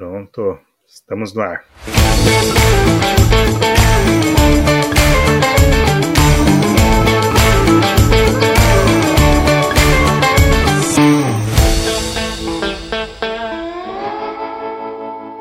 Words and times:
Pronto, 0.00 0.58
estamos 0.88 1.34
no 1.34 1.42
ar. 1.42 1.62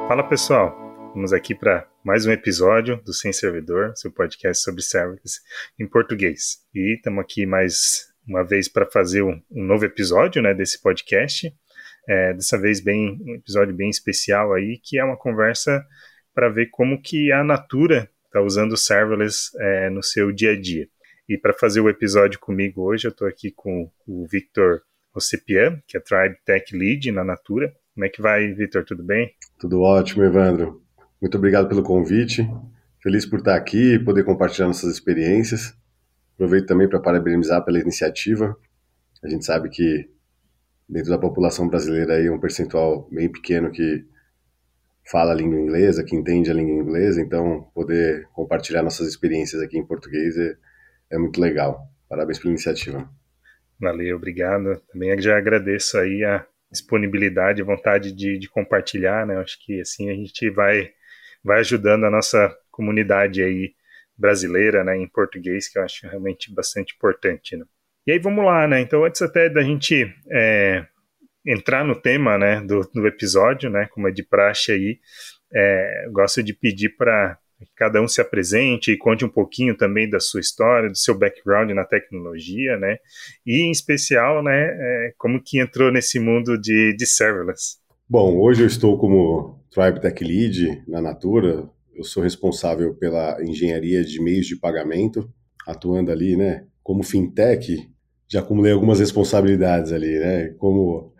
Fala 0.09 0.27
pessoal, 0.27 0.75
vamos 1.13 1.31
aqui 1.31 1.55
para 1.55 1.87
mais 2.03 2.25
um 2.25 2.31
episódio 2.33 2.97
do 2.97 3.13
Sem 3.13 3.31
Servidor, 3.31 3.93
seu 3.95 4.11
podcast 4.11 4.61
sobre 4.61 4.81
serverless 4.81 5.39
em 5.79 5.87
português. 5.87 6.57
E 6.75 6.95
estamos 6.97 7.21
aqui 7.21 7.45
mais 7.45 8.09
uma 8.27 8.43
vez 8.43 8.67
para 8.67 8.85
fazer 8.85 9.23
um, 9.23 9.41
um, 9.49 9.63
novo 9.63 9.85
episódio 9.85 10.41
né, 10.41 10.53
desse 10.53 10.81
podcast. 10.81 11.49
É, 12.09 12.33
dessa 12.33 12.57
vez 12.57 12.79
bem 12.79 13.21
um 13.21 13.35
episódio 13.35 13.75
bem 13.75 13.87
especial 13.87 14.51
aí, 14.53 14.79
que 14.83 14.97
é 14.97 15.03
uma 15.03 15.15
conversa 15.15 15.85
para 16.33 16.49
ver 16.49 16.71
como 16.71 16.99
que 16.99 17.31
a 17.31 17.43
Natura 17.43 18.09
está 18.25 18.41
usando 18.41 18.71
o 18.71 18.77
serverless 18.77 19.51
é, 19.59 19.91
no 19.91 20.01
seu 20.01 20.31
dia 20.31 20.53
a 20.53 20.59
dia. 20.59 20.87
E 21.27 21.37
para 21.37 21.53
fazer 21.53 21.81
o 21.81 21.89
episódio 21.89 22.39
comigo 22.39 22.81
hoje, 22.81 23.05
eu 23.05 23.11
estou 23.11 23.27
aqui 23.27 23.51
com 23.51 23.91
o 24.07 24.25
Victor 24.25 24.81
Ocepian, 25.13 25.79
que 25.87 25.97
é 25.97 25.99
Tribe 25.99 26.35
Tech 26.43 26.75
Lead 26.75 27.11
na 27.11 27.23
Natura. 27.23 27.71
Como 27.93 28.03
é 28.03 28.09
que 28.09 28.23
vai, 28.23 28.51
Victor? 28.53 28.83
Tudo 28.83 29.03
bem? 29.03 29.31
Tudo 29.59 29.81
ótimo, 29.81 30.23
Evandro. 30.23 30.81
Muito 31.21 31.37
obrigado 31.37 31.67
pelo 31.69 31.83
convite. 31.83 32.49
Feliz 33.03 33.23
por 33.23 33.37
estar 33.37 33.55
aqui 33.55 33.93
e 33.93 33.99
poder 33.99 34.23
compartilhar 34.23 34.65
nossas 34.65 34.91
experiências. 34.91 35.77
Aproveito 36.33 36.65
também 36.65 36.89
para 36.89 36.99
parabenizar 36.99 37.63
pela 37.63 37.79
iniciativa. 37.79 38.57
A 39.21 39.29
gente 39.29 39.45
sabe 39.45 39.69
que 39.69 40.09
dentro 40.89 41.11
da 41.11 41.19
população 41.19 41.67
brasileira 41.67 42.15
aí 42.15 42.29
um 42.29 42.39
percentual 42.39 43.07
bem 43.11 43.31
pequeno 43.31 43.71
que 43.71 44.03
fala 45.09 45.31
a 45.31 45.35
língua 45.35 45.59
inglesa, 45.59 46.03
que 46.03 46.15
entende 46.15 46.49
a 46.49 46.53
língua 46.53 46.83
inglesa, 46.83 47.21
então 47.21 47.69
poder 47.73 48.27
compartilhar 48.33 48.81
nossas 48.81 49.07
experiências 49.07 49.61
aqui 49.61 49.77
em 49.77 49.85
português 49.85 50.37
é, 50.37 50.55
é 51.11 51.17
muito 51.17 51.39
legal. 51.39 51.87
Parabéns 52.07 52.39
pela 52.39 52.51
iniciativa. 52.51 53.09
Valeu, 53.79 54.17
obrigado. 54.17 54.81
Também 54.91 55.19
já 55.21 55.37
agradeço 55.37 55.97
aí 55.97 56.23
a 56.23 56.45
disponibilidade, 56.71 57.63
vontade 57.63 58.11
de, 58.11 58.37
de 58.37 58.49
compartilhar, 58.49 59.25
né? 59.25 59.37
Acho 59.37 59.57
que 59.63 59.79
assim 59.79 60.09
a 60.09 60.13
gente 60.13 60.49
vai 60.49 60.91
vai 61.43 61.59
ajudando 61.59 62.05
a 62.05 62.11
nossa 62.11 62.53
comunidade 62.69 63.41
aí 63.41 63.73
brasileira, 64.17 64.83
né, 64.83 64.97
em 64.97 65.07
português, 65.07 65.69
que 65.69 65.79
eu 65.79 65.83
acho 65.83 66.05
realmente 66.05 66.53
bastante 66.53 66.93
importante, 66.93 67.55
né? 67.55 67.63
E 68.09 68.11
aí 68.11 68.17
vamos 68.17 68.43
lá, 68.43 68.67
né? 68.67 68.81
Então 68.81 69.05
antes 69.05 69.21
até 69.21 69.47
da 69.47 69.61
gente 69.61 70.11
é, 70.31 70.83
entrar 71.45 71.85
no 71.85 71.93
tema, 71.93 72.39
né, 72.39 72.59
do, 72.59 72.81
do 72.91 73.05
episódio, 73.05 73.69
né, 73.69 73.87
como 73.91 74.07
é 74.07 74.11
de 74.11 74.23
praxe 74.23 74.71
aí, 74.71 74.97
é, 75.53 76.07
gosto 76.11 76.41
de 76.41 76.51
pedir 76.51 76.97
para 76.97 77.37
que 77.59 77.67
cada 77.75 78.01
um 78.01 78.07
se 78.07 78.19
apresente 78.19 78.91
e 78.91 78.97
conte 78.97 79.23
um 79.23 79.29
pouquinho 79.29 79.77
também 79.77 80.09
da 80.09 80.19
sua 80.19 80.39
história, 80.39 80.89
do 80.89 80.97
seu 80.97 81.15
background 81.15 81.69
na 81.69 81.85
tecnologia, 81.85 82.79
né? 82.79 82.97
E 83.45 83.61
em 83.61 83.69
especial, 83.69 84.41
né, 84.41 84.59
é, 84.59 85.13
como 85.15 85.39
que 85.39 85.59
entrou 85.59 85.91
nesse 85.91 86.19
mundo 86.19 86.59
de, 86.59 86.95
de 86.97 87.05
serverless. 87.05 87.77
Bom, 88.09 88.39
hoje 88.39 88.63
eu 88.63 88.67
estou 88.67 88.97
como 88.97 89.63
Tribe 89.69 90.01
Tech 90.01 90.23
Lead 90.23 90.83
na 90.87 90.99
Natura. 90.99 91.69
Eu 91.93 92.03
sou 92.03 92.23
responsável 92.23 92.95
pela 92.95 93.37
engenharia 93.43 94.03
de 94.03 94.19
meios 94.19 94.47
de 94.47 94.59
pagamento, 94.59 95.31
atuando 95.67 96.11
ali, 96.11 96.35
né? 96.35 96.65
Como 96.81 97.03
fintech, 97.03 97.87
já 98.29 98.39
acumulei 98.41 98.71
algumas 98.71 98.99
responsabilidades 98.99 99.91
ali, 99.91 100.19
né? 100.19 100.49
Como 100.49 101.13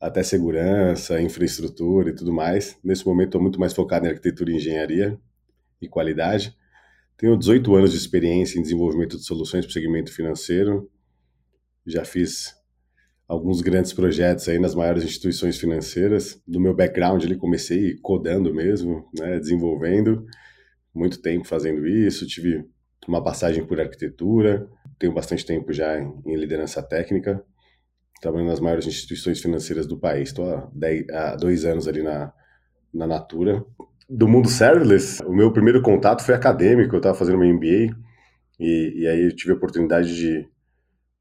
até 0.00 0.22
segurança, 0.22 1.20
infraestrutura 1.20 2.10
e 2.10 2.14
tudo 2.14 2.32
mais. 2.32 2.76
Nesse 2.82 3.06
momento 3.06 3.28
estou 3.28 3.40
muito 3.40 3.60
mais 3.60 3.72
focado 3.72 4.06
em 4.06 4.08
arquitetura 4.10 4.50
e 4.50 4.56
engenharia, 4.56 5.18
e 5.80 5.88
qualidade. 5.88 6.56
Tenho 7.16 7.36
18 7.36 7.74
anos 7.74 7.92
de 7.92 7.96
experiência 7.96 8.58
em 8.58 8.62
desenvolvimento 8.62 9.16
de 9.16 9.24
soluções 9.24 9.64
para 9.64 9.70
o 9.70 9.72
segmento 9.72 10.12
financeiro. 10.12 10.90
Já 11.86 12.04
fiz 12.04 12.54
alguns 13.26 13.60
grandes 13.60 13.92
projetos 13.92 14.48
aí 14.48 14.58
nas 14.58 14.74
maiores 14.74 15.04
instituições 15.04 15.58
financeiras. 15.58 16.40
Do 16.46 16.60
meu 16.60 16.74
background 16.74 17.24
ali 17.24 17.36
comecei 17.36 17.96
codando 17.98 18.54
mesmo, 18.54 19.08
né, 19.16 19.38
desenvolvendo, 19.38 20.26
muito 20.94 21.20
tempo 21.20 21.46
fazendo 21.46 21.86
isso. 21.86 22.26
Tive 22.26 22.64
uma 23.08 23.22
passagem 23.22 23.64
por 23.64 23.80
arquitetura, 23.80 24.68
tenho 24.98 25.12
bastante 25.12 25.44
tempo 25.44 25.72
já 25.72 25.98
em, 25.98 26.36
liderança 26.36 26.82
técnica, 26.82 27.42
trabalhando 28.20 28.48
nas 28.48 28.60
maiores 28.60 28.86
instituições 28.86 29.40
financeiras 29.40 29.86
do 29.86 29.98
país. 29.98 30.28
Estou 30.28 30.52
há, 30.52 30.70
há 31.12 31.36
dois 31.36 31.64
anos 31.64 31.88
ali 31.88 32.02
na, 32.02 32.32
na 32.92 33.06
Natura 33.06 33.64
do 34.08 34.26
mundo 34.26 34.48
serverless, 34.48 35.22
o 35.22 35.32
meu 35.32 35.52
primeiro 35.52 35.82
contato 35.82 36.24
foi 36.24 36.34
acadêmico, 36.34 36.94
eu 36.94 36.98
estava 36.98 37.14
fazendo 37.14 37.36
uma 37.36 37.44
MBA 37.44 37.94
e, 38.58 39.02
e, 39.02 39.06
aí 39.06 39.24
eu 39.24 39.36
tive 39.36 39.52
a 39.52 39.56
oportunidade 39.56 40.16
de, 40.16 40.48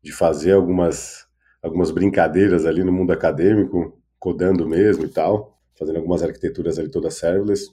de 0.01 0.11
fazer 0.13 0.53
algumas, 0.53 1.27
algumas 1.61 1.91
brincadeiras 1.91 2.65
ali 2.65 2.83
no 2.83 2.91
mundo 2.91 3.11
acadêmico, 3.11 4.01
codando 4.17 4.67
mesmo 4.67 5.03
e 5.03 5.09
tal, 5.09 5.59
fazendo 5.77 5.97
algumas 5.97 6.23
arquiteturas 6.23 6.79
ali 6.79 6.89
todas 6.89 7.15
serverless. 7.15 7.65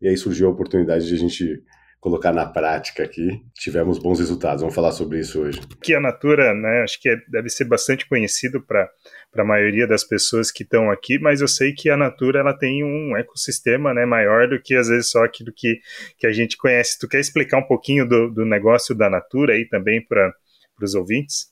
E 0.00 0.06
aí 0.06 0.16
surgiu 0.16 0.48
a 0.48 0.52
oportunidade 0.52 1.08
de 1.08 1.14
a 1.14 1.18
gente 1.18 1.62
colocar 2.00 2.32
na 2.32 2.46
prática 2.46 3.02
aqui, 3.02 3.42
tivemos 3.54 3.98
bons 3.98 4.20
resultados. 4.20 4.60
Vamos 4.60 4.74
falar 4.74 4.92
sobre 4.92 5.18
isso 5.18 5.40
hoje. 5.40 5.60
Que 5.82 5.94
a 5.94 6.00
Natura, 6.00 6.54
né, 6.54 6.82
acho 6.82 7.00
que 7.00 7.08
é, 7.08 7.16
deve 7.28 7.48
ser 7.48 7.64
bastante 7.64 8.08
conhecido 8.08 8.60
para 8.60 8.88
a 9.36 9.44
maioria 9.44 9.86
das 9.86 10.04
pessoas 10.04 10.50
que 10.50 10.62
estão 10.62 10.90
aqui, 10.90 11.18
mas 11.18 11.40
eu 11.40 11.48
sei 11.48 11.72
que 11.72 11.90
a 11.90 11.96
Natura 11.96 12.40
ela 12.40 12.56
tem 12.56 12.84
um 12.84 13.16
ecossistema 13.16 13.92
né, 13.92 14.06
maior 14.06 14.48
do 14.48 14.60
que 14.60 14.76
às 14.76 14.88
vezes 14.88 15.10
só 15.10 15.24
aquilo 15.24 15.52
que, 15.54 15.80
que 16.16 16.26
a 16.26 16.32
gente 16.32 16.56
conhece. 16.56 16.98
Tu 16.98 17.08
quer 17.08 17.20
explicar 17.20 17.58
um 17.58 17.66
pouquinho 17.66 18.08
do, 18.08 18.30
do 18.30 18.44
negócio 18.44 18.94
da 18.94 19.10
Natura 19.10 19.54
aí 19.54 19.68
também 19.68 20.04
para 20.04 20.32
os 20.80 20.94
ouvintes? 20.94 21.48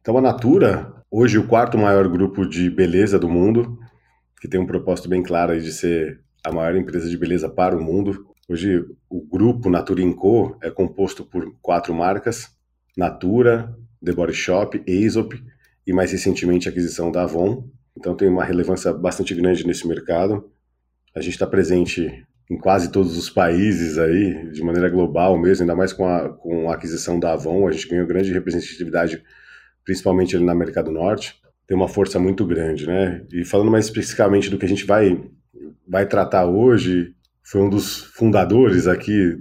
Então 0.00 0.16
a 0.18 0.20
Natura, 0.20 0.92
hoje 1.10 1.38
o 1.38 1.46
quarto 1.46 1.78
maior 1.78 2.06
grupo 2.08 2.46
de 2.46 2.68
beleza 2.68 3.18
do 3.18 3.28
mundo, 3.28 3.78
que 4.40 4.48
tem 4.48 4.60
um 4.60 4.66
propósito 4.66 5.08
bem 5.08 5.22
claro 5.22 5.58
de 5.58 5.72
ser 5.72 6.20
a 6.44 6.52
maior 6.52 6.74
empresa 6.76 7.08
de 7.08 7.16
beleza 7.16 7.48
para 7.48 7.76
o 7.76 7.82
mundo. 7.82 8.29
Hoje, 8.50 8.84
o 9.08 9.24
grupo 9.24 9.70
Natura 9.70 10.02
Co 10.12 10.58
é 10.60 10.68
composto 10.72 11.24
por 11.24 11.54
quatro 11.62 11.94
marcas: 11.94 12.48
Natura, 12.96 13.72
The 14.04 14.10
Body 14.10 14.32
Shop, 14.32 14.82
Aesop 14.88 15.40
e 15.86 15.92
mais 15.92 16.10
recentemente 16.10 16.68
a 16.68 16.72
aquisição 16.72 17.12
da 17.12 17.22
Avon. 17.22 17.70
Então 17.96 18.16
tem 18.16 18.28
uma 18.28 18.42
relevância 18.42 18.92
bastante 18.92 19.36
grande 19.36 19.64
nesse 19.64 19.86
mercado. 19.86 20.50
A 21.14 21.20
gente 21.20 21.34
está 21.34 21.46
presente 21.46 22.26
em 22.50 22.58
quase 22.58 22.90
todos 22.90 23.16
os 23.16 23.30
países 23.30 23.98
aí, 23.98 24.50
de 24.50 24.64
maneira 24.64 24.90
global 24.90 25.38
mesmo, 25.38 25.62
ainda 25.62 25.76
mais 25.76 25.92
com 25.92 26.04
a, 26.04 26.30
com 26.30 26.68
a 26.68 26.74
aquisição 26.74 27.20
da 27.20 27.34
Avon, 27.34 27.68
a 27.68 27.70
gente 27.70 27.86
ganhou 27.86 28.04
grande 28.04 28.32
representatividade, 28.32 29.22
principalmente 29.84 30.34
ali 30.34 30.44
na 30.44 30.50
América 30.50 30.82
do 30.82 30.90
Norte. 30.90 31.40
Tem 31.68 31.76
uma 31.76 31.86
força 31.86 32.18
muito 32.18 32.44
grande, 32.44 32.84
né? 32.84 33.24
E 33.32 33.44
falando 33.44 33.70
mais 33.70 33.84
especificamente 33.84 34.50
do 34.50 34.58
que 34.58 34.66
a 34.66 34.68
gente 34.68 34.84
vai, 34.84 35.22
vai 35.86 36.04
tratar 36.04 36.46
hoje, 36.46 37.14
foi 37.50 37.60
um 37.60 37.68
dos 37.68 38.04
fundadores 38.14 38.86
aqui 38.86 39.36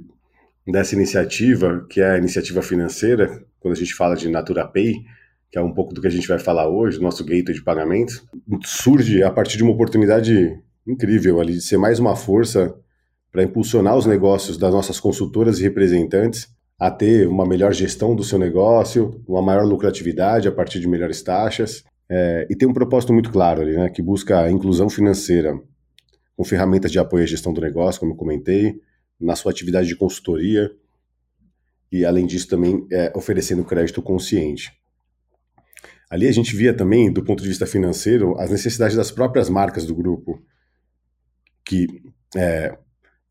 dessa 0.65 0.95
iniciativa, 0.95 1.85
que 1.87 2.01
é 2.01 2.11
a 2.11 2.17
iniciativa 2.17 2.59
financeira, 2.63 3.27
quando 3.59 3.75
a 3.75 3.77
gente 3.77 3.93
fala 3.93 4.15
de 4.15 4.27
Natura 4.27 4.67
Pay, 4.67 4.95
que 5.51 5.59
é 5.59 5.61
um 5.61 5.71
pouco 5.71 5.93
do 5.93 6.01
que 6.01 6.07
a 6.07 6.11
gente 6.11 6.27
vai 6.27 6.39
falar 6.39 6.67
hoje, 6.67 6.99
nosso 6.99 7.23
gateway 7.23 7.53
de 7.53 7.63
pagamentos, 7.63 8.23
surge 8.65 9.21
a 9.21 9.29
partir 9.29 9.57
de 9.57 9.63
uma 9.63 9.73
oportunidade 9.73 10.59
incrível 10.87 11.39
ali 11.39 11.53
de 11.53 11.61
ser 11.61 11.77
mais 11.77 11.99
uma 11.99 12.15
força 12.15 12.73
para 13.31 13.43
impulsionar 13.43 13.95
os 13.95 14.07
negócios 14.07 14.57
das 14.57 14.73
nossas 14.73 14.99
consultoras 14.99 15.59
e 15.59 15.63
representantes 15.63 16.47
a 16.79 16.89
ter 16.89 17.27
uma 17.27 17.45
melhor 17.45 17.73
gestão 17.73 18.15
do 18.15 18.23
seu 18.23 18.39
negócio, 18.39 19.23
uma 19.27 19.41
maior 19.41 19.65
lucratividade 19.65 20.47
a 20.47 20.51
partir 20.51 20.79
de 20.79 20.87
melhores 20.87 21.21
taxas. 21.21 21.83
É, 22.09 22.47
e 22.49 22.55
tem 22.55 22.67
um 22.67 22.73
propósito 22.73 23.13
muito 23.13 23.29
claro 23.29 23.61
ali, 23.61 23.75
né, 23.77 23.87
que 23.89 24.01
busca 24.01 24.39
a 24.41 24.51
inclusão 24.51 24.89
financeira 24.89 25.59
com 26.39 26.45
ferramentas 26.45 26.89
de 26.89 26.97
apoio 26.97 27.25
à 27.25 27.27
gestão 27.27 27.51
do 27.51 27.59
negócio, 27.59 27.99
como 27.99 28.13
eu 28.13 28.15
comentei, 28.15 28.79
na 29.19 29.35
sua 29.35 29.51
atividade 29.51 29.89
de 29.89 29.95
consultoria 29.97 30.71
e, 31.91 32.05
além 32.05 32.25
disso, 32.25 32.47
também 32.47 32.87
é, 32.89 33.11
oferecendo 33.13 33.61
crédito 33.65 34.01
consciente. 34.01 34.71
Ali 36.09 36.29
a 36.29 36.31
gente 36.31 36.55
via 36.55 36.73
também, 36.73 37.11
do 37.11 37.25
ponto 37.25 37.43
de 37.43 37.49
vista 37.49 37.67
financeiro, 37.67 38.39
as 38.39 38.49
necessidades 38.49 38.95
das 38.95 39.11
próprias 39.11 39.49
marcas 39.49 39.85
do 39.85 39.93
grupo, 39.93 40.41
que 41.65 41.87
é, 42.33 42.73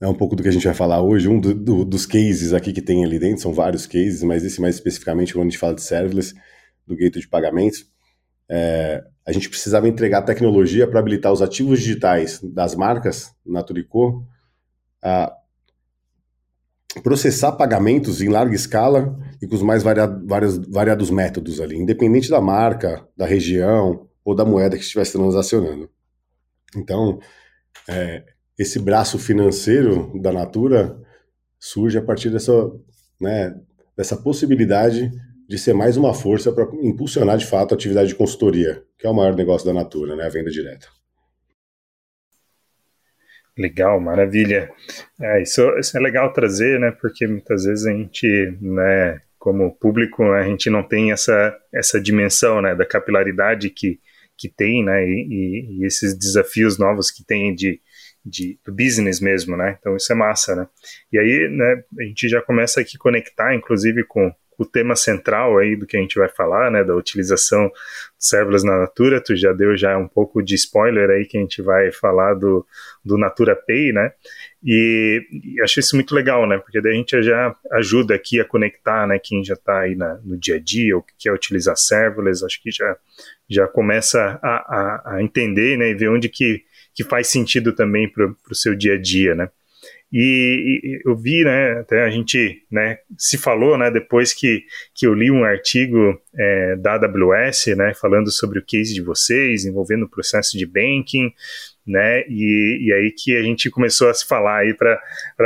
é 0.03 0.07
um 0.07 0.15
pouco 0.15 0.37
do 0.37 0.43
que 0.43 0.49
a 0.51 0.53
gente 0.53 0.67
vai 0.67 0.75
falar 0.75 1.01
hoje. 1.01 1.31
Um 1.31 1.41
do, 1.41 1.55
do, 1.55 1.85
dos 1.87 2.05
cases 2.05 2.53
aqui 2.53 2.75
que 2.75 2.83
tem 2.83 3.07
ali 3.07 3.19
dentro, 3.19 3.41
são 3.41 3.55
vários 3.55 3.87
cases, 3.87 4.23
mas 4.23 4.45
esse 4.45 4.61
mais 4.61 4.75
especificamente, 4.75 5.33
quando 5.33 5.47
a 5.47 5.49
gente 5.49 5.59
fala 5.59 5.75
de 5.75 5.81
serverless, 5.81 6.35
do 6.87 6.95
gateway 6.95 7.23
de 7.23 7.29
pagamentos, 7.29 7.87
é, 8.51 9.05
a 9.27 9.33
gente 9.33 9.49
precisava 9.49 9.89
entregar 9.89 10.23
tecnologia 10.23 10.87
para 10.87 11.01
habilitar 11.01 11.33
os 11.33 11.43
ativos 11.43 11.81
digitais 11.81 12.41
das 12.43 12.75
marcas 12.75 13.35
Naturicô 13.45 14.25
a 15.03 15.35
processar 17.03 17.53
pagamentos 17.53 18.23
em 18.23 18.29
larga 18.29 18.55
escala 18.55 19.17
e 19.41 19.47
com 19.47 19.55
os 19.55 19.63
mais 19.63 19.83
variados, 19.83 20.27
variados, 20.27 20.69
variados 20.69 21.11
métodos 21.11 21.61
ali, 21.61 21.77
independente 21.77 22.31
da 22.31 22.41
marca, 22.41 23.07
da 23.17 23.27
região 23.27 24.09
ou 24.25 24.35
da 24.35 24.45
moeda 24.45 24.77
que 24.77 24.83
estivesse 24.83 25.13
transacionando. 25.13 25.91
Então, 26.75 27.21
é, 27.87 28.25
esse 28.59 28.79
braço 28.79 29.19
financeiro 29.19 30.19
da 30.21 30.33
Natura 30.33 30.99
surge 31.59 31.99
a 31.99 32.03
partir 32.03 32.31
dessa, 32.31 32.53
né, 33.21 33.55
dessa 33.97 34.17
possibilidade 34.17 35.11
de 35.49 35.59
ser 35.59 35.73
mais 35.73 35.97
uma 35.97 36.13
força 36.13 36.53
para 36.53 36.69
impulsionar 36.83 37.39
de 37.39 37.47
fato 37.47 37.73
a 37.73 37.75
atividade 37.75 38.11
de 38.11 38.15
consultoria, 38.15 38.83
que 38.99 39.07
é 39.07 39.11
o 39.11 39.15
maior 39.15 39.35
negócio 39.35 39.67
da 39.67 39.73
Natura, 39.73 40.15
né, 40.15 40.25
a 40.25 40.29
venda 40.29 40.51
direta. 40.51 40.87
Legal, 43.57 43.99
maravilha. 43.99 44.71
É, 45.21 45.43
isso, 45.43 45.63
isso, 45.79 45.97
é 45.97 46.01
legal 46.01 46.33
trazer, 46.33 46.79
né? 46.79 46.93
Porque 46.93 47.27
muitas 47.27 47.65
vezes 47.65 47.87
a 47.87 47.91
gente, 47.91 48.57
né, 48.61 49.21
como 49.37 49.75
público, 49.75 50.23
a 50.31 50.45
gente 50.45 50.71
não 50.71 50.85
tem 50.85 51.11
essa, 51.11 51.57
essa 51.75 52.01
dimensão, 52.01 52.63
né, 52.63 52.77
da 52.77 52.87
capilaridade 52.87 53.69
que, 53.71 53.99
que 54.37 54.49
tem, 54.49 54.85
né, 54.85 55.05
e, 55.05 55.81
e 55.81 55.85
esses 55.85 56.17
desafios 56.17 56.79
novos 56.79 57.11
que 57.11 57.25
tem 57.25 57.53
de, 57.53 57.81
de, 58.25 58.61
do 58.65 58.73
business 58.73 59.19
mesmo, 59.21 59.57
né? 59.57 59.77
Então 59.81 59.97
isso 59.97 60.13
é 60.13 60.15
massa, 60.15 60.55
né? 60.55 60.69
E 61.13 61.19
aí, 61.19 61.49
né, 61.51 61.83
a 61.99 62.03
gente 62.05 62.29
já 62.29 62.41
começa 62.41 62.81
aqui 62.81 62.97
a 62.97 63.03
conectar, 63.03 63.55
inclusive, 63.57 64.05
com 64.05 64.33
o 64.59 64.67
tema 64.67 64.97
central 64.97 65.57
aí 65.57 65.77
do 65.77 65.87
que 65.87 65.97
a 65.97 66.01
gente 66.01 66.19
vai 66.19 66.29
falar, 66.29 66.69
né, 66.69 66.83
da 66.83 66.95
utilização 66.95 67.69
de 67.69 68.27
serverless 68.27 68.67
na 68.67 68.81
Natura. 68.81 69.23
Tu 69.23 69.37
já 69.37 69.53
deu 69.53 69.77
já 69.77 69.97
um 69.97 70.09
pouco 70.09 70.43
de 70.43 70.57
spoiler 70.57 71.09
aí 71.09 71.25
que 71.25 71.39
a 71.39 71.41
gente 71.41 71.63
vai 71.63 71.93
falar 71.93 72.35
do, 72.35 72.67
do 73.05 73.17
Natura 73.17 73.55
Pay, 73.55 73.93
né? 73.93 74.13
E, 74.65 75.23
e 75.31 75.63
acho 75.63 75.79
isso 75.79 75.95
muito 75.95 76.13
legal, 76.13 76.45
né? 76.47 76.59
Porque 76.59 76.81
daí 76.81 76.95
a 76.95 76.97
gente 76.97 77.23
já 77.23 77.55
ajuda 77.71 78.17
aqui 78.17 78.41
a 78.41 78.45
conectar, 78.45 79.07
né, 79.07 79.21
quem 79.23 79.45
já 79.45 79.55
está 79.55 79.81
aí 79.83 79.95
na, 79.95 80.19
no 80.25 80.37
dia 80.37 80.57
a 80.57 80.59
dia, 80.59 80.99
o 80.99 81.05
que 81.17 81.29
é 81.29 81.33
utilizar 81.33 81.77
serverless. 81.77 82.45
Acho 82.45 82.61
que 82.61 82.73
já 82.73 82.97
já 83.49 83.67
começa 83.67 84.39
a, 84.43 84.49
a, 84.49 85.15
a 85.15 85.23
entender, 85.23 85.79
né, 85.79 85.89
e 85.89 85.95
ver 85.95 86.11
onde 86.11 86.29
que 86.29 86.65
que 86.93 87.05
faz 87.05 87.29
sentido 87.29 87.73
também 87.73 88.09
para 88.09 88.27
o 88.27 88.55
seu 88.57 88.75
dia 88.75 88.95
a 88.95 89.01
dia, 89.01 89.33
né? 89.33 89.49
E, 90.11 90.81
e, 90.83 91.03
eu 91.05 91.15
vi, 91.15 91.45
né, 91.45 91.81
até 91.81 92.03
a 92.03 92.11
gente, 92.11 92.63
né, 92.71 92.99
se 93.19 93.37
falou, 93.37 93.77
né, 93.77 93.91
depois 93.91 94.33
que, 94.33 94.65
que 94.95 95.07
eu 95.07 95.13
li 95.13 95.31
um 95.31 95.45
artigo 95.45 96.19
é, 96.35 96.77
da 96.77 96.95
AWS, 96.95 97.67
né, 97.77 97.93
falando 97.95 98.31
sobre 98.31 98.59
o 98.59 98.65
case 98.65 98.95
de 98.95 99.03
vocês, 99.03 99.67
envolvendo 99.67 100.05
o 100.05 100.09
processo 100.09 100.57
de 100.57 100.65
banking, 100.65 101.31
né, 101.87 102.25
e, 102.27 102.87
e 102.87 102.93
aí 102.93 103.11
que 103.11 103.37
a 103.37 103.43
gente 103.43 103.69
começou 103.69 104.09
a 104.09 104.15
se 104.15 104.27
falar 104.27 104.61
aí 104.61 104.75
para 104.75 104.99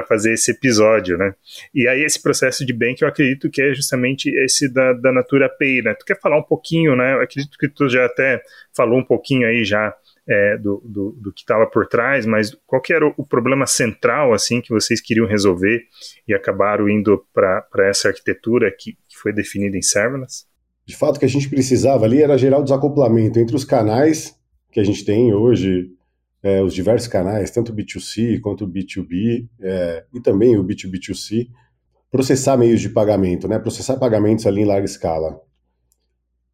fazer 0.06 0.32
esse 0.32 0.52
episódio, 0.52 1.18
né. 1.18 1.34
E 1.74 1.88
aí 1.88 2.04
esse 2.04 2.22
processo 2.22 2.64
de 2.64 2.72
banking 2.72 3.02
eu 3.04 3.08
acredito 3.08 3.50
que 3.50 3.62
é 3.62 3.74
justamente 3.74 4.28
esse 4.44 4.72
da, 4.72 4.92
da 4.92 5.12
Natura 5.12 5.48
Pay, 5.48 5.82
né. 5.82 5.94
Tu 5.94 6.04
quer 6.04 6.20
falar 6.20 6.38
um 6.38 6.42
pouquinho, 6.42 6.94
né, 6.94 7.14
eu 7.14 7.20
acredito 7.20 7.58
que 7.58 7.68
tu 7.68 7.88
já 7.88 8.04
até 8.04 8.40
falou 8.76 8.98
um 8.98 9.04
pouquinho 9.04 9.46
aí 9.46 9.64
já 9.64 9.92
é, 10.28 10.56
do, 10.56 10.82
do, 10.84 11.12
do, 11.12 11.32
que 11.32 11.40
estava 11.40 11.66
por 11.66 11.86
trás, 11.86 12.24
mas 12.26 12.56
qual 12.66 12.80
que 12.80 12.92
era 12.92 13.06
o, 13.06 13.12
o, 13.16 13.26
problema 13.26 13.66
central 13.66 14.32
assim 14.32 14.60
que 14.60 14.70
vocês 14.70 15.00
queriam 15.00 15.26
resolver 15.26 15.82
e 16.28 16.32
acabaram 16.32 16.88
indo 16.88 17.26
para 17.32 17.88
essa 17.88 18.08
arquitetura 18.08 18.70
que, 18.70 18.92
que, 19.08 19.16
foi 19.16 19.32
definida 19.32 19.76
em 19.76 19.82
serverless? 19.82 20.46
De 20.86 20.96
fato, 20.96 21.16
o 21.16 21.18
que 21.18 21.24
a 21.24 21.28
gente 21.28 21.48
precisava 21.48 22.04
ali 22.04 22.22
era 22.22 22.38
gerar 22.38 22.58
o 22.58 22.62
desacoplamento 22.62 23.38
entre 23.38 23.56
os 23.56 23.64
canais 23.64 24.38
que 24.70 24.80
a 24.80 24.84
gente 24.84 25.04
tem 25.04 25.34
hoje, 25.34 25.90
é, 26.42 26.62
os 26.62 26.72
diversos 26.72 27.08
canais, 27.08 27.50
tanto 27.50 27.74
B2C 27.74 28.40
quanto 28.40 28.66
B2B, 28.66 29.48
é, 29.60 30.04
e 30.14 30.20
também 30.20 30.56
o 30.56 30.64
B2B2C, 30.64 31.48
processar 32.10 32.56
meios 32.56 32.80
de 32.80 32.88
pagamento, 32.88 33.46
né? 33.46 33.58
processar 33.58 33.96
pagamentos 33.96 34.46
ali 34.46 34.62
em 34.62 34.66
larga 34.66 34.84
escala. 34.84 35.40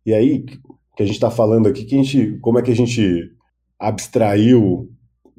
E 0.05 0.13
aí, 0.13 0.45
que 0.45 1.03
a 1.03 1.07
gente 1.07 1.15
está 1.15 1.31
falando 1.31 1.69
aqui, 1.69 1.85
que 1.85 1.95
a 1.95 2.03
gente, 2.03 2.39
como 2.41 2.59
é 2.59 2.63
que 2.63 2.73
a 2.73 2.77
gente 2.77 3.33
abstraiu 3.79 4.91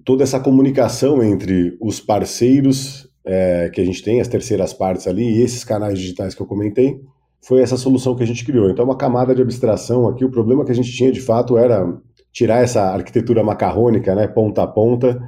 toda 0.05 0.23
essa 0.23 0.39
comunicação 0.39 1.21
entre 1.21 1.77
os 1.81 1.99
parceiros 1.99 3.09
é, 3.25 3.69
que 3.69 3.81
a 3.81 3.85
gente 3.85 4.01
tem, 4.01 4.21
as 4.21 4.27
terceiras 4.27 4.73
partes 4.73 5.07
ali, 5.07 5.23
e 5.23 5.41
esses 5.41 5.63
canais 5.63 5.99
digitais 5.99 6.33
que 6.33 6.41
eu 6.41 6.47
comentei, 6.47 6.99
foi 7.41 7.61
essa 7.61 7.77
solução 7.77 8.15
que 8.15 8.23
a 8.23 8.27
gente 8.27 8.45
criou. 8.45 8.69
Então, 8.69 8.85
uma 8.85 8.97
camada 8.97 9.35
de 9.35 9.41
abstração 9.41 10.07
aqui, 10.07 10.25
o 10.25 10.31
problema 10.31 10.65
que 10.65 10.71
a 10.71 10.75
gente 10.75 10.91
tinha 10.91 11.11
de 11.11 11.21
fato 11.21 11.57
era 11.57 11.85
tirar 12.31 12.63
essa 12.63 12.83
arquitetura 12.83 13.43
macarrônica, 13.43 14.13
né, 14.15 14.27
ponta 14.27 14.63
a 14.63 14.67
ponta, 14.67 15.19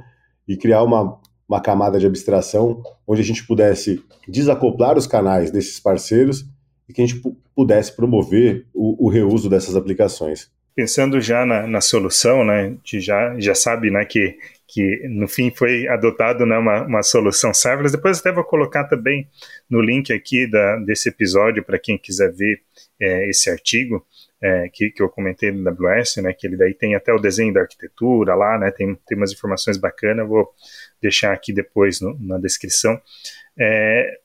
e 0.46 0.56
criar 0.56 0.82
uma, 0.82 1.18
uma 1.48 1.60
camada 1.60 1.98
de 1.98 2.06
abstração 2.06 2.82
onde 3.06 3.20
a 3.20 3.24
gente 3.24 3.46
pudesse 3.46 4.02
desacoplar 4.28 4.96
os 4.96 5.06
canais 5.06 5.50
desses 5.50 5.78
parceiros 5.78 6.44
e 6.88 6.92
que 6.92 7.02
a 7.02 7.06
gente 7.06 7.22
pudesse 7.54 7.94
promover 7.94 8.66
o, 8.74 9.06
o 9.06 9.08
reuso 9.08 9.48
dessas 9.48 9.76
aplicações 9.76 10.50
pensando 10.74 11.20
já 11.20 11.44
na, 11.44 11.66
na 11.66 11.80
solução, 11.80 12.44
né, 12.44 12.64
a 12.64 12.68
gente 12.68 13.00
já, 13.00 13.38
já 13.38 13.54
sabe, 13.54 13.90
né, 13.90 14.04
que, 14.04 14.38
que 14.66 15.06
no 15.08 15.28
fim 15.28 15.50
foi 15.50 15.86
adotado 15.88 16.46
né, 16.46 16.56
uma, 16.56 16.82
uma 16.84 17.02
solução 17.02 17.52
serverless. 17.52 17.96
Depois 17.96 18.18
até 18.18 18.32
vou 18.32 18.44
colocar 18.44 18.84
também 18.84 19.28
no 19.68 19.80
link 19.80 20.12
aqui 20.12 20.46
da, 20.50 20.76
desse 20.76 21.08
episódio 21.08 21.62
para 21.62 21.78
quem 21.78 21.98
quiser 21.98 22.32
ver 22.32 22.60
é, 23.00 23.28
esse 23.28 23.50
artigo 23.50 24.06
é, 24.40 24.68
que, 24.72 24.90
que 24.90 25.02
eu 25.02 25.08
comentei 25.08 25.52
no 25.52 25.68
AWS, 25.68 26.16
né, 26.16 26.32
que 26.32 26.46
ele 26.46 26.56
daí 26.56 26.74
tem 26.74 26.94
até 26.94 27.12
o 27.12 27.18
desenho 27.18 27.52
da 27.52 27.60
arquitetura 27.60 28.34
lá, 28.34 28.58
né, 28.58 28.70
tem, 28.70 28.94
tem 29.06 29.16
umas 29.16 29.32
informações 29.32 29.76
bacanas, 29.76 30.26
vou 30.26 30.52
deixar 31.00 31.32
aqui 31.32 31.52
depois 31.52 32.00
no, 32.00 32.18
na 32.18 32.38
descrição. 32.38 33.00
É, 33.58 34.18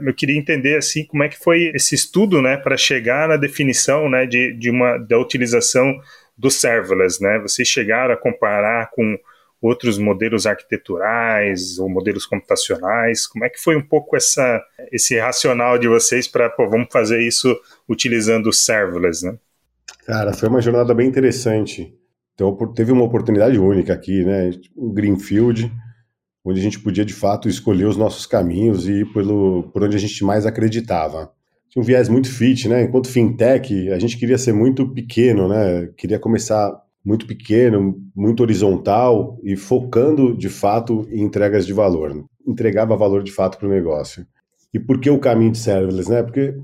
eu 0.00 0.14
queria 0.14 0.38
entender 0.38 0.76
assim 0.76 1.04
como 1.04 1.22
é 1.22 1.28
que 1.28 1.38
foi 1.38 1.70
esse 1.74 1.94
estudo, 1.94 2.40
né, 2.40 2.56
para 2.56 2.76
chegar 2.76 3.28
na 3.28 3.36
definição, 3.36 4.08
né, 4.08 4.26
de, 4.26 4.52
de 4.54 4.70
uma 4.70 4.96
da 4.98 5.18
utilização 5.18 5.98
do 6.36 6.50
serverless, 6.50 7.22
né? 7.22 7.38
Vocês 7.40 7.66
chegaram 7.66 8.14
a 8.14 8.16
comparar 8.16 8.90
com 8.90 9.18
outros 9.60 9.98
modelos 9.98 10.46
arquiteturais 10.46 11.78
ou 11.78 11.88
modelos 11.88 12.24
computacionais? 12.24 13.26
Como 13.26 13.44
é 13.44 13.48
que 13.48 13.60
foi 13.60 13.76
um 13.76 13.82
pouco 13.82 14.16
essa 14.16 14.62
esse 14.92 15.18
racional 15.18 15.76
de 15.78 15.88
vocês 15.88 16.28
para, 16.28 16.54
vamos 16.56 16.88
fazer 16.92 17.20
isso 17.20 17.58
utilizando 17.88 18.46
o 18.46 18.52
serverless, 18.52 19.26
né? 19.26 19.36
Cara, 20.06 20.32
foi 20.32 20.48
uma 20.48 20.60
jornada 20.60 20.94
bem 20.94 21.08
interessante. 21.08 21.92
Então, 22.34 22.56
teve 22.72 22.92
uma 22.92 23.02
oportunidade 23.02 23.58
única 23.58 23.92
aqui, 23.92 24.24
né? 24.24 24.52
Um 24.76 24.94
greenfield 24.94 25.70
onde 26.44 26.60
a 26.60 26.62
gente 26.62 26.80
podia 26.80 27.04
de 27.04 27.12
fato 27.12 27.48
escolher 27.48 27.86
os 27.86 27.96
nossos 27.96 28.26
caminhos 28.26 28.88
e 28.88 29.00
ir 29.00 29.12
pelo, 29.12 29.64
por 29.72 29.82
onde 29.82 29.96
a 29.96 30.00
gente 30.00 30.24
mais 30.24 30.46
acreditava. 30.46 31.30
Tinha 31.70 31.82
um 31.82 31.84
viés 31.84 32.08
muito 32.08 32.30
fit, 32.30 32.68
né? 32.68 32.82
Enquanto 32.82 33.08
fintech, 33.08 33.90
a 33.90 33.98
gente 33.98 34.16
queria 34.16 34.38
ser 34.38 34.52
muito 34.52 34.88
pequeno, 34.92 35.48
né? 35.48 35.88
Queria 35.96 36.18
começar 36.18 36.72
muito 37.04 37.26
pequeno, 37.26 37.96
muito 38.14 38.42
horizontal 38.42 39.38
e 39.44 39.56
focando 39.56 40.36
de 40.36 40.48
fato 40.48 41.06
em 41.10 41.22
entregas 41.22 41.66
de 41.66 41.72
valor. 41.72 42.24
Entregava 42.46 42.96
valor 42.96 43.22
de 43.22 43.32
fato 43.32 43.58
para 43.58 43.68
o 43.68 43.70
negócio. 43.70 44.26
E 44.72 44.78
por 44.78 45.00
que 45.00 45.10
o 45.10 45.18
caminho 45.18 45.52
de 45.52 45.58
serverless, 45.58 46.10
né? 46.10 46.22
Porque 46.22 46.54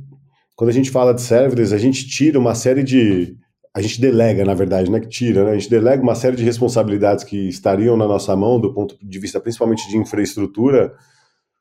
quando 0.57 0.71
a 0.71 0.73
gente 0.73 0.91
fala 0.91 1.15
de 1.15 1.23
serverless, 1.23 1.75
a 1.75 1.79
gente 1.79 2.07
tira 2.07 2.39
uma 2.39 2.55
série 2.55 2.83
de 2.83 3.37
a 3.77 3.83
gente 3.83 4.01
delega, 4.01 4.45
na 4.45 4.55
verdade, 4.55 4.89
né, 4.89 5.01
que 5.01 5.09
tira, 5.09 5.45
né, 5.45 5.51
a 5.51 5.55
gente 5.55 5.69
delega 5.69 6.01
uma 6.01 6.15
série 6.15 6.37
de 6.37 6.45
responsabilidades 6.45 7.25
que 7.25 7.49
estariam 7.49 7.97
na 7.97 8.07
nossa 8.07 8.35
mão 8.37 8.61
do 8.61 8.73
ponto 8.73 8.97
de 9.03 9.19
vista 9.19 9.41
principalmente 9.41 9.89
de 9.89 9.97
infraestrutura 9.97 10.95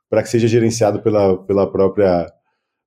para 0.08 0.22
que 0.22 0.30
seja 0.30 0.48
gerenciado 0.48 1.02
pela, 1.02 1.44
pela 1.44 1.70
própria 1.72 2.32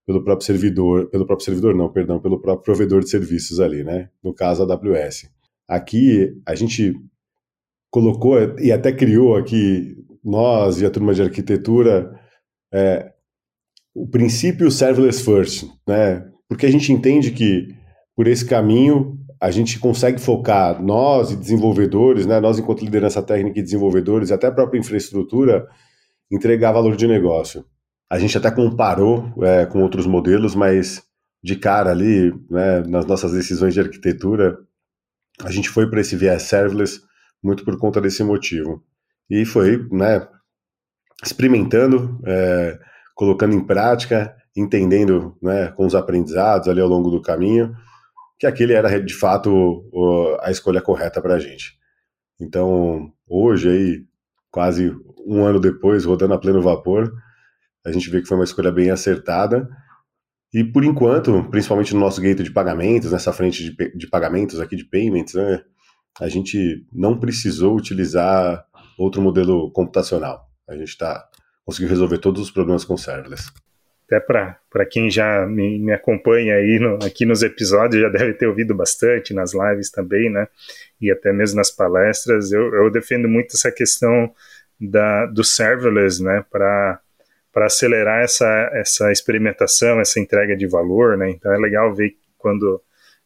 pelo 0.06 0.22
próprio 0.22 0.46
servidor, 0.46 1.10
pelo 1.10 1.26
próprio 1.26 1.44
servidor 1.44 1.74
não, 1.74 1.92
perdão, 1.92 2.20
pelo 2.20 2.40
próprio 2.40 2.64
provedor 2.64 3.00
de 3.00 3.10
serviços 3.10 3.58
ali, 3.58 3.82
né, 3.82 4.08
no 4.22 4.32
caso 4.32 4.62
a 4.62 4.72
AWS. 4.72 5.28
Aqui 5.66 6.40
a 6.46 6.54
gente 6.54 6.94
colocou 7.90 8.38
e 8.60 8.70
até 8.70 8.92
criou 8.92 9.34
aqui 9.34 9.96
nós 10.22 10.80
e 10.80 10.86
a 10.86 10.90
turma 10.90 11.12
de 11.12 11.22
arquitetura 11.22 12.16
é, 12.72 13.12
o 13.92 14.06
princípio 14.06 14.70
serverless 14.70 15.24
first, 15.24 15.64
né, 15.84 16.24
porque 16.48 16.66
a 16.66 16.70
gente 16.70 16.92
entende 16.92 17.32
que 17.32 17.74
por 18.16 18.26
esse 18.26 18.46
caminho, 18.46 19.18
a 19.40 19.50
gente 19.50 19.78
consegue 19.78 20.18
focar, 20.18 20.82
nós 20.82 21.30
e 21.30 21.36
desenvolvedores, 21.36 22.24
né, 22.24 22.40
nós 22.40 22.58
enquanto 22.58 22.82
liderança 22.82 23.22
técnica 23.22 23.60
e 23.60 23.62
desenvolvedores, 23.62 24.32
até 24.32 24.46
a 24.46 24.52
própria 24.52 24.78
infraestrutura, 24.78 25.68
entregar 26.30 26.72
valor 26.72 26.96
de 26.96 27.06
negócio. 27.06 27.64
A 28.10 28.18
gente 28.18 28.36
até 28.38 28.50
comparou 28.50 29.32
é, 29.42 29.66
com 29.66 29.82
outros 29.82 30.06
modelos, 30.06 30.54
mas 30.54 31.02
de 31.42 31.56
cara 31.56 31.90
ali, 31.90 32.32
né, 32.50 32.80
nas 32.86 33.04
nossas 33.04 33.32
decisões 33.32 33.74
de 33.74 33.80
arquitetura, 33.80 34.58
a 35.44 35.50
gente 35.50 35.68
foi 35.68 35.88
para 35.90 36.00
esse 36.00 36.16
viés 36.16 36.42
serverless 36.44 37.00
muito 37.42 37.64
por 37.64 37.78
conta 37.78 38.00
desse 38.00 38.24
motivo. 38.24 38.82
E 39.28 39.44
foi 39.44 39.86
né, 39.92 40.26
experimentando, 41.22 42.18
é, 42.24 42.78
colocando 43.14 43.54
em 43.54 43.64
prática, 43.64 44.34
entendendo 44.56 45.36
né, 45.42 45.68
com 45.72 45.84
os 45.84 45.94
aprendizados 45.94 46.68
ali 46.68 46.80
ao 46.80 46.88
longo 46.88 47.10
do 47.10 47.20
caminho, 47.20 47.76
que 48.38 48.46
aquele 48.46 48.72
era 48.72 49.00
de 49.00 49.14
fato 49.14 49.90
a 50.42 50.50
escolha 50.50 50.82
correta 50.82 51.20
para 51.20 51.34
a 51.34 51.38
gente. 51.38 51.76
Então, 52.40 53.12
hoje, 53.26 53.68
aí, 53.68 54.04
quase 54.50 54.94
um 55.26 55.44
ano 55.44 55.58
depois, 55.58 56.04
rodando 56.04 56.34
a 56.34 56.38
pleno 56.38 56.62
vapor, 56.62 57.12
a 57.84 57.92
gente 57.92 58.10
vê 58.10 58.20
que 58.20 58.28
foi 58.28 58.36
uma 58.36 58.44
escolha 58.44 58.70
bem 58.70 58.90
acertada. 58.90 59.68
E 60.52 60.64
por 60.64 60.84
enquanto, 60.84 61.48
principalmente 61.50 61.94
no 61.94 62.00
nosso 62.00 62.20
gateway 62.20 62.44
de 62.44 62.52
pagamentos, 62.52 63.12
nessa 63.12 63.32
frente 63.32 63.64
de, 63.64 63.96
de 63.96 64.08
pagamentos 64.08 64.60
aqui 64.60 64.76
de 64.76 64.84
payments, 64.84 65.34
né, 65.34 65.62
a 66.20 66.28
gente 66.28 66.86
não 66.92 67.18
precisou 67.18 67.76
utilizar 67.76 68.64
outro 68.98 69.20
modelo 69.20 69.70
computacional. 69.72 70.46
A 70.68 70.74
gente 70.76 70.88
está 70.88 71.28
conseguiu 71.66 71.88
resolver 71.88 72.18
todos 72.18 72.40
os 72.40 72.50
problemas 72.50 72.84
com 72.84 72.96
serverless. 72.96 73.50
Até 74.06 74.20
para 74.20 74.86
quem 74.88 75.10
já 75.10 75.44
me, 75.46 75.78
me 75.78 75.92
acompanha 75.92 76.54
aí 76.54 76.78
no, 76.78 76.94
aqui 77.04 77.26
nos 77.26 77.42
episódios, 77.42 78.00
já 78.02 78.08
deve 78.08 78.34
ter 78.34 78.46
ouvido 78.46 78.74
bastante, 78.74 79.34
nas 79.34 79.52
lives 79.52 79.90
também, 79.90 80.30
né? 80.30 80.46
E 81.00 81.10
até 81.10 81.32
mesmo 81.32 81.56
nas 81.56 81.70
palestras, 81.70 82.52
eu, 82.52 82.72
eu 82.74 82.90
defendo 82.90 83.28
muito 83.28 83.56
essa 83.56 83.72
questão 83.72 84.32
da, 84.80 85.26
do 85.26 85.42
serverless, 85.42 86.22
né? 86.22 86.44
Para 86.50 87.00
acelerar 87.56 88.22
essa, 88.22 88.70
essa 88.74 89.10
experimentação, 89.10 90.00
essa 90.00 90.20
entrega 90.20 90.56
de 90.56 90.68
valor, 90.68 91.16
né? 91.16 91.30
Então 91.30 91.52
é 91.52 91.58
legal 91.58 91.92
ver 91.94 92.14
quando 92.38 92.80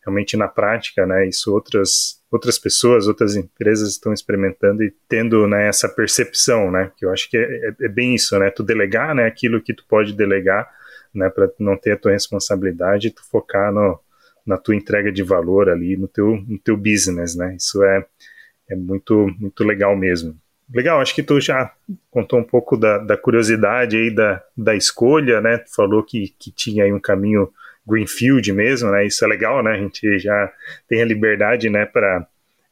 realmente 0.04 0.36
na 0.36 0.48
prática, 0.48 1.06
né, 1.06 1.26
isso 1.26 1.52
outras 1.52 2.19
outras 2.30 2.58
pessoas, 2.58 3.08
outras 3.08 3.34
empresas 3.34 3.90
estão 3.90 4.12
experimentando 4.12 4.84
e 4.84 4.94
tendo 5.08 5.46
né, 5.48 5.66
essa 5.66 5.88
percepção, 5.88 6.70
né, 6.70 6.92
que 6.96 7.04
eu 7.04 7.10
acho 7.10 7.28
que 7.28 7.36
é, 7.36 7.68
é, 7.68 7.74
é 7.80 7.88
bem 7.88 8.14
isso, 8.14 8.38
né, 8.38 8.50
tu 8.50 8.62
delegar, 8.62 9.14
né, 9.14 9.26
aquilo 9.26 9.60
que 9.60 9.74
tu 9.74 9.84
pode 9.88 10.12
delegar, 10.12 10.70
né, 11.12 11.28
para 11.28 11.50
não 11.58 11.76
ter 11.76 11.92
a 11.92 11.96
tua 11.96 12.12
responsabilidade 12.12 13.10
tu 13.10 13.22
focar 13.28 13.72
no, 13.72 13.98
na 14.46 14.56
tua 14.56 14.76
entrega 14.76 15.10
de 15.10 15.22
valor 15.24 15.68
ali, 15.68 15.96
no 15.96 16.06
teu, 16.06 16.36
no 16.46 16.58
teu 16.58 16.76
business, 16.76 17.34
né, 17.34 17.56
isso 17.56 17.82
é, 17.82 18.06
é 18.70 18.76
muito, 18.76 19.28
muito 19.38 19.64
legal 19.64 19.96
mesmo. 19.96 20.38
Legal, 20.72 21.00
acho 21.00 21.16
que 21.16 21.22
tu 21.24 21.40
já 21.40 21.72
contou 22.12 22.38
um 22.38 22.44
pouco 22.44 22.76
da, 22.76 22.98
da 22.98 23.16
curiosidade 23.16 23.96
aí 23.96 24.08
da, 24.08 24.40
da 24.56 24.72
escolha, 24.76 25.40
né? 25.40 25.58
Tu 25.58 25.74
falou 25.74 26.00
que, 26.00 26.32
que 26.38 26.52
tinha 26.52 26.84
aí 26.84 26.92
um 26.92 27.00
caminho 27.00 27.52
greenfield 27.86 28.52
mesmo, 28.52 28.90
né? 28.90 29.06
Isso 29.06 29.24
é 29.24 29.28
legal, 29.28 29.62
né? 29.62 29.72
A 29.72 29.78
gente 29.78 30.18
já 30.18 30.52
tem 30.88 31.02
a 31.02 31.04
liberdade, 31.04 31.68
né, 31.70 31.86
para 31.86 32.26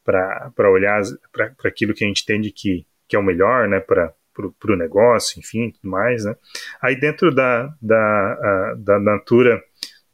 para 0.04 0.70
olhar 0.70 1.02
para 1.30 1.68
aquilo 1.68 1.92
que 1.92 2.02
a 2.02 2.06
gente 2.06 2.22
entende 2.22 2.50
que, 2.50 2.86
que 3.06 3.14
é 3.14 3.18
o 3.18 3.22
melhor, 3.22 3.68
né, 3.68 3.78
para 3.78 4.10
o 4.38 4.74
negócio, 4.74 5.38
enfim, 5.38 5.70
tudo 5.70 5.90
mais, 5.90 6.24
né? 6.24 6.34
Aí 6.80 6.98
dentro 6.98 7.30
da, 7.34 7.70
da, 7.82 8.74
da 8.78 8.98
Natura, 8.98 9.62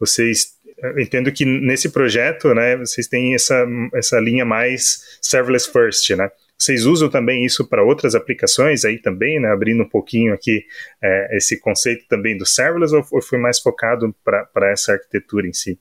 vocês 0.01 0.55
entendo 0.99 1.31
que 1.31 1.45
nesse 1.45 1.91
projeto, 1.91 2.53
né, 2.53 2.77
vocês 2.77 3.07
têm 3.07 3.35
essa, 3.35 3.65
essa 3.95 4.19
linha 4.19 4.45
mais 4.45 5.19
serverless 5.23 5.71
first, 5.71 6.11
né? 6.11 6.29
Vocês 6.59 6.87
usam 6.87 7.11
também 7.11 7.45
isso 7.45 7.69
para 7.69 7.85
outras 7.85 8.15
aplicações 8.15 8.85
aí 8.85 9.01
também, 9.01 9.41
né? 9.41 9.49
Abrindo 9.49 9.83
um 9.83 9.89
pouquinho 9.89 10.33
aqui 10.33 10.65
é, 11.03 11.37
esse 11.37 11.59
conceito 11.61 12.07
também 12.09 12.37
do 12.37 12.47
serverless 12.47 12.95
ou 12.95 13.23
foi 13.23 13.39
mais 13.39 13.59
focado 13.59 14.15
para 14.25 14.71
essa 14.71 14.93
arquitetura 14.93 15.47
em 15.47 15.53
si? 15.53 15.79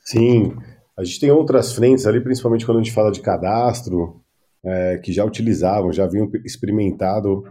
Sim, 0.00 0.56
a 0.96 1.04
gente 1.04 1.20
tem 1.20 1.30
outras 1.30 1.72
frentes 1.72 2.06
ali, 2.06 2.20
principalmente 2.20 2.64
quando 2.64 2.78
a 2.78 2.82
gente 2.82 2.94
fala 2.94 3.12
de 3.12 3.20
cadastro, 3.20 4.20
é, 4.64 4.98
que 4.98 5.12
já 5.12 5.24
utilizavam, 5.24 5.92
já 5.92 6.04
haviam 6.04 6.30
experimentado 6.44 7.44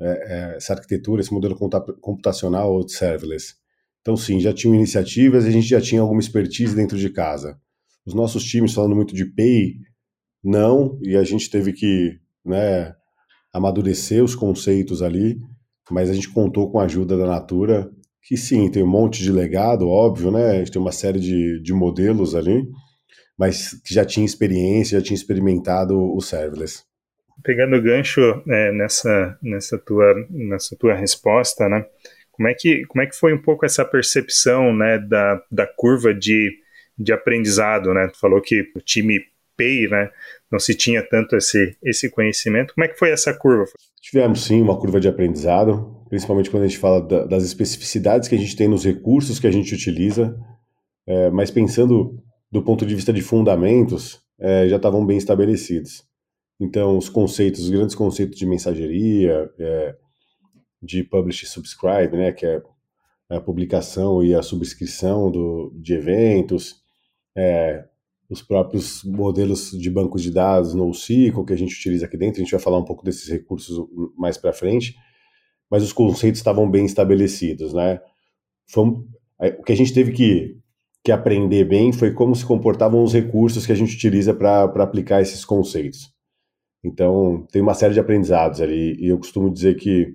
é, 0.00 0.06
é 0.06 0.56
essa 0.56 0.72
arquitetura, 0.72 1.20
esse 1.20 1.32
modelo 1.32 1.56
computacional 2.00 2.72
ou 2.72 2.84
de 2.84 2.92
serverless. 2.92 3.54
Então, 4.00 4.16
sim, 4.16 4.40
já 4.40 4.52
tinham 4.52 4.74
iniciativas 4.74 5.44
e 5.44 5.48
a 5.48 5.50
gente 5.52 5.68
já 5.68 5.80
tinha 5.80 6.00
alguma 6.00 6.20
expertise 6.20 6.74
dentro 6.74 6.98
de 6.98 7.08
casa. 7.08 7.56
Os 8.04 8.14
nossos 8.14 8.42
times, 8.42 8.74
falando 8.74 8.96
muito 8.96 9.14
de 9.14 9.24
PEI, 9.24 9.76
não, 10.42 10.98
e 11.02 11.16
a 11.16 11.22
gente 11.22 11.48
teve 11.48 11.72
que 11.72 12.18
né, 12.44 12.94
amadurecer 13.52 14.22
os 14.22 14.34
conceitos 14.34 15.02
ali, 15.02 15.38
mas 15.90 16.10
a 16.10 16.14
gente 16.14 16.28
contou 16.30 16.70
com 16.70 16.80
a 16.80 16.84
ajuda 16.84 17.16
da 17.16 17.26
Natura, 17.26 17.90
que 18.22 18.36
sim, 18.36 18.70
tem 18.70 18.82
um 18.82 18.88
monte 18.88 19.22
de 19.22 19.30
legado, 19.30 19.88
óbvio, 19.88 20.30
né? 20.30 20.50
A 20.50 20.54
gente 20.58 20.72
tem 20.72 20.80
uma 20.80 20.92
série 20.92 21.20
de, 21.20 21.60
de 21.60 21.72
modelos 21.72 22.34
ali, 22.34 22.64
mas 23.38 23.80
que 23.84 23.92
já 23.92 24.04
tinha 24.04 24.24
experiência, 24.24 24.98
já 24.98 25.04
tinha 25.04 25.16
experimentado 25.16 25.98
o 25.98 26.20
serverless. 26.20 26.84
Pegando 27.42 27.76
o 27.76 27.82
gancho 27.82 28.20
é, 28.48 28.72
nessa, 28.72 29.36
nessa, 29.42 29.76
tua, 29.78 30.14
nessa 30.30 30.76
tua 30.76 30.94
resposta, 30.94 31.68
né? 31.68 31.84
Como 32.30 32.48
é, 32.48 32.54
que, 32.54 32.84
como 32.86 33.02
é 33.02 33.06
que 33.06 33.16
foi 33.16 33.34
um 33.34 33.42
pouco 33.42 33.66
essa 33.66 33.84
percepção 33.84 34.74
né, 34.74 34.98
da, 34.98 35.42
da 35.50 35.66
curva 35.66 36.14
de, 36.14 36.50
de 36.96 37.12
aprendizado, 37.12 37.92
né? 37.92 38.08
Tu 38.08 38.18
falou 38.18 38.40
que 38.40 38.62
o 38.74 38.80
time 38.80 39.20
PEI, 39.62 39.88
né? 39.88 40.10
Não 40.50 40.58
se 40.58 40.74
tinha 40.74 41.02
tanto 41.02 41.36
esse, 41.36 41.76
esse 41.82 42.10
conhecimento. 42.10 42.74
Como 42.74 42.84
é 42.84 42.88
que 42.88 42.98
foi 42.98 43.10
essa 43.10 43.32
curva? 43.32 43.66
Tivemos 44.00 44.44
sim 44.44 44.60
uma 44.60 44.78
curva 44.78 45.00
de 45.00 45.08
aprendizado, 45.08 46.04
principalmente 46.08 46.50
quando 46.50 46.64
a 46.64 46.66
gente 46.66 46.78
fala 46.78 47.00
da, 47.00 47.24
das 47.24 47.44
especificidades 47.44 48.28
que 48.28 48.34
a 48.34 48.38
gente 48.38 48.56
tem 48.56 48.68
nos 48.68 48.84
recursos 48.84 49.38
que 49.38 49.46
a 49.46 49.50
gente 49.50 49.74
utiliza, 49.74 50.36
é, 51.06 51.30
mas 51.30 51.50
pensando 51.50 52.18
do 52.50 52.62
ponto 52.62 52.84
de 52.84 52.94
vista 52.94 53.12
de 53.12 53.22
fundamentos, 53.22 54.20
é, 54.38 54.68
já 54.68 54.76
estavam 54.76 55.06
bem 55.06 55.16
estabelecidos. 55.16 56.04
Então, 56.60 56.98
os 56.98 57.08
conceitos, 57.08 57.62
os 57.62 57.70
grandes 57.70 57.94
conceitos 57.94 58.38
de 58.38 58.44
mensageria, 58.44 59.50
é, 59.58 59.96
de 60.82 61.02
publish 61.02 61.44
e 61.44 61.48
subscribe, 61.48 62.16
né, 62.16 62.32
que 62.32 62.44
é 62.44 62.60
a 63.30 63.40
publicação 63.40 64.22
e 64.22 64.34
a 64.34 64.42
subscrição 64.42 65.30
do, 65.30 65.72
de 65.80 65.94
eventos, 65.94 66.82
é, 67.34 67.84
os 68.32 68.40
próprios 68.40 69.04
modelos 69.04 69.70
de 69.72 69.90
bancos 69.90 70.22
de 70.22 70.30
dados 70.30 70.72
NoSQL 70.72 71.44
que 71.44 71.52
a 71.52 71.56
gente 71.56 71.74
utiliza 71.74 72.06
aqui 72.06 72.16
dentro. 72.16 72.40
A 72.40 72.44
gente 72.44 72.50
vai 72.50 72.60
falar 72.60 72.78
um 72.78 72.84
pouco 72.84 73.04
desses 73.04 73.28
recursos 73.28 73.86
mais 74.16 74.38
para 74.38 74.54
frente, 74.54 74.96
mas 75.70 75.82
os 75.82 75.92
conceitos 75.92 76.40
estavam 76.40 76.70
bem 76.70 76.86
estabelecidos, 76.86 77.74
né? 77.74 78.00
Foi, 78.66 78.84
o 79.58 79.62
que 79.62 79.72
a 79.72 79.76
gente 79.76 79.92
teve 79.92 80.12
que, 80.12 80.56
que 81.04 81.12
aprender 81.12 81.64
bem 81.64 81.92
foi 81.92 82.12
como 82.12 82.34
se 82.34 82.46
comportavam 82.46 83.02
os 83.02 83.12
recursos 83.12 83.66
que 83.66 83.72
a 83.72 83.74
gente 83.74 83.94
utiliza 83.94 84.32
para 84.32 84.64
aplicar 84.64 85.20
esses 85.20 85.44
conceitos. 85.44 86.10
Então, 86.82 87.46
tem 87.52 87.60
uma 87.60 87.74
série 87.74 87.92
de 87.92 88.00
aprendizados 88.00 88.60
ali, 88.60 88.96
e 88.98 89.08
eu 89.08 89.18
costumo 89.18 89.52
dizer 89.52 89.76
que 89.76 90.14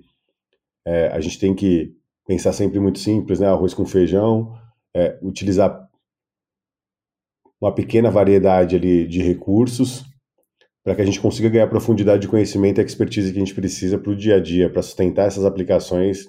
é, 0.84 1.06
a 1.08 1.20
gente 1.20 1.38
tem 1.38 1.54
que 1.54 1.94
pensar 2.26 2.52
sempre 2.52 2.80
muito 2.80 2.98
simples, 2.98 3.38
né? 3.38 3.46
Arroz 3.46 3.72
com 3.74 3.86
feijão, 3.86 4.54
é, 4.94 5.18
utilizar 5.22 5.87
uma 7.60 7.74
pequena 7.74 8.10
variedade 8.10 8.76
ali 8.76 9.06
de 9.06 9.22
recursos 9.22 10.04
para 10.84 10.94
que 10.94 11.02
a 11.02 11.04
gente 11.04 11.20
consiga 11.20 11.48
ganhar 11.48 11.66
profundidade 11.66 12.22
de 12.22 12.28
conhecimento 12.28 12.80
e 12.80 12.84
expertise 12.84 13.30
que 13.30 13.36
a 13.36 13.44
gente 13.44 13.54
precisa 13.54 13.98
para 13.98 14.10
o 14.10 14.16
dia 14.16 14.36
a 14.36 14.40
dia, 14.40 14.70
para 14.70 14.80
sustentar 14.80 15.26
essas 15.26 15.44
aplicações, 15.44 16.26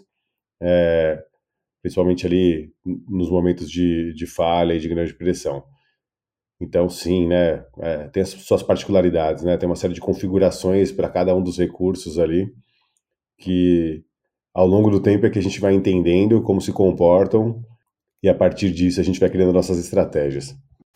é, 0.61 1.17
principalmente 1.81 2.25
ali 2.27 2.73
nos 3.07 3.29
momentos 3.29 3.69
de, 3.69 4.13
de 4.13 4.27
falha 4.27 4.73
e 4.73 4.79
de 4.79 4.89
grande 4.89 5.13
pressão. 5.13 5.63
Então, 6.59 6.89
sim, 6.89 7.25
né, 7.25 7.63
é, 7.79 8.09
tem 8.09 8.21
as 8.21 8.29
suas 8.29 8.61
particularidades, 8.61 9.45
né, 9.45 9.55
tem 9.55 9.69
uma 9.69 9.77
série 9.77 9.93
de 9.93 10.01
configurações 10.01 10.91
para 10.91 11.07
cada 11.07 11.33
um 11.33 11.41
dos 11.41 11.57
recursos 11.57 12.19
ali, 12.19 12.51
que 13.37 14.03
ao 14.53 14.67
longo 14.67 14.89
do 14.89 15.01
tempo 15.01 15.25
é 15.25 15.29
que 15.29 15.39
a 15.39 15.41
gente 15.41 15.61
vai 15.61 15.73
entendendo 15.73 16.41
como 16.41 16.59
se 16.59 16.73
comportam 16.73 17.63
e 18.21 18.27
a 18.27 18.35
partir 18.35 18.71
disso 18.71 18.99
a 18.99 19.03
gente 19.03 19.21
vai 19.21 19.29
criando 19.29 19.53
nossas 19.53 19.79
estratégias. 19.79 20.53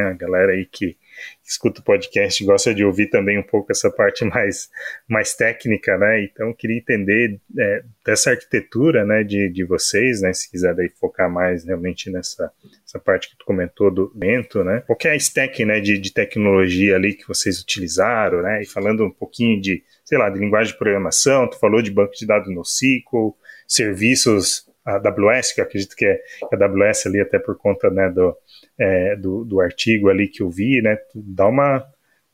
A 0.10 0.14
galera 0.14 0.54
aí 0.54 0.66
que 0.66 0.98
escuta 1.46 1.82
o 1.82 1.84
podcast 1.84 2.44
gosta 2.44 2.74
de 2.74 2.84
ouvir 2.84 3.08
também 3.08 3.38
um 3.38 3.44
pouco 3.44 3.72
essa 3.72 3.90
parte 3.92 4.26
mais, 4.26 4.70
mais 5.08 5.36
técnica, 5.36 5.98
né? 5.98 6.24
Então, 6.24 6.54
queria 6.54 6.78
entender 6.78 7.40
é, 7.58 7.84
dessa 8.06 8.32
arquitetura, 8.32 9.06
né, 9.06 9.24
de, 9.24 9.50
de 9.50 9.64
vocês, 9.64 10.22
né? 10.22 10.34
Se 10.34 10.50
quiser 10.50 10.74
daí 10.74 10.90
focar 10.90 11.32
mais 11.32 11.66
realmente 11.66 12.10
nessa 12.10 12.52
essa 12.86 13.00
parte 13.00 13.30
que 13.30 13.38
tu 13.38 13.46
comentou 13.46 13.92
do 13.92 14.12
vento, 14.16 14.64
né? 14.64 14.84
Qual 14.86 14.98
é 15.06 15.10
a 15.10 15.16
stack, 15.16 15.66
né, 15.66 15.80
de, 15.80 15.98
de 15.98 16.14
tecnologia 16.14 16.96
ali 16.96 17.14
que 17.14 17.28
vocês 17.28 17.60
utilizaram, 17.60 18.42
né? 18.42 18.62
E 18.62 18.66
falando 18.66 19.06
um 19.06 19.12
pouquinho 19.12 19.60
de, 19.60 19.84
sei 20.04 20.18
lá, 20.18 20.30
de 20.30 20.40
linguagem 20.40 20.74
de 20.74 20.80
programação, 20.80 21.50
tu 21.50 21.60
falou 21.60 21.82
de 21.82 21.92
banco 21.92 22.14
de 22.16 22.26
dados 22.26 22.54
no 22.54 22.62
SQL, 22.62 23.36
serviços 23.68 24.68
a 24.86 24.96
AWS, 24.96 25.54
que 25.54 25.62
eu 25.62 25.66
acredito 25.66 25.96
que 25.96 26.06
é 26.06 26.20
a 26.52 26.66
AWS 26.66 27.08
ali 27.08 27.22
até 27.22 27.40
por 27.40 27.58
conta, 27.58 27.90
né, 27.90 28.10
do 28.10 28.36
é, 28.78 29.16
do, 29.16 29.46
do 29.46 29.62
artigo 29.62 30.10
ali 30.10 30.28
que 30.28 30.42
eu 30.42 30.50
vi, 30.50 30.82
né? 30.82 30.98
Dá 31.14 31.48
uma, 31.48 31.86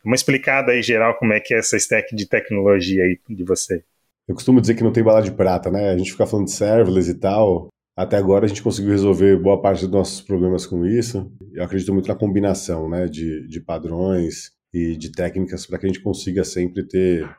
uma 0.03 0.15
explicada 0.15 0.72
aí 0.72 0.82
geral 0.82 1.18
como 1.18 1.34
é 1.34 1.39
que 1.39 1.53
é 1.53 1.60
essa 1.60 1.77
stack 1.77 2.15
de 2.15 2.27
tecnologia 2.27 3.03
aí 3.03 3.20
de 3.29 3.44
você. 3.44 3.84
Eu 4.27 4.36
costumo 4.36 4.62
dizer 4.62 4.75
que 4.75 4.84
não 4.84 4.94
tem 4.94 5.03
bala 5.03 5.22
de 5.22 5.32
prata, 5.32 5.72
né? 5.72 5.89
A 5.89 5.98
gente 5.98 6.12
fica 6.12 6.25
falando 6.25 6.46
de 6.46 6.51
serverless 6.51 7.10
e 7.10 7.15
tal. 7.15 7.70
Até 7.98 8.15
agora 8.15 8.46
a 8.46 8.48
gente 8.48 8.63
conseguiu 8.63 8.91
resolver 8.91 9.38
boa 9.38 9.62
parte 9.62 9.82
dos 9.82 9.91
nossos 9.91 10.22
problemas 10.22 10.65
com 10.65 10.86
isso. 10.86 11.29
Eu 11.51 11.63
acredito 11.63 11.94
muito 11.94 12.08
na 12.08 12.15
combinação, 12.15 12.88
né, 12.88 13.08
de, 13.08 13.46
de 13.48 13.60
padrões 13.60 14.51
e 14.74 14.96
de 14.96 15.12
técnicas 15.12 15.65
para 15.65 15.77
que 15.77 15.86
a 15.86 15.89
gente 15.89 16.01
consiga 16.01 16.44
sempre 16.44 16.88
ter 16.88 17.29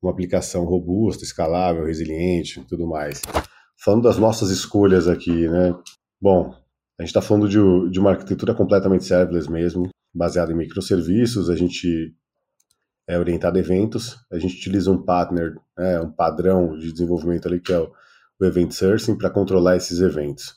uma 0.00 0.12
aplicação 0.12 0.64
robusta, 0.64 1.24
escalável, 1.24 1.84
resiliente, 1.84 2.64
tudo 2.68 2.86
mais. 2.86 3.22
Falando 3.80 4.02
das 4.02 4.18
nossas 4.18 4.50
escolhas 4.50 5.06
aqui, 5.06 5.48
né? 5.48 5.74
Bom, 6.20 6.52
a 6.98 7.02
gente 7.02 7.10
está 7.10 7.22
falando 7.22 7.48
de, 7.48 7.58
de, 7.90 8.00
uma 8.00 8.10
arquitetura 8.10 8.52
completamente 8.52 9.04
serverless 9.04 9.50
mesmo, 9.50 9.88
baseada 10.12 10.52
em 10.52 10.56
microserviços. 10.56 11.48
A 11.48 11.54
gente 11.54 12.12
é 13.08 13.16
orientado 13.16 13.56
a 13.56 13.60
eventos. 13.60 14.16
A 14.32 14.38
gente 14.38 14.56
utiliza 14.56 14.90
um 14.90 15.00
partner, 15.00 15.54
né, 15.76 16.00
um 16.00 16.10
padrão 16.10 16.76
de 16.76 16.92
desenvolvimento 16.92 17.46
ali 17.46 17.60
que 17.60 17.72
é 17.72 17.78
o, 17.78 17.90
o 18.40 18.44
Event 18.44 18.72
Sourcing 18.72 19.16
para 19.16 19.30
controlar 19.30 19.76
esses 19.76 20.00
eventos. 20.00 20.56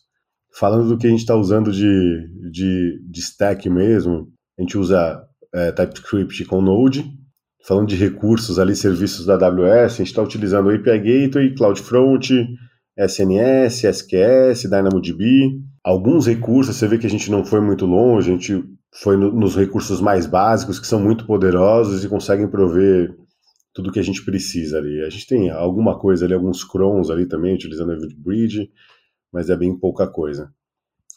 Falando 0.53 0.89
do 0.89 0.97
que 0.97 1.07
a 1.07 1.09
gente 1.09 1.19
está 1.19 1.35
usando 1.35 1.71
de, 1.71 2.27
de, 2.51 3.01
de, 3.07 3.19
stack 3.21 3.69
mesmo, 3.69 4.33
a 4.57 4.61
gente 4.61 4.77
usa 4.77 5.23
é, 5.53 5.71
TypeScript 5.71 6.43
com 6.45 6.61
Node, 6.61 7.05
falando 7.65 7.87
de 7.87 7.95
recursos 7.95 8.59
ali, 8.59 8.75
serviços 8.75 9.25
da 9.25 9.35
AWS, 9.35 9.93
a 9.93 9.97
gente 9.97 10.07
está 10.07 10.21
utilizando 10.21 10.69
API 10.69 10.99
Gateway, 10.99 11.55
CloudFront, 11.55 12.33
SNS, 13.05 13.84
SQS, 13.86 14.70
DynamoDB. 14.70 15.62
Alguns 15.84 16.27
recursos, 16.27 16.75
você 16.75 16.88
vê 16.88 16.98
que 16.98 17.08
a 17.08 17.10
gente 17.10 17.31
não 17.31 17.43
foi 17.43 17.60
muito 17.60 17.86
longe, 17.86 18.29
a 18.29 18.34
gente 18.34 18.63
foi 18.93 19.15
no, 19.17 19.31
nos 19.31 19.55
recursos 19.55 20.00
mais 20.01 20.25
básicos, 20.25 20.79
que 20.79 20.86
são 20.86 21.00
muito 21.00 21.25
poderosos 21.25 22.03
e 22.03 22.10
conseguem 22.10 22.48
prover 22.48 23.15
tudo 23.74 23.91
que 23.91 24.00
a 24.00 24.03
gente 24.03 24.24
precisa 24.24 24.77
ali. 24.77 25.01
A 25.01 25.10
gente 25.10 25.25
tem 25.27 25.50
alguma 25.50 25.98
coisa 25.98 26.25
ali, 26.25 26.34
alguns 26.34 26.63
crons 26.63 27.10
ali 27.10 27.25
também, 27.25 27.55
utilizando 27.55 27.93
a 27.93 27.98
Bridge, 28.17 28.70
mas 29.31 29.50
é 29.50 29.55
bem 29.55 29.75
pouca 29.77 30.08
coisa. 30.08 30.53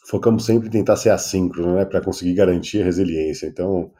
Focamos 0.07 0.45
sempre 0.45 0.67
em 0.67 0.71
tentar 0.71 0.95
ser 0.95 1.09
assíncrono, 1.09 1.75
né, 1.75 1.85
para 1.85 2.01
conseguir 2.01 2.33
garantir 2.33 2.81
a 2.81 2.85
resiliência. 2.85 3.47
Então, 3.47 3.91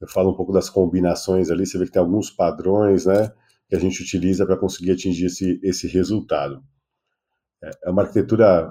eu 0.00 0.08
falo 0.08 0.30
um 0.30 0.36
pouco 0.36 0.52
das 0.52 0.70
combinações 0.70 1.50
ali, 1.50 1.66
você 1.66 1.76
vê 1.78 1.86
que 1.86 1.92
tem 1.92 2.00
alguns 2.00 2.30
padrões, 2.30 3.06
né, 3.06 3.32
que 3.68 3.74
a 3.74 3.80
gente 3.80 4.00
utiliza 4.02 4.46
para 4.46 4.56
conseguir 4.56 4.92
atingir 4.92 5.26
esse, 5.26 5.58
esse 5.62 5.88
resultado. 5.88 6.62
É, 7.62 7.70
é 7.84 7.90
uma 7.90 8.02
arquitetura 8.02 8.70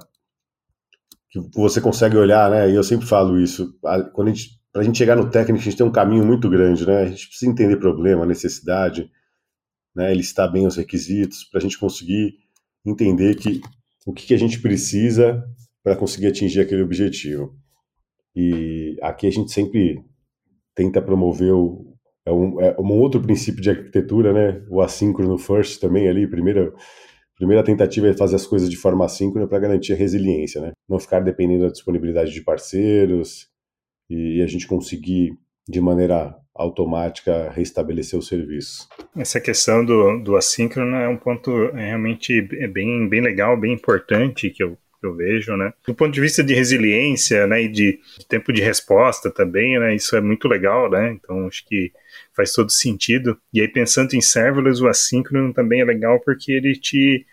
que 1.30 1.40
você 1.54 1.82
consegue 1.82 2.16
olhar, 2.18 2.50
né, 2.50 2.70
e 2.70 2.76
eu 2.76 2.84
sempre 2.84 3.06
falo 3.06 3.40
isso, 3.40 3.78
quando 4.14 4.30
a 4.30 4.34
gente 4.34 4.58
para 4.78 4.84
a 4.84 4.86
gente 4.86 5.00
chegar 5.00 5.16
no 5.16 5.28
técnico, 5.28 5.60
a 5.60 5.64
gente 5.64 5.76
tem 5.76 5.86
um 5.88 5.92
caminho 5.92 6.24
muito 6.24 6.48
grande, 6.48 6.86
né? 6.86 7.02
A 7.02 7.06
gente 7.08 7.30
precisa 7.30 7.50
entender 7.50 7.78
problema, 7.78 8.28
necessidade, 8.28 9.10
né? 9.96 10.14
Está 10.14 10.48
bem 10.48 10.68
os 10.68 10.76
requisitos 10.76 11.46
para 11.46 11.58
a 11.58 11.62
gente 11.64 11.80
conseguir 11.80 12.36
entender 12.86 13.34
que 13.36 13.60
o 14.06 14.14
que, 14.14 14.28
que 14.28 14.36
a 14.36 14.38
gente 14.38 14.62
precisa 14.62 15.44
para 15.84 15.96
conseguir 15.96 16.28
atingir 16.28 16.62
aquele 16.62 16.84
objetivo. 16.84 17.58
E 18.36 18.96
aqui 19.02 19.26
a 19.26 19.32
gente 19.32 19.52
sempre 19.52 20.00
tenta 20.76 21.02
promover 21.02 21.54
o, 21.54 21.98
é 22.24 22.32
um, 22.32 22.62
é 22.62 22.76
um 22.80 23.00
outro 23.00 23.20
princípio 23.20 23.64
de 23.64 23.72
arquitetura, 23.72 24.32
né? 24.32 24.64
O 24.70 24.80
assíncrono 24.80 25.40
first 25.40 25.82
também 25.82 26.08
ali, 26.08 26.28
primeira 26.28 26.72
primeira 27.38 27.64
tentativa 27.64 28.08
é 28.08 28.14
fazer 28.14 28.36
as 28.36 28.46
coisas 28.46 28.70
de 28.70 28.76
forma 28.76 29.06
assíncrona 29.06 29.48
para 29.48 29.60
garantir 29.60 29.94
a 29.94 29.96
resiliência, 29.96 30.60
né? 30.60 30.72
Não 30.90 31.00
ficar 31.00 31.20
dependendo 31.22 31.64
da 31.64 31.72
disponibilidade 31.72 32.34
de 32.34 32.44
parceiros 32.44 33.48
e 34.10 34.42
a 34.42 34.48
gente 34.48 34.68
conseguir 34.68 35.38
de 35.70 35.80
maneira 35.80 36.36
automática 36.56 37.52
restabelecer 37.52 38.18
o 38.18 38.24
serviço. 38.24 38.88
Essa 39.16 39.40
questão 39.40 39.86
do, 39.86 40.20
do 40.24 40.36
assíncrono 40.36 40.96
é 40.96 41.08
um 41.08 41.18
ponto 41.18 41.72
realmente 41.72 42.42
bem, 42.42 43.08
bem 43.08 43.22
legal, 43.22 43.60
bem 43.60 43.74
importante 43.74 44.50
que 44.50 44.64
eu 44.64 44.78
eu 45.02 45.16
vejo, 45.16 45.56
né? 45.56 45.74
Do 45.86 45.94
ponto 45.94 46.14
de 46.14 46.22
vista 46.22 46.44
de 46.44 46.54
resiliência, 46.54 47.46
né, 47.46 47.64
e 47.64 47.68
de, 47.68 48.00
de, 48.18 48.28
tempo 48.28 48.52
de 48.52 48.62
resposta 48.62 49.32
também, 49.32 49.80
né, 49.80 49.96
isso 49.96 50.16
é 50.16 50.22
muito 50.22 50.48
legal, 50.48 50.90
né? 50.90 51.12
Então 51.12 51.48
acho 51.48 51.66
que 51.66 51.92
faz 52.36 52.54
todo 52.54 52.72
sentido. 52.72 53.40
E 53.54 53.62
aí 53.62 53.68
pensando 53.68 54.14
em 54.14 54.22
serverless, 54.22 54.82
o 54.82 54.88
assíncrono 54.88 55.54
também 55.54 55.82
é 55.82 55.86
legal 55.86 56.20
porque 56.22 56.52
ele 56.52 56.74
te 56.74 57.26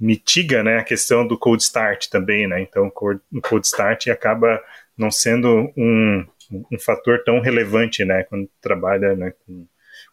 mitiga, 0.00 0.62
né, 0.62 0.78
a 0.78 0.84
questão 0.84 1.26
do 1.26 1.38
cold 1.38 1.62
start 1.62 2.08
também, 2.08 2.46
né? 2.46 2.60
Então 2.62 2.86
o 2.86 3.40
cold 3.40 3.66
start 3.66 4.08
acaba 4.08 4.62
não 4.96 5.10
sendo 5.10 5.72
um, 5.76 6.24
um 6.72 6.78
fator 6.78 7.22
tão 7.24 7.40
relevante, 7.40 8.04
né, 8.04 8.22
quando 8.24 8.48
trabalha, 8.60 9.14
né, 9.16 9.32
com 9.44 9.66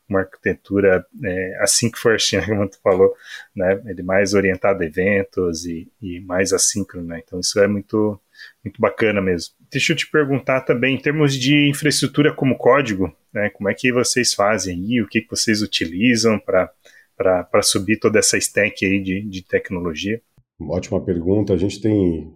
uma 0.07 0.21
arquitetura 0.21 1.05
é, 1.23 1.57
async 1.61 1.97
first, 1.97 2.33
né, 2.33 2.45
como 2.45 2.69
tu 2.69 2.79
falou, 2.81 3.13
né, 3.55 3.81
ele 3.85 4.03
mais 4.03 4.33
orientado 4.33 4.83
a 4.83 4.85
eventos 4.85 5.65
e, 5.65 5.91
e 6.01 6.19
mais 6.21 6.53
assíncrono, 6.53 7.07
né, 7.07 7.21
então 7.25 7.39
isso 7.39 7.59
é 7.59 7.67
muito, 7.67 8.19
muito 8.63 8.79
bacana 8.79 9.21
mesmo. 9.21 9.55
Deixa 9.71 9.93
eu 9.93 9.97
te 9.97 10.09
perguntar 10.09 10.61
também, 10.61 10.95
em 10.95 11.01
termos 11.01 11.35
de 11.35 11.69
infraestrutura 11.69 12.33
como 12.33 12.57
código, 12.57 13.15
né, 13.33 13.49
como 13.49 13.69
é 13.69 13.73
que 13.73 13.91
vocês 13.91 14.33
fazem 14.33 14.75
aí, 14.75 15.01
o 15.01 15.07
que, 15.07 15.21
que 15.21 15.29
vocês 15.29 15.61
utilizam 15.61 16.39
para 16.39 17.61
subir 17.63 17.99
toda 17.99 18.19
essa 18.19 18.37
stack 18.37 18.85
aí 18.85 19.01
de, 19.01 19.21
de 19.21 19.41
tecnologia? 19.41 20.21
Ótima 20.61 21.03
pergunta, 21.03 21.53
a 21.53 21.57
gente 21.57 21.81
tem, 21.81 22.33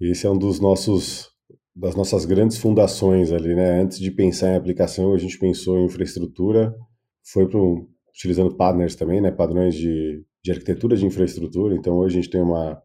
esse 0.00 0.26
é 0.26 0.30
um 0.30 0.38
dos 0.38 0.60
nossos 0.60 1.33
das 1.74 1.94
nossas 1.94 2.24
grandes 2.24 2.58
fundações 2.58 3.32
ali, 3.32 3.54
né? 3.54 3.80
Antes 3.80 3.98
de 3.98 4.10
pensar 4.10 4.50
em 4.50 4.56
aplicação, 4.56 5.12
a 5.12 5.18
gente 5.18 5.38
pensou 5.38 5.78
em 5.78 5.86
infraestrutura, 5.86 6.74
foi 7.22 7.48
para 7.48 7.58
utilizando 8.08 8.54
partners 8.54 8.94
também, 8.94 9.20
né? 9.20 9.30
Padrões 9.30 9.74
de, 9.74 10.24
de 10.42 10.52
arquitetura 10.52 10.96
de 10.96 11.04
infraestrutura. 11.04 11.74
Então 11.74 11.96
hoje 11.96 12.18
a 12.18 12.22
gente 12.22 12.30
tem 12.30 12.40
uma, 12.40 12.80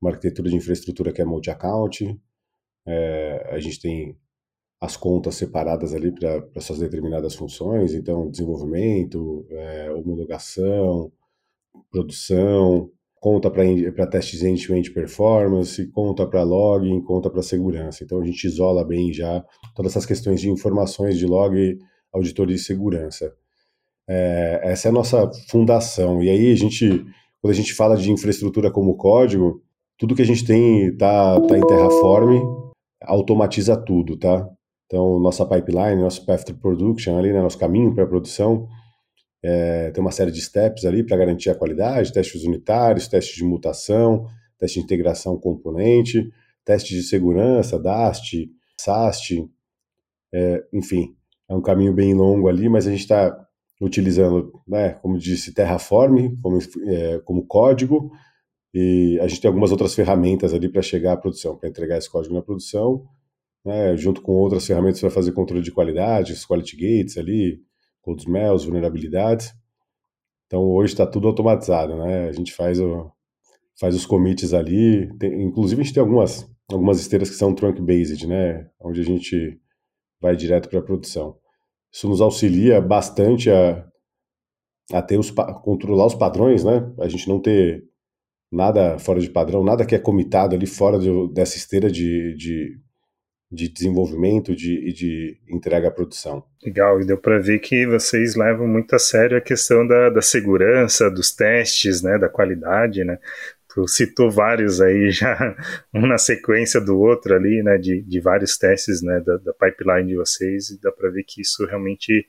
uma 0.00 0.10
arquitetura 0.10 0.48
de 0.48 0.56
infraestrutura 0.56 1.12
que 1.12 1.20
é 1.20 1.24
multi-account, 1.24 2.18
é, 2.86 3.48
a 3.50 3.58
gente 3.58 3.80
tem 3.80 4.16
as 4.80 4.96
contas 4.96 5.36
separadas 5.36 5.94
ali 5.94 6.10
para 6.10 6.60
suas 6.60 6.80
determinadas 6.80 7.36
funções, 7.36 7.94
então 7.94 8.28
desenvolvimento, 8.28 9.46
é, 9.50 9.92
homologação, 9.92 11.12
produção, 11.90 12.90
conta 13.22 13.48
para 13.48 14.06
testes 14.08 14.42
end-to-end 14.42 14.90
performance, 14.90 15.86
conta 15.92 16.26
para 16.26 16.42
login, 16.42 17.00
conta 17.00 17.30
para 17.30 17.40
segurança. 17.40 18.02
Então 18.02 18.20
a 18.20 18.24
gente 18.26 18.44
isola 18.44 18.84
bem 18.84 19.12
já 19.12 19.44
todas 19.76 19.92
essas 19.92 20.04
questões 20.04 20.40
de 20.40 20.50
informações 20.50 21.16
de 21.16 21.24
log, 21.24 21.78
auditoria 22.12 22.56
e 22.56 22.58
segurança. 22.58 23.32
É, 24.10 24.60
essa 24.64 24.88
é 24.88 24.90
a 24.90 24.92
nossa 24.92 25.30
fundação. 25.48 26.20
E 26.20 26.28
aí 26.28 26.50
a 26.50 26.56
gente, 26.56 26.88
quando 27.40 27.52
a 27.52 27.54
gente 27.54 27.72
fala 27.72 27.96
de 27.96 28.10
infraestrutura 28.10 28.72
como 28.72 28.96
código, 28.96 29.62
tudo 29.96 30.16
que 30.16 30.22
a 30.22 30.26
gente 30.26 30.44
tem 30.44 30.92
tá, 30.96 31.40
tá 31.42 31.56
em 31.56 31.64
Terraform, 31.64 32.40
automatiza 33.02 33.76
tudo, 33.76 34.16
tá? 34.16 34.48
Então 34.86 35.20
nossa 35.20 35.46
pipeline, 35.46 36.02
nosso 36.02 36.26
path 36.26 36.42
to 36.42 36.54
production 36.56 37.16
ali, 37.16 37.32
né, 37.32 37.40
nosso 37.40 37.56
caminho 37.56 37.94
para 37.94 38.02
a 38.02 38.08
produção, 38.08 38.66
é, 39.42 39.90
tem 39.90 40.00
uma 40.00 40.12
série 40.12 40.30
de 40.30 40.40
steps 40.40 40.84
ali 40.84 41.02
para 41.02 41.16
garantir 41.16 41.50
a 41.50 41.54
qualidade, 41.54 42.12
testes 42.12 42.44
unitários, 42.44 43.08
testes 43.08 43.34
de 43.34 43.44
mutação, 43.44 44.26
teste 44.58 44.78
de 44.78 44.84
integração 44.84 45.36
componente, 45.36 46.30
teste 46.64 46.94
de 46.94 47.02
segurança, 47.02 47.78
DAST, 47.78 48.48
SAST, 48.78 49.48
é, 50.32 50.64
enfim, 50.72 51.16
é 51.48 51.54
um 51.54 51.60
caminho 51.60 51.92
bem 51.92 52.14
longo 52.14 52.48
ali, 52.48 52.68
mas 52.68 52.86
a 52.86 52.90
gente 52.90 53.00
está 53.00 53.36
utilizando, 53.80 54.52
né, 54.66 54.90
como 54.94 55.18
disse, 55.18 55.52
Terraform 55.52 56.36
como, 56.40 56.58
é, 56.86 57.18
como 57.24 57.44
código, 57.44 58.12
e 58.72 59.18
a 59.20 59.26
gente 59.26 59.40
tem 59.40 59.48
algumas 59.48 59.72
outras 59.72 59.94
ferramentas 59.94 60.54
ali 60.54 60.68
para 60.68 60.80
chegar 60.80 61.12
à 61.12 61.16
produção, 61.16 61.56
para 61.56 61.68
entregar 61.68 61.98
esse 61.98 62.08
código 62.08 62.34
na 62.34 62.42
produção, 62.42 63.04
né, 63.64 63.96
junto 63.96 64.22
com 64.22 64.32
outras 64.32 64.64
ferramentas 64.66 65.00
para 65.00 65.10
fazer 65.10 65.32
controle 65.32 65.62
de 65.62 65.72
qualidade, 65.72 66.32
os 66.32 66.46
quality 66.46 66.76
gates 66.76 67.18
ali, 67.18 67.60
cold 68.02 68.22
smells, 68.22 68.64
vulnerabilidades. 68.64 69.54
Então 70.46 70.62
hoje 70.64 70.92
está 70.92 71.06
tudo 71.06 71.28
automatizado, 71.28 71.96
né? 71.96 72.28
A 72.28 72.32
gente 72.32 72.52
faz, 72.52 72.78
o, 72.78 73.10
faz 73.80 73.94
os 73.94 74.04
commits 74.04 74.52
ali. 74.52 75.08
Tem, 75.18 75.42
inclusive 75.42 75.80
a 75.80 75.84
gente 75.84 75.94
tem 75.94 76.02
algumas, 76.02 76.48
algumas 76.70 77.00
esteiras 77.00 77.30
que 77.30 77.36
são 77.36 77.54
trunk-based, 77.54 78.26
né? 78.26 78.68
Onde 78.80 79.00
a 79.00 79.04
gente 79.04 79.58
vai 80.20 80.36
direto 80.36 80.68
para 80.68 80.80
a 80.80 80.82
produção. 80.82 81.38
Isso 81.92 82.08
nos 82.08 82.20
auxilia 82.20 82.80
bastante 82.80 83.50
a, 83.50 83.86
a 84.92 85.02
ter 85.02 85.18
os, 85.18 85.30
controlar 85.30 86.06
os 86.06 86.14
padrões, 86.14 86.64
né? 86.64 86.92
A 87.00 87.08
gente 87.08 87.28
não 87.28 87.40
ter 87.40 87.84
nada 88.50 88.98
fora 88.98 89.20
de 89.20 89.30
padrão, 89.30 89.64
nada 89.64 89.86
que 89.86 89.94
é 89.94 89.98
comitado 89.98 90.54
ali 90.54 90.66
fora 90.66 90.98
de, 90.98 91.08
dessa 91.32 91.56
esteira 91.56 91.90
de, 91.90 92.36
de 92.36 92.78
de 93.52 93.68
desenvolvimento 93.68 94.56
de, 94.56 94.88
e 94.88 94.92
de 94.94 95.36
entrega 95.46 95.88
à 95.88 95.90
produção. 95.90 96.42
Legal, 96.64 97.00
e 97.02 97.04
deu 97.04 97.18
para 97.18 97.38
ver 97.38 97.58
que 97.58 97.86
vocês 97.86 98.34
levam 98.34 98.66
muito 98.66 98.94
a 98.94 98.98
sério 98.98 99.36
a 99.36 99.42
questão 99.42 99.86
da, 99.86 100.08
da 100.08 100.22
segurança, 100.22 101.10
dos 101.10 101.32
testes, 101.32 102.00
né, 102.00 102.18
da 102.18 102.30
qualidade, 102.30 103.04
né? 103.04 103.18
Tu 103.74 103.86
citou 103.86 104.30
vários 104.30 104.80
aí 104.80 105.10
já, 105.12 105.54
um 105.92 106.06
na 106.06 106.16
sequência 106.16 106.80
do 106.80 106.98
outro 106.98 107.34
ali, 107.34 107.62
né, 107.62 107.76
de, 107.76 108.00
de 108.00 108.20
vários 108.20 108.56
testes, 108.56 109.02
né, 109.02 109.20
da, 109.20 109.36
da 109.36 109.52
pipeline 109.52 110.08
de 110.08 110.16
vocês, 110.16 110.70
e 110.70 110.80
dá 110.80 110.90
para 110.90 111.10
ver 111.10 111.22
que 111.22 111.42
isso 111.42 111.66
realmente 111.66 112.26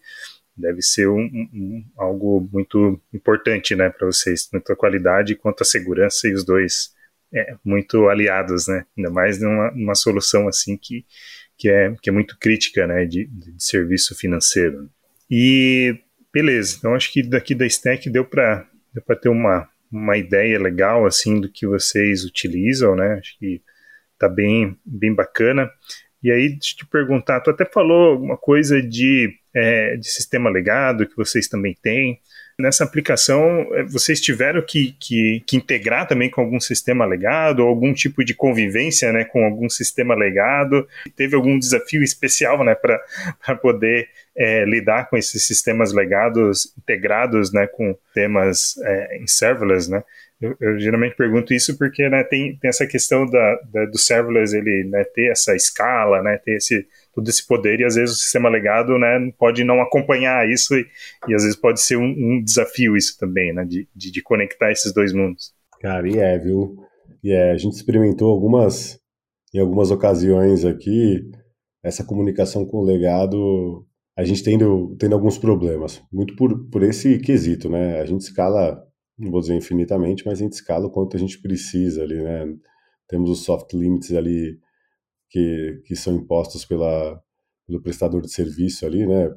deve 0.57 0.81
ser 0.81 1.07
um, 1.07 1.21
um, 1.21 1.85
algo 1.97 2.47
muito 2.51 2.99
importante, 3.13 3.75
né, 3.75 3.89
para 3.89 4.07
vocês, 4.07 4.45
tanto 4.45 4.73
a 4.73 4.75
qualidade 4.75 5.35
quanto 5.35 5.61
a 5.61 5.65
segurança 5.65 6.27
e 6.27 6.33
os 6.33 6.43
dois 6.43 6.91
é, 7.33 7.55
muito 7.63 8.07
aliados, 8.07 8.67
né? 8.67 8.85
Ainda 8.97 9.09
mais 9.09 9.41
numa, 9.41 9.71
numa 9.71 9.95
solução 9.95 10.47
assim 10.47 10.77
que, 10.77 11.05
que, 11.57 11.69
é, 11.69 11.93
que 12.01 12.09
é 12.09 12.13
muito 12.13 12.37
crítica, 12.39 12.85
né? 12.87 13.05
De, 13.05 13.25
de 13.25 13.55
serviço 13.57 14.15
financeiro. 14.15 14.89
E 15.29 15.97
beleza, 16.33 16.75
então 16.77 16.95
acho 16.95 17.11
que 17.11 17.23
daqui 17.23 17.53
da 17.53 17.65
Stack 17.65 18.09
deu 18.09 18.25
para 18.25 18.67
deu 18.93 19.03
ter 19.17 19.29
uma, 19.29 19.67
uma 19.91 20.17
ideia 20.17 20.59
legal 20.59 21.05
assim 21.05 21.39
do 21.39 21.49
que 21.49 21.65
vocês 21.65 22.23
utilizam, 22.23 22.95
né? 22.95 23.13
Acho 23.19 23.37
que 23.39 23.61
tá 24.17 24.29
bem, 24.29 24.77
bem 24.85 25.13
bacana. 25.13 25.69
E 26.23 26.31
aí, 26.31 26.49
deixa 26.49 26.73
eu 26.73 26.77
te 26.77 26.85
perguntar, 26.85 27.41
tu 27.41 27.49
até 27.49 27.65
falou 27.65 28.11
alguma 28.11 28.37
coisa 28.37 28.81
de, 28.81 29.29
é, 29.53 29.97
de 29.97 30.07
sistema 30.07 30.49
legado 30.49 31.05
que 31.05 31.17
vocês 31.17 31.49
também 31.49 31.75
têm. 31.81 32.21
Nessa 32.59 32.83
aplicação, 32.83 33.67
é, 33.73 33.83
vocês 33.83 34.21
tiveram 34.21 34.61
que, 34.61 34.95
que, 34.99 35.43
que, 35.45 35.57
integrar 35.57 36.07
também 36.07 36.29
com 36.29 36.41
algum 36.41 36.59
sistema 36.59 37.05
legado, 37.05 37.61
ou 37.61 37.67
algum 37.67 37.93
tipo 37.93 38.23
de 38.23 38.33
convivência 38.33 39.11
né, 39.11 39.23
com 39.25 39.43
algum 39.43 39.69
sistema 39.69 40.13
legado? 40.15 40.87
Teve 41.15 41.35
algum 41.35 41.57
desafio 41.57 42.03
especial 42.03 42.63
né, 42.63 42.75
para 42.75 42.99
poder 43.61 44.07
é, 44.35 44.65
lidar 44.65 45.09
com 45.09 45.17
esses 45.17 45.45
sistemas 45.45 45.93
legados 45.93 46.73
integrados, 46.77 47.51
né, 47.51 47.67
com 47.67 47.95
temas 48.13 48.77
é, 48.83 49.17
em 49.17 49.27
serverless, 49.27 49.89
né? 49.89 50.03
Eu, 50.41 50.57
eu, 50.59 50.77
geralmente 50.77 51.15
pergunto 51.15 51.53
isso 51.53 51.77
porque 51.77 52.09
né, 52.09 52.21
tem, 52.23 52.57
tem 52.57 52.67
essa 52.67 52.85
questão 52.85 53.25
da, 53.25 53.59
da, 53.71 53.85
do 53.85 53.97
serverless 53.97 54.55
ele 54.55 54.83
né, 54.83 55.03
ter 55.05 55.31
essa 55.31 55.55
escala, 55.55 56.21
né, 56.21 56.37
ter 56.37 56.57
esse, 56.57 56.85
todo 57.13 57.29
esse 57.29 57.45
poder 57.45 57.79
e 57.79 57.85
às 57.85 57.95
vezes 57.95 58.15
o 58.15 58.19
sistema 58.19 58.49
legado 58.49 58.97
né, 58.97 59.31
pode 59.37 59.63
não 59.63 59.81
acompanhar 59.81 60.49
isso 60.49 60.75
e, 60.75 60.85
e 61.27 61.35
às 61.35 61.43
vezes 61.43 61.55
pode 61.55 61.79
ser 61.79 61.97
um, 61.97 62.03
um 62.03 62.43
desafio 62.43 62.97
isso 62.97 63.17
também, 63.17 63.53
né, 63.53 63.63
de, 63.63 63.87
de, 63.95 64.11
de, 64.11 64.21
conectar 64.21 64.71
esses 64.71 64.93
dois 64.93 65.13
mundos. 65.13 65.53
Cara, 65.79 66.07
e 66.09 66.17
é, 66.17 66.37
viu? 66.39 66.75
E 67.23 67.31
é, 67.31 67.51
a 67.51 67.57
gente 67.57 67.73
experimentou 67.73 68.31
algumas, 68.31 68.99
em 69.53 69.59
algumas 69.59 69.91
ocasiões 69.91 70.65
aqui, 70.65 71.29
essa 71.83 72.03
comunicação 72.03 72.65
com 72.65 72.77
o 72.77 72.83
legado, 72.83 73.85
a 74.17 74.23
gente 74.23 74.43
tendo, 74.43 74.95
tendo 74.97 75.13
alguns 75.13 75.37
problemas, 75.37 76.01
muito 76.11 76.35
por, 76.35 76.69
por 76.69 76.81
esse 76.83 77.19
quesito, 77.19 77.69
né? 77.69 77.99
A 77.99 78.05
gente 78.05 78.21
escala, 78.21 78.81
não 79.17 79.31
vou 79.31 79.41
dizer 79.41 79.55
infinitamente, 79.55 80.23
mas 80.25 80.39
a 80.39 80.43
gente 80.43 80.53
escala 80.53 80.87
o 80.87 80.91
quanto 80.91 81.15
a 81.15 81.19
gente 81.19 81.41
precisa 81.41 82.03
ali, 82.03 82.21
né? 82.21 82.45
Temos 83.07 83.29
os 83.29 83.43
soft 83.43 83.73
limits 83.73 84.13
ali 84.13 84.57
que, 85.33 85.81
que 85.85 85.95
são 85.95 86.15
impostos 86.15 86.63
pela, 86.63 87.19
pelo 87.65 87.81
prestador 87.81 88.21
de 88.21 88.31
serviço 88.31 88.85
ali, 88.85 89.07
né? 89.07 89.35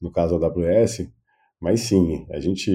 No 0.00 0.12
caso 0.12 0.36
a 0.36 0.46
AWS, 0.46 1.08
mas 1.58 1.80
sim, 1.80 2.26
a 2.30 2.38
gente 2.38 2.70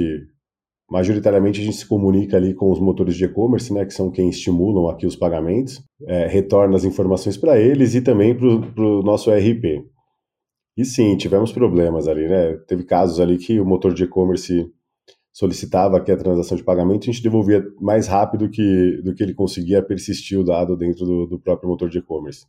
majoritariamente 0.90 1.62
a 1.62 1.64
gente 1.64 1.78
se 1.78 1.86
comunica 1.86 2.36
ali 2.36 2.54
com 2.54 2.70
os 2.70 2.80
motores 2.80 3.16
de 3.16 3.24
e-commerce, 3.24 3.72
né, 3.72 3.86
que 3.86 3.94
são 3.94 4.12
quem 4.12 4.28
estimulam 4.28 4.90
aqui 4.90 5.06
os 5.06 5.16
pagamentos, 5.16 5.82
é, 6.06 6.28
retorna 6.28 6.76
as 6.76 6.84
informações 6.84 7.38
para 7.38 7.58
eles 7.58 7.96
e 7.96 8.02
também 8.02 8.36
para 8.36 8.46
o 8.46 9.02
nosso 9.02 9.32
ERP. 9.32 9.86
E 10.76 10.84
sim, 10.84 11.16
tivemos 11.16 11.54
problemas 11.54 12.10
ali, 12.10 12.28
né? 12.28 12.58
Teve 12.68 12.84
casos 12.84 13.20
ali 13.22 13.38
que 13.38 13.60
o 13.60 13.66
motor 13.66 13.94
de 13.94 14.04
e-commerce 14.04 14.70
solicitava 15.32 16.02
que 16.02 16.12
a 16.12 16.18
transação 16.18 16.58
de 16.58 16.64
pagamento 16.64 17.04
a 17.04 17.12
gente 17.12 17.24
devolvia 17.24 17.66
mais 17.80 18.08
rápido 18.08 18.50
que, 18.50 19.02
do 19.04 19.14
que 19.14 19.24
ele 19.24 19.34
conseguia 19.34 19.82
persistir 19.82 20.40
o 20.40 20.44
dado 20.44 20.76
dentro 20.76 21.06
do, 21.06 21.26
do 21.26 21.40
próprio 21.40 21.70
motor 21.70 21.90
de 21.90 22.00
e-commerce. 22.00 22.46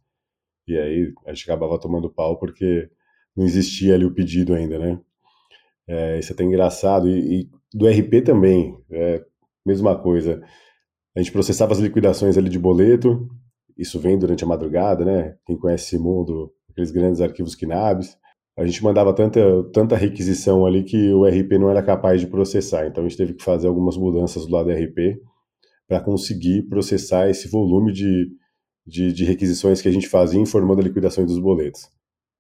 E 0.66 0.76
aí 0.76 1.12
a 1.26 1.32
gente 1.32 1.44
acabava 1.44 1.78
tomando 1.78 2.10
pau 2.10 2.38
porque 2.38 2.90
não 3.36 3.44
existia 3.44 3.94
ali 3.94 4.04
o 4.04 4.14
pedido 4.14 4.54
ainda, 4.54 4.78
né? 4.78 5.00
É, 5.86 6.18
isso 6.18 6.32
é 6.32 6.34
até 6.34 6.44
engraçado. 6.44 7.08
E, 7.08 7.42
e 7.42 7.50
do 7.72 7.88
RP 7.88 8.24
também, 8.24 8.76
é, 8.90 9.24
mesma 9.64 9.96
coisa. 9.96 10.42
A 11.14 11.20
gente 11.20 11.32
processava 11.32 11.72
as 11.72 11.78
liquidações 11.78 12.38
ali 12.38 12.48
de 12.48 12.58
boleto, 12.58 13.28
isso 13.76 13.98
vem 13.98 14.18
durante 14.18 14.44
a 14.44 14.46
madrugada, 14.46 15.04
né? 15.04 15.36
Quem 15.46 15.56
conhece 15.56 15.84
esse 15.86 15.98
mundo, 15.98 16.52
aqueles 16.70 16.90
grandes 16.90 17.20
arquivos 17.20 17.54
KNABs. 17.54 18.16
A 18.56 18.64
gente 18.66 18.84
mandava 18.84 19.14
tanta, 19.14 19.40
tanta 19.72 19.96
requisição 19.96 20.66
ali 20.66 20.84
que 20.84 21.12
o 21.12 21.24
RP 21.24 21.52
não 21.58 21.70
era 21.70 21.82
capaz 21.82 22.20
de 22.20 22.26
processar. 22.26 22.86
Então 22.86 23.04
a 23.04 23.08
gente 23.08 23.16
teve 23.16 23.34
que 23.34 23.42
fazer 23.42 23.66
algumas 23.66 23.96
mudanças 23.96 24.46
do 24.46 24.52
lado 24.52 24.66
do 24.66 24.72
RP 24.72 25.18
para 25.88 26.00
conseguir 26.00 26.62
processar 26.68 27.30
esse 27.30 27.48
volume 27.48 27.92
de, 27.92 28.30
de, 28.86 29.12
de, 29.12 29.24
requisições 29.24 29.80
que 29.80 29.88
a 29.88 29.92
gente 29.92 30.08
fazia 30.08 30.40
informando 30.40 30.80
a 30.80 30.84
liquidação 30.84 31.24
dos 31.24 31.38
boletos. 31.38 31.88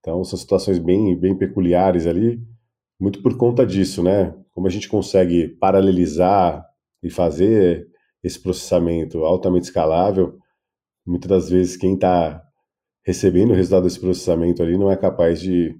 Então 0.00 0.22
são 0.24 0.38
situações 0.38 0.78
bem, 0.78 1.18
bem 1.18 1.36
peculiares 1.36 2.06
ali, 2.06 2.40
muito 3.00 3.22
por 3.22 3.36
conta 3.36 3.66
disso, 3.66 4.02
né? 4.02 4.34
como 4.52 4.66
a 4.66 4.70
gente 4.70 4.88
consegue 4.88 5.48
paralelizar 5.48 6.64
e 7.02 7.10
fazer 7.10 7.88
esse 8.22 8.38
processamento 8.40 9.24
altamente 9.24 9.66
escalável, 9.66 10.38
muitas 11.04 11.28
das 11.28 11.50
vezes 11.50 11.76
quem 11.76 11.94
está 11.94 12.42
recebendo 13.04 13.50
o 13.50 13.54
resultado 13.54 13.84
desse 13.84 13.98
processamento 13.98 14.62
ali 14.62 14.78
não 14.78 14.90
é 14.90 14.96
capaz 14.96 15.40
de, 15.40 15.74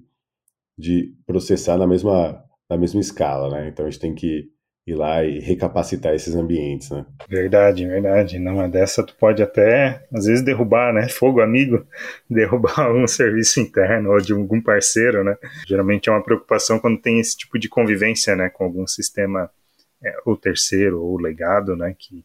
de 0.77 1.13
processar 1.25 1.77
na 1.77 1.87
mesma, 1.87 2.43
na 2.69 2.77
mesma 2.77 3.01
escala, 3.01 3.49
né? 3.49 3.69
Então 3.69 3.85
a 3.85 3.89
gente 3.89 3.99
tem 3.99 4.15
que 4.15 4.51
ir 4.85 4.95
lá 4.95 5.23
e 5.23 5.39
recapacitar 5.39 6.13
esses 6.13 6.35
ambientes, 6.35 6.89
né? 6.89 7.05
Verdade, 7.29 7.87
verdade. 7.87 8.37
Numa 8.37 8.67
dessa 8.67 9.03
tu 9.03 9.15
pode 9.15 9.41
até, 9.41 10.05
às 10.13 10.25
vezes, 10.25 10.43
derrubar, 10.43 10.93
né? 10.93 11.07
Fogo 11.07 11.41
amigo, 11.41 11.85
derrubar 12.29 12.93
um 12.93 13.07
serviço 13.07 13.59
interno 13.59 14.11
ou 14.11 14.19
de 14.19 14.33
algum 14.33 14.61
parceiro, 14.61 15.23
né? 15.23 15.37
Geralmente 15.67 16.09
é 16.09 16.11
uma 16.11 16.23
preocupação 16.23 16.79
quando 16.79 17.01
tem 17.01 17.19
esse 17.19 17.37
tipo 17.37 17.57
de 17.57 17.69
convivência, 17.69 18.35
né? 18.35 18.49
Com 18.49 18.65
algum 18.65 18.85
sistema 18.85 19.49
é, 20.03 20.13
ou 20.25 20.35
terceiro 20.35 21.01
ou 21.01 21.17
legado, 21.19 21.75
né? 21.75 21.95
Que 21.97 22.23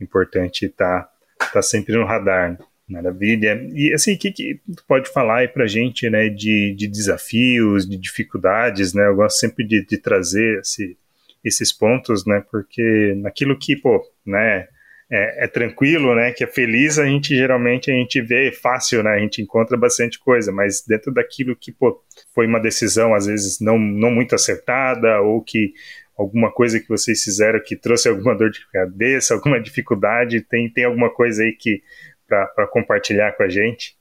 é 0.00 0.04
importante 0.04 0.66
estar 0.66 1.10
tá, 1.36 1.46
tá 1.54 1.62
sempre 1.62 1.96
no 1.96 2.04
radar, 2.04 2.52
né? 2.52 2.58
Maravilha. 2.88 3.68
E 3.74 3.92
assim, 3.92 4.14
o 4.14 4.18
que, 4.18 4.32
que 4.32 4.60
tu 4.74 4.82
pode 4.86 5.12
falar 5.12 5.40
aí 5.40 5.48
pra 5.48 5.66
gente, 5.66 6.08
né, 6.08 6.30
de, 6.30 6.74
de 6.74 6.88
desafios, 6.88 7.86
de 7.86 7.98
dificuldades, 7.98 8.94
né? 8.94 9.06
Eu 9.06 9.16
gosto 9.16 9.38
sempre 9.38 9.66
de, 9.66 9.84
de 9.84 9.98
trazer 9.98 10.60
esse, 10.60 10.96
esses 11.44 11.70
pontos, 11.70 12.24
né? 12.24 12.42
Porque 12.50 13.14
naquilo 13.18 13.58
que, 13.58 13.76
pô, 13.76 14.02
né? 14.26 14.66
É, 15.10 15.44
é, 15.44 15.46
tranquilo, 15.46 16.14
né? 16.14 16.32
Que 16.32 16.44
é 16.44 16.46
feliz, 16.46 16.98
a 16.98 17.06
gente 17.06 17.34
geralmente 17.34 17.90
a 17.90 17.94
gente 17.94 18.20
vê 18.20 18.52
fácil, 18.52 19.02
né? 19.02 19.10
A 19.12 19.18
gente 19.18 19.40
encontra 19.40 19.76
bastante 19.76 20.18
coisa, 20.18 20.52
mas 20.52 20.84
dentro 20.86 21.12
daquilo 21.12 21.56
que 21.56 21.72
pô, 21.72 22.02
foi 22.34 22.46
uma 22.46 22.60
decisão 22.60 23.14
às 23.14 23.26
vezes 23.26 23.58
não, 23.58 23.78
não 23.78 24.10
muito 24.10 24.34
acertada 24.34 25.20
ou 25.22 25.42
que 25.42 25.72
alguma 26.16 26.52
coisa 26.52 26.78
que 26.78 26.88
vocês 26.88 27.22
fizeram 27.22 27.58
que 27.64 27.74
trouxe 27.74 28.08
alguma 28.08 28.34
dor 28.34 28.50
de 28.50 28.60
cabeça, 28.70 29.32
alguma 29.34 29.58
dificuldade, 29.58 30.42
tem 30.42 30.70
tem 30.70 30.84
alguma 30.84 31.08
coisa 31.08 31.42
aí 31.42 31.52
que 31.52 31.82
para 32.28 32.68
compartilhar 32.70 33.32
com 33.32 33.42
a 33.42 33.48
gente? 33.48 33.96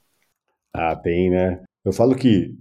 Ah, 0.73 0.95
tem, 0.95 1.29
né? 1.29 1.63
Eu 1.83 1.93
falo 1.93 2.15
que 2.15 2.53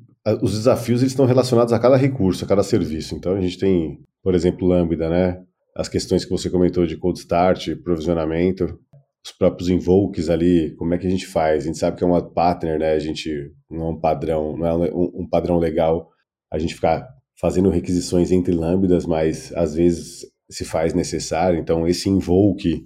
os 0.43 0.53
desafios 0.53 1.03
eles 1.03 1.13
estão 1.13 1.27
relacionados 1.27 1.73
a 1.73 1.79
cada 1.79 1.97
recurso, 1.97 2.45
a 2.45 2.49
cada 2.49 2.63
serviço. 2.63 3.15
Então 3.15 3.35
a 3.35 3.41
gente 3.41 3.59
tem 3.59 4.01
por 4.27 4.35
exemplo, 4.35 4.67
Lambda, 4.67 5.09
né? 5.09 5.41
As 5.73 5.89
questões 5.89 6.25
que 6.25 6.33
você 6.33 6.51
comentou 6.51 6.85
de 6.85 6.97
cold 6.97 7.17
start, 7.17 7.77
provisionamento, 7.85 8.77
os 9.25 9.31
próprios 9.31 9.69
invokes 9.69 10.29
ali, 10.29 10.75
como 10.75 10.93
é 10.93 10.99
que 10.99 11.07
a 11.07 11.11
gente 11.11 11.29
faz? 11.29 11.63
A 11.63 11.67
gente 11.69 11.79
sabe 11.79 11.97
que 11.97 12.03
é 12.03 12.07
uma 12.09 12.21
partner, 12.21 12.77
né? 12.77 12.91
A 12.91 12.99
gente 12.99 13.53
não 13.71 13.87
é 13.87 13.89
um 13.91 14.01
padrão, 14.01 14.57
não 14.57 14.67
é 14.67 14.93
um, 14.93 15.21
um 15.21 15.29
padrão 15.29 15.59
legal 15.59 16.11
a 16.53 16.59
gente 16.59 16.75
ficar 16.75 17.07
fazendo 17.41 17.71
requisições 17.71 18.33
entre 18.33 18.53
lambdas, 18.53 19.07
mas 19.07 19.53
às 19.55 19.77
vezes 19.77 20.27
se 20.51 20.65
faz 20.65 20.93
necessário. 20.93 21.57
Então, 21.57 21.87
esse 21.87 22.09
invoke 22.09 22.85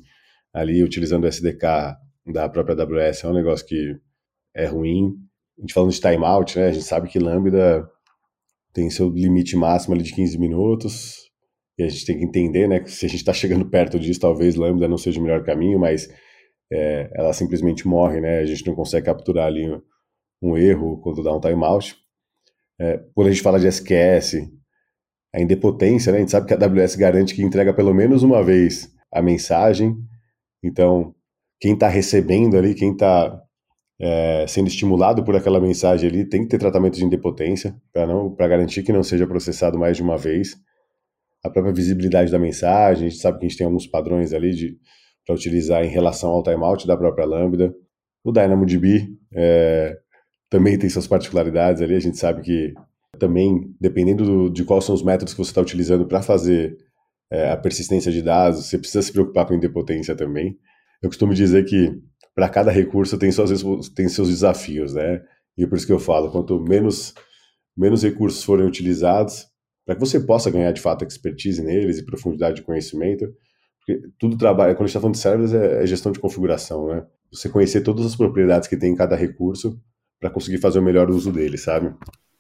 ali, 0.53 0.85
utilizando 0.85 1.25
o 1.25 1.27
SDK 1.27 1.97
da 2.27 2.49
própria 2.49 2.77
AWS, 2.83 3.25
é 3.25 3.29
um 3.29 3.35
negócio 3.35 3.67
que 3.67 3.97
é 4.55 4.67
ruim. 4.67 5.15
A 5.59 5.61
gente 5.63 5.75
falando 5.75 5.93
de 5.93 6.01
timeout, 6.01 6.59
né? 6.59 6.67
A 6.69 6.73
gente 6.73 6.85
sabe 6.85 7.09
que 7.09 7.19
Lambda 7.19 7.89
tem 8.73 8.89
seu 8.91 9.09
limite 9.09 9.57
máximo 9.57 9.95
ali 9.95 10.03
de 10.03 10.15
15 10.15 10.39
minutos. 10.39 11.31
E 11.79 11.83
a 11.83 11.89
gente 11.89 12.05
tem 12.05 12.19
que 12.19 12.25
entender, 12.25 12.69
né, 12.69 12.81
que 12.81 12.91
se 12.91 13.07
a 13.07 13.09
gente 13.09 13.21
está 13.21 13.33
chegando 13.33 13.65
perto 13.65 13.99
disso, 13.99 14.21
talvez 14.21 14.55
Lambda 14.55 14.87
não 14.87 14.99
seja 14.99 15.19
o 15.19 15.23
melhor 15.23 15.43
caminho, 15.43 15.79
mas 15.79 16.09
é, 16.71 17.11
ela 17.15 17.33
simplesmente 17.33 17.89
morre, 17.89 18.21
né? 18.21 18.39
A 18.39 18.47
gente 18.47 18.67
não 18.67 18.75
consegue 18.75 19.07
capturar 19.07 19.47
ali 19.47 19.69
um, 19.69 19.81
um 20.43 20.57
erro 20.57 21.01
quando 21.01 21.23
dá 21.23 21.35
um 21.35 21.41
timeout. 21.41 21.97
É, 22.79 22.99
quando 23.15 23.29
a 23.29 23.31
gente 23.31 23.43
fala 23.43 23.59
de 23.59 23.67
SQS, 23.67 24.37
a 25.35 25.41
indepotência, 25.41 26.13
né? 26.13 26.19
A 26.19 26.21
gente 26.21 26.31
sabe 26.31 26.47
que 26.47 26.55
a 26.55 26.57
AWS 26.57 26.97
garante 26.97 27.35
que 27.35 27.43
entrega 27.43 27.73
pelo 27.73 27.95
menos 27.95 28.23
uma 28.23 28.43
vez 28.43 28.95
a 29.13 29.23
mensagem. 29.23 29.97
Então, 30.63 31.15
quem 31.61 31.75
está 31.75 31.89
recebendo 31.89 32.57
ali, 32.57 32.75
quem 32.75 32.93
está 32.93 33.41
é, 34.01 34.47
sendo 34.49 34.69
estimulado 34.69 35.23
por 35.23 35.37
aquela 35.37 35.61
mensagem 35.61 36.09
ali 36.09 36.25
tem 36.25 36.43
que 36.43 36.49
ter 36.49 36.59
tratamento 36.59 36.97
de 36.97 37.05
indepotência 37.05 37.75
para 37.93 38.49
garantir 38.49 38.83
que 38.83 38.93
não 38.93 39.03
seja 39.03 39.27
processado 39.27 39.79
mais 39.79 39.97
de 39.97 40.03
uma 40.03 40.17
vez 40.17 40.57
a 41.45 41.51
própria 41.51 41.73
visibilidade 41.73 42.31
da 42.31 42.39
mensagem. 42.39 43.07
A 43.07 43.11
gente 43.11 43.21
sabe 43.21 43.39
que 43.39 43.47
a 43.47 43.49
gente 43.49 43.59
tem 43.59 43.67
alguns 43.67 43.87
padrões 43.87 44.33
ali 44.33 44.79
para 45.27 45.35
utilizar 45.35 45.85
em 45.85 45.89
relação 45.89 46.31
ao 46.31 46.43
timeout 46.43 46.87
da 46.87 46.97
própria 46.97 47.27
Lambda. 47.27 47.75
O 48.25 48.33
DynamoDB 48.33 49.09
é, 49.35 49.99
também 50.49 50.79
tem 50.79 50.89
suas 50.89 51.07
particularidades 51.07 51.83
ali. 51.83 51.95
A 51.95 52.01
gente 52.01 52.19
sabe 52.19 52.43
que 52.43 52.75
também, 53.19 53.75
dependendo 53.81 54.25
do, 54.25 54.51
de 54.51 54.65
quais 54.65 54.85
são 54.85 54.95
os 54.95 55.03
métodos 55.03 55.35
que 55.35 55.39
você 55.39 55.51
está 55.51 55.61
utilizando 55.61 56.07
para 56.07 56.23
fazer 56.23 56.77
é, 57.31 57.51
a 57.51 57.57
persistência 57.57 58.11
de 58.11 58.23
dados, 58.23 58.67
você 58.67 58.79
precisa 58.79 59.03
se 59.03 59.13
preocupar 59.13 59.47
com 59.47 59.55
indepotência 59.55 60.15
também. 60.15 60.59
Eu 61.03 61.09
costumo 61.09 61.35
dizer 61.35 61.65
que 61.65 62.01
para 62.35 62.49
cada 62.49 62.71
recurso 62.71 63.19
tem, 63.19 63.31
suas, 63.33 63.89
tem 63.89 64.09
seus 64.09 64.29
desafios, 64.29 64.95
né? 64.95 65.23
E 65.57 65.65
é 65.65 65.67
por 65.67 65.77
isso 65.77 65.87
que 65.87 65.93
eu 65.93 65.99
falo, 65.99 66.31
quanto 66.31 66.61
menos, 66.61 67.15
menos 67.77 68.03
recursos 68.03 68.43
forem 68.43 68.67
utilizados, 68.67 69.47
para 69.85 69.95
que 69.95 70.01
você 70.01 70.21
possa 70.21 70.51
ganhar 70.51 70.73
de 70.73 70.81
fato 70.81 71.05
expertise 71.05 71.63
neles 71.63 71.99
e 71.99 72.05
profundidade 72.05 72.57
de 72.57 72.63
conhecimento, 72.63 73.27
porque 73.79 74.09
tudo 74.19 74.37
trabalha, 74.37 74.75
quando 74.75 74.85
a 74.85 74.87
gente 74.87 74.91
está 74.91 75.01
falando 75.01 75.15
de 75.15 75.21
servers, 75.21 75.55
é, 75.55 75.83
é, 75.83 75.87
gestão 75.87 76.13
de 76.13 76.21
configuração, 76.21 76.87
né? 76.89 77.05
Você 77.33 77.49
conhecer 77.49 77.81
todas 77.81 78.07
as 78.07 78.17
propriedades 78.17 78.69
que 78.69 78.77
tem 78.77 78.93
em 78.93 78.97
cada 78.97 79.17
recurso 79.17 79.81
para 80.21 80.31
conseguir 80.31 80.59
fazer 80.59 80.79
o 80.79 80.83
melhor 80.83 81.11
uso 81.11 81.33
dele, 81.33 81.57
sabe? 81.57 81.95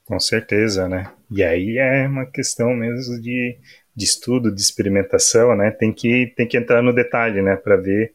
Com 0.04 0.18
certeza, 0.18 0.88
né? 0.88 1.10
E 1.30 1.42
aí 1.42 1.78
é 1.78 2.06
uma 2.06 2.26
questão 2.26 2.74
mesmo 2.74 3.20
de, 3.20 3.56
de 3.94 4.04
estudo, 4.04 4.54
de 4.54 4.60
experimentação, 4.60 5.56
né? 5.56 5.70
Tem 5.70 5.92
que, 5.92 6.32
tem 6.36 6.46
que 6.46 6.56
entrar 6.56 6.82
no 6.82 6.94
detalhe, 6.94 7.40
né? 7.40 7.56
Para 7.56 7.76
ver 7.76 8.12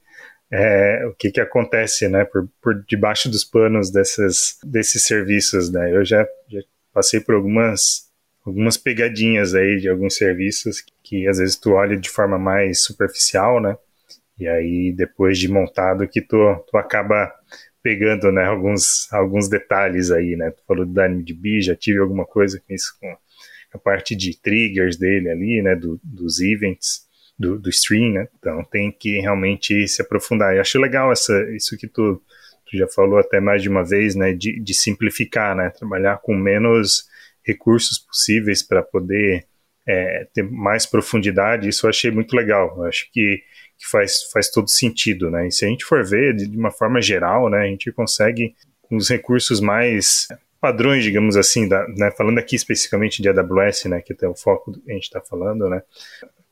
é, 0.51 1.05
o 1.07 1.13
que, 1.13 1.31
que 1.31 1.41
acontece 1.41 2.07
né, 2.07 2.25
por, 2.25 2.47
por 2.61 2.83
debaixo 2.85 3.29
dos 3.29 3.43
panos 3.43 3.91
desses, 3.91 4.57
desses 4.63 5.03
serviços. 5.03 5.71
Né? 5.71 5.95
Eu 5.95 6.05
já, 6.05 6.25
já 6.49 6.61
passei 6.93 7.19
por 7.19 7.35
algumas 7.35 8.05
algumas 8.45 8.77
pegadinhas 8.77 9.55
aí 9.55 9.77
de 9.77 9.89
alguns 9.89 10.15
serviços 10.15 10.83
que 11.03 11.27
às 11.27 11.39
vezes 11.39 11.55
tu 11.55 11.71
olha 11.71 11.97
de 11.97 12.09
forma 12.09 12.37
mais 12.37 12.83
superficial, 12.83 13.59
né? 13.59 13.75
E 14.37 14.47
aí 14.47 14.93
depois 14.93 15.39
de 15.39 15.47
montado 15.47 16.07
que 16.07 16.21
tu, 16.21 16.37
tu 16.69 16.77
acaba 16.77 17.33
pegando, 17.81 18.31
né, 18.31 18.43
alguns, 18.45 19.11
alguns 19.11 19.49
detalhes 19.49 20.11
aí, 20.11 20.35
né? 20.35 20.51
Tu 20.51 20.63
falou 20.67 20.85
do 20.85 20.93
DynamoDB, 20.93 21.61
já 21.61 21.75
tive 21.75 21.99
alguma 21.99 22.25
coisa 22.25 22.59
com 22.59 22.73
isso, 22.73 22.95
com 22.99 23.15
a 23.73 23.77
parte 23.77 24.15
de 24.15 24.39
triggers 24.39 24.97
dele 24.97 25.29
ali, 25.29 25.61
né, 25.61 25.75
do, 25.75 25.99
dos 26.03 26.39
events, 26.39 27.04
do, 27.37 27.59
do 27.59 27.69
stream, 27.69 28.13
né? 28.13 28.27
Então 28.39 28.63
tem 28.63 28.91
que 28.91 29.19
realmente 29.19 29.87
se 29.87 30.01
aprofundar. 30.01 30.55
E 30.55 30.59
acho 30.59 30.79
legal 30.79 31.11
essa, 31.11 31.33
isso 31.51 31.77
que 31.77 31.87
tu, 31.87 32.21
tu 32.65 32.77
já 32.77 32.87
falou 32.87 33.19
até 33.19 33.39
mais 33.39 33.61
de 33.61 33.69
uma 33.69 33.83
vez, 33.83 34.15
né, 34.15 34.33
de, 34.33 34.59
de 34.59 34.73
simplificar, 34.73 35.55
né? 35.55 35.69
Trabalhar 35.69 36.17
com 36.17 36.35
menos 36.35 37.07
recursos 37.43 37.99
possíveis 37.99 38.63
para 38.63 38.81
poder 38.81 39.45
é, 39.87 40.27
ter 40.33 40.43
mais 40.43 40.85
profundidade, 40.85 41.69
isso 41.69 41.85
eu 41.85 41.89
achei 41.89 42.09
muito 42.09 42.35
legal. 42.35 42.73
Eu 42.77 42.85
acho 42.85 43.07
que, 43.11 43.43
que, 43.77 43.87
faz, 43.87 44.23
faz 44.31 44.49
todo 44.49 44.69
sentido, 44.69 45.29
né? 45.29 45.47
E 45.47 45.51
se 45.51 45.65
a 45.65 45.67
gente 45.67 45.85
for 45.85 46.03
ver 46.03 46.35
de, 46.35 46.47
de 46.47 46.57
uma 46.57 46.71
forma 46.71 47.01
geral, 47.01 47.49
né, 47.49 47.59
a 47.59 47.67
gente 47.67 47.91
consegue 47.91 48.55
com 48.81 48.95
os 48.95 49.09
recursos 49.09 49.59
mais 49.59 50.27
padrões, 50.59 51.03
digamos 51.03 51.37
assim, 51.37 51.67
da, 51.67 51.87
né, 51.89 52.09
falando 52.11 52.39
aqui 52.39 52.55
especificamente 52.55 53.21
de 53.21 53.29
AWS, 53.29 53.85
né, 53.85 54.01
que 54.01 54.15
é 54.19 54.27
o 54.27 54.35
foco 54.35 54.71
que 54.71 54.91
a 54.91 54.93
gente 54.93 55.03
está 55.03 55.21
falando, 55.21 55.69
né, 55.69 55.83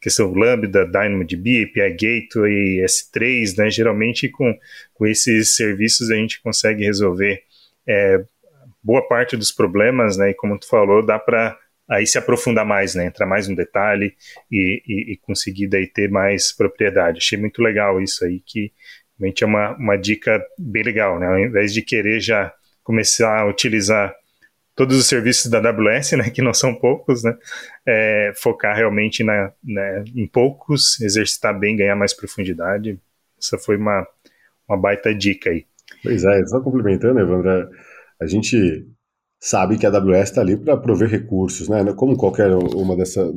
questão 0.04 0.34
Lambda, 0.34 0.86
DynamoDB, 0.86 1.64
API 1.64 1.92
Gateway, 1.92 2.84
S3, 2.84 3.58
né, 3.58 3.72
geralmente 3.72 4.28
com, 4.30 4.54
com 4.94 5.08
esses 5.08 5.56
serviços 5.56 6.12
a 6.12 6.16
gente 6.16 6.42
consegue 6.42 6.84
resolver 6.84 7.42
é, 7.88 8.24
boa 8.84 9.02
parte 9.08 9.38
dos 9.38 9.52
problemas, 9.52 10.18
né? 10.18 10.32
E 10.32 10.34
como 10.34 10.60
tu 10.60 10.68
falou, 10.68 11.06
dá 11.06 11.18
para 11.18 11.58
aí 11.90 12.06
se 12.06 12.18
aprofundar 12.18 12.66
mais, 12.66 12.94
né? 12.96 13.06
Entrar 13.06 13.26
mais 13.26 13.48
no 13.48 13.56
detalhe 13.56 14.14
e, 14.52 14.84
e, 14.86 15.14
e, 15.14 15.18
conseguir 15.18 15.68
daí 15.68 15.88
ter 15.88 16.10
mais 16.10 16.52
propriedade. 16.52 17.20
Achei 17.20 17.38
muito 17.38 17.62
legal 17.62 18.02
isso 18.02 18.26
aí, 18.26 18.42
que 18.46 18.72
realmente 19.18 19.44
é 19.44 19.48
uma, 19.48 19.76
uma 19.78 19.96
dica 19.96 20.44
bem 20.58 20.84
legal, 20.84 21.20
né? 21.20 21.28
Ao 21.28 21.40
invés 21.40 21.74
de 21.74 21.82
querer 21.82 22.20
já 22.20 22.54
começar 22.84 23.40
a 23.40 23.48
utilizar 23.48 24.14
todos 24.76 24.98
os 24.98 25.08
serviços 25.08 25.50
da 25.50 25.60
AWS, 25.60 26.14
né, 26.14 26.30
que 26.30 26.42
não 26.42 26.54
são 26.54 26.74
poucos, 26.76 27.24
né, 27.24 27.36
é, 27.86 28.32
focar 28.36 28.76
realmente 28.76 29.24
na, 29.24 29.52
né, 29.64 30.04
em 30.16 30.28
poucos, 30.28 31.00
exercitar 31.02 31.58
bem, 31.58 31.76
ganhar 31.76 31.96
mais 31.96 32.14
profundidade. 32.14 33.00
Essa 33.38 33.58
foi 33.58 33.78
uma, 33.78 34.08
uma 34.68 34.78
baita 34.78 35.14
dica 35.14 35.50
aí. 35.50 35.66
Pois 36.02 36.24
é, 36.24 36.46
só 36.46 36.60
complementando, 36.62 37.20
Evandro, 37.20 37.70
a 38.20 38.26
gente 38.26 38.88
sabe 39.40 39.78
que 39.78 39.86
a 39.86 39.90
AWS 39.90 40.30
está 40.30 40.42
ali 40.42 40.58
para 40.58 40.78
prover 40.78 41.10
recursos, 41.10 41.68
né? 41.68 41.84
Como 41.94 42.16
qualquer 42.16 42.50
uma 42.56 42.96
dessa 42.96 43.30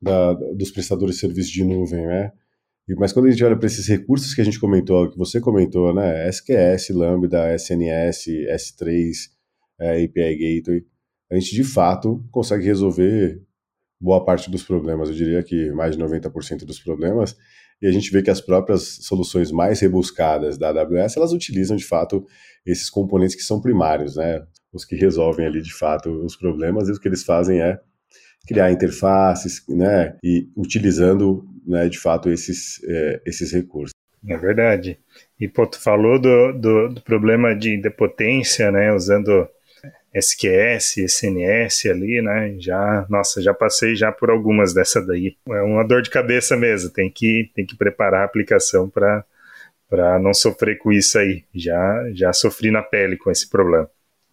da, 0.00 0.32
dos 0.32 0.70
prestadores 0.70 1.16
de 1.16 1.20
serviços 1.20 1.52
de 1.52 1.64
nuvem, 1.64 2.06
né? 2.06 2.32
Mas 2.98 3.12
quando 3.12 3.26
a 3.26 3.30
gente 3.30 3.44
olha 3.44 3.56
para 3.56 3.66
esses 3.66 3.86
recursos 3.86 4.34
que 4.34 4.40
a 4.40 4.44
gente 4.44 4.58
comentou, 4.58 5.10
que 5.10 5.16
você 5.16 5.40
comentou, 5.40 5.94
né? 5.94 6.28
SQS, 6.28 6.90
Lambda, 6.90 7.54
SNS, 7.54 8.26
S3, 8.50 9.12
é, 9.80 10.04
API 10.04 10.60
Gateway, 10.60 10.86
a 11.30 11.34
gente 11.36 11.54
de 11.54 11.64
fato 11.64 12.24
consegue 12.30 12.64
resolver 12.64 13.42
boa 14.00 14.24
parte 14.24 14.50
dos 14.50 14.62
problemas. 14.62 15.08
Eu 15.08 15.14
diria 15.14 15.42
que 15.42 15.70
mais 15.72 15.96
de 15.96 16.02
90% 16.02 16.64
dos 16.64 16.80
problemas. 16.80 17.36
E 17.80 17.86
a 17.86 17.92
gente 17.92 18.10
vê 18.10 18.22
que 18.22 18.30
as 18.30 18.40
próprias 18.40 18.98
soluções 19.02 19.50
mais 19.50 19.80
rebuscadas 19.80 20.58
da 20.58 20.68
AWS, 20.68 21.16
elas 21.16 21.32
utilizam 21.32 21.76
de 21.76 21.84
fato 21.84 22.24
esses 22.66 22.90
componentes 22.90 23.34
que 23.34 23.42
são 23.42 23.60
primários, 23.60 24.16
né? 24.16 24.44
Os 24.72 24.84
que 24.84 24.94
resolvem 24.94 25.46
ali 25.46 25.60
de 25.60 25.72
fato 25.72 26.08
os 26.24 26.36
problemas 26.36 26.88
e 26.88 26.92
o 26.92 27.00
que 27.00 27.08
eles 27.08 27.24
fazem 27.24 27.60
é 27.60 27.78
criar 28.46 28.70
interfaces, 28.70 29.64
né? 29.68 30.16
E 30.22 30.48
utilizando, 30.56 31.44
né, 31.66 31.88
de 31.88 31.98
fato 31.98 32.30
esses, 32.30 32.80
é, 32.84 33.22
esses 33.26 33.52
recursos. 33.52 33.92
É 34.28 34.36
verdade. 34.36 34.98
E 35.40 35.48
pô, 35.48 35.66
tu 35.66 35.80
falou 35.80 36.20
do, 36.20 36.52
do, 36.52 36.88
do 36.94 37.02
problema 37.02 37.54
de, 37.54 37.80
de 37.80 37.90
potência, 37.90 38.70
né? 38.70 38.92
Usando 38.92 39.48
SQS, 40.14 40.98
SNS 40.98 41.86
ali, 41.86 42.20
né? 42.20 42.54
Já, 42.58 43.06
nossa, 43.08 43.40
já 43.40 43.54
passei 43.54 43.94
já 43.94 44.12
por 44.12 44.30
algumas 44.30 44.74
dessa 44.74 45.00
daí. 45.04 45.36
É 45.48 45.62
uma 45.62 45.84
dor 45.84 46.02
de 46.02 46.10
cabeça 46.10 46.56
mesmo. 46.56 46.90
Tem 46.90 47.10
que, 47.10 47.50
tem 47.54 47.64
que 47.64 47.76
preparar 47.76 48.22
a 48.22 48.24
aplicação 48.24 48.88
para 48.88 49.24
para 49.88 50.18
não 50.18 50.32
sofrer 50.32 50.78
com 50.78 50.90
isso 50.90 51.18
aí. 51.18 51.44
Já, 51.54 52.10
já 52.14 52.32
sofri 52.32 52.70
na 52.70 52.82
pele 52.82 53.14
com 53.14 53.30
esse 53.30 53.50
problema. 53.50 53.90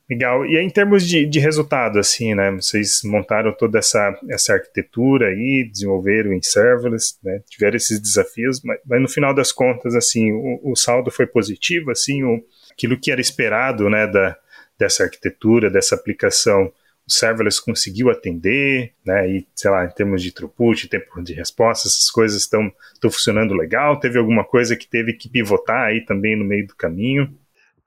Legal. 0.09 0.45
E 0.45 0.57
aí, 0.57 0.65
em 0.65 0.69
termos 0.69 1.05
de, 1.05 1.25
de 1.25 1.37
resultado, 1.37 1.99
assim, 1.99 2.33
né? 2.33 2.49
Vocês 2.51 3.01
montaram 3.03 3.51
toda 3.51 3.77
essa, 3.77 4.17
essa 4.29 4.53
arquitetura 4.53 5.27
aí, 5.27 5.69
desenvolveram 5.69 6.33
em 6.33 6.41
serverless, 6.41 7.15
né? 7.21 7.41
Tiveram 7.47 7.75
esses 7.75 7.99
desafios, 7.99 8.61
mas, 8.63 8.79
mas 8.87 9.01
no 9.01 9.09
final 9.09 9.35
das 9.35 9.51
contas, 9.51 9.93
assim, 9.95 10.31
o, 10.31 10.71
o, 10.71 10.75
saldo 10.75 11.11
foi 11.11 11.27
positivo, 11.27 11.91
assim, 11.91 12.23
o, 12.23 12.41
aquilo 12.71 12.97
que 12.97 13.11
era 13.11 13.21
esperado, 13.21 13.87
né, 13.89 14.07
da, 14.07 14.35
dessa 14.79 15.03
arquitetura, 15.03 15.69
dessa 15.69 15.95
aplicação, 15.95 16.71
o 17.07 17.11
serverless 17.11 17.63
conseguiu 17.63 18.09
atender, 18.09 18.93
né? 19.05 19.29
E, 19.29 19.47
sei 19.55 19.69
lá, 19.69 19.83
em 19.83 19.89
termos 19.89 20.21
de 20.21 20.31
throughput, 20.31 20.87
tempo 20.87 21.21
de 21.21 21.33
resposta, 21.33 21.87
essas 21.87 22.09
coisas 22.09 22.41
estão 22.41 22.71
funcionando 23.03 23.53
legal? 23.53 23.99
Teve 23.99 24.17
alguma 24.17 24.45
coisa 24.45 24.75
que 24.75 24.87
teve 24.87 25.13
que 25.13 25.27
pivotar 25.27 25.87
aí 25.87 26.05
também 26.05 26.37
no 26.37 26.45
meio 26.45 26.67
do 26.67 26.75
caminho? 26.75 27.35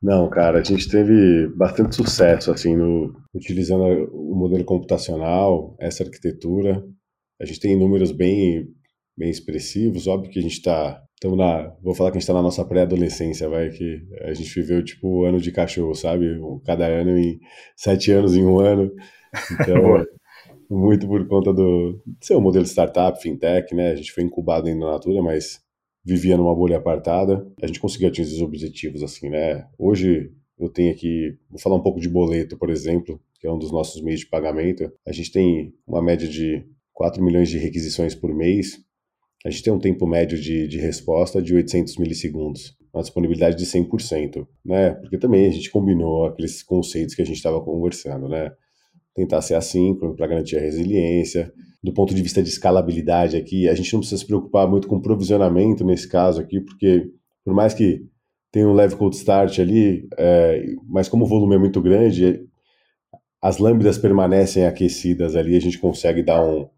Não, 0.02 0.28
cara, 0.28 0.58
a 0.58 0.64
gente 0.64 0.88
teve 0.88 1.46
bastante 1.54 1.94
sucesso, 1.94 2.50
assim, 2.50 2.76
no, 2.76 3.14
utilizando 3.32 4.10
o 4.12 4.34
modelo 4.34 4.64
computacional, 4.64 5.76
essa 5.78 6.02
arquitetura. 6.02 6.84
A 7.40 7.44
gente 7.44 7.60
tem 7.60 7.78
números 7.78 8.10
bem, 8.10 8.68
bem 9.16 9.30
expressivos, 9.30 10.08
óbvio 10.08 10.32
que 10.32 10.40
a 10.40 10.42
gente 10.42 10.54
está 10.54 11.00
Estamos 11.22 11.38
na. 11.38 11.72
Vou 11.80 11.94
falar 11.94 12.10
que 12.10 12.16
a 12.16 12.18
gente 12.18 12.24
está 12.24 12.34
na 12.34 12.42
nossa 12.42 12.64
pré-adolescência, 12.64 13.48
vai, 13.48 13.70
que 13.70 14.04
a 14.22 14.34
gente 14.34 14.52
viveu 14.60 14.84
tipo 14.84 15.06
o 15.06 15.24
ano 15.24 15.40
de 15.40 15.52
cachorro, 15.52 15.94
sabe? 15.94 16.26
Cada 16.66 16.84
ano 16.84 17.16
em 17.16 17.38
sete 17.76 18.10
anos 18.10 18.34
em 18.34 18.44
um 18.44 18.58
ano. 18.58 18.92
Então, 19.52 20.04
muito 20.68 21.06
por 21.06 21.24
conta 21.28 21.54
do 21.54 22.02
seu 22.20 22.40
modelo 22.40 22.64
de 22.64 22.70
startup, 22.72 23.22
fintech, 23.22 23.72
né? 23.72 23.92
A 23.92 23.94
gente 23.94 24.10
foi 24.10 24.24
incubado 24.24 24.66
ainda 24.66 24.84
na 24.84 24.92
Natura, 24.94 25.22
mas 25.22 25.60
vivia 26.04 26.36
numa 26.36 26.56
bolha 26.56 26.78
apartada. 26.78 27.46
A 27.62 27.68
gente 27.68 27.78
conseguiu 27.78 28.08
atingir 28.08 28.34
os 28.34 28.42
objetivos, 28.42 29.00
assim, 29.04 29.30
né? 29.30 29.64
Hoje 29.78 30.28
eu 30.58 30.68
tenho 30.70 30.90
aqui, 30.90 31.38
vou 31.48 31.60
falar 31.60 31.76
um 31.76 31.82
pouco 31.84 32.00
de 32.00 32.08
boleto, 32.08 32.58
por 32.58 32.68
exemplo, 32.68 33.20
que 33.38 33.46
é 33.46 33.52
um 33.52 33.58
dos 33.58 33.70
nossos 33.70 34.02
meios 34.02 34.22
de 34.22 34.26
pagamento. 34.26 34.92
A 35.06 35.12
gente 35.12 35.30
tem 35.30 35.72
uma 35.86 36.02
média 36.02 36.26
de 36.26 36.66
4 36.92 37.22
milhões 37.22 37.48
de 37.48 37.58
requisições 37.58 38.12
por 38.12 38.34
mês 38.34 38.82
a 39.44 39.50
gente 39.50 39.62
tem 39.62 39.72
um 39.72 39.78
tempo 39.78 40.06
médio 40.06 40.40
de, 40.40 40.68
de 40.68 40.78
resposta 40.78 41.42
de 41.42 41.54
800 41.54 41.96
milissegundos, 41.96 42.76
uma 42.94 43.02
disponibilidade 43.02 43.56
de 43.56 43.66
100%, 43.66 44.46
né? 44.64 44.90
Porque 44.94 45.18
também 45.18 45.46
a 45.46 45.50
gente 45.50 45.70
combinou 45.70 46.26
aqueles 46.26 46.62
conceitos 46.62 47.14
que 47.14 47.22
a 47.22 47.26
gente 47.26 47.36
estava 47.36 47.60
conversando, 47.60 48.28
né? 48.28 48.52
Tentar 49.14 49.42
ser 49.42 49.54
assíncrono 49.54 50.14
para 50.14 50.26
garantir 50.26 50.56
a 50.56 50.60
resiliência. 50.60 51.52
Do 51.82 51.92
ponto 51.92 52.14
de 52.14 52.22
vista 52.22 52.42
de 52.42 52.48
escalabilidade 52.48 53.36
aqui, 53.36 53.68
a 53.68 53.74
gente 53.74 53.92
não 53.92 54.00
precisa 54.00 54.20
se 54.20 54.26
preocupar 54.26 54.68
muito 54.68 54.86
com 54.86 55.00
provisionamento 55.00 55.84
nesse 55.84 56.08
caso 56.08 56.40
aqui, 56.40 56.60
porque 56.60 57.10
por 57.44 57.52
mais 57.52 57.74
que 57.74 58.06
tenha 58.52 58.68
um 58.68 58.74
leve 58.74 58.94
cold 58.94 59.16
start 59.16 59.58
ali, 59.58 60.06
é, 60.16 60.64
mas 60.88 61.08
como 61.08 61.24
o 61.24 61.28
volume 61.28 61.56
é 61.56 61.58
muito 61.58 61.80
grande, 61.80 62.46
as 63.40 63.58
lâmbidas 63.58 63.98
permanecem 63.98 64.64
aquecidas 64.66 65.34
ali, 65.34 65.56
a 65.56 65.60
gente 65.60 65.78
consegue 65.78 66.22
dar 66.22 66.44
um, 66.44 66.68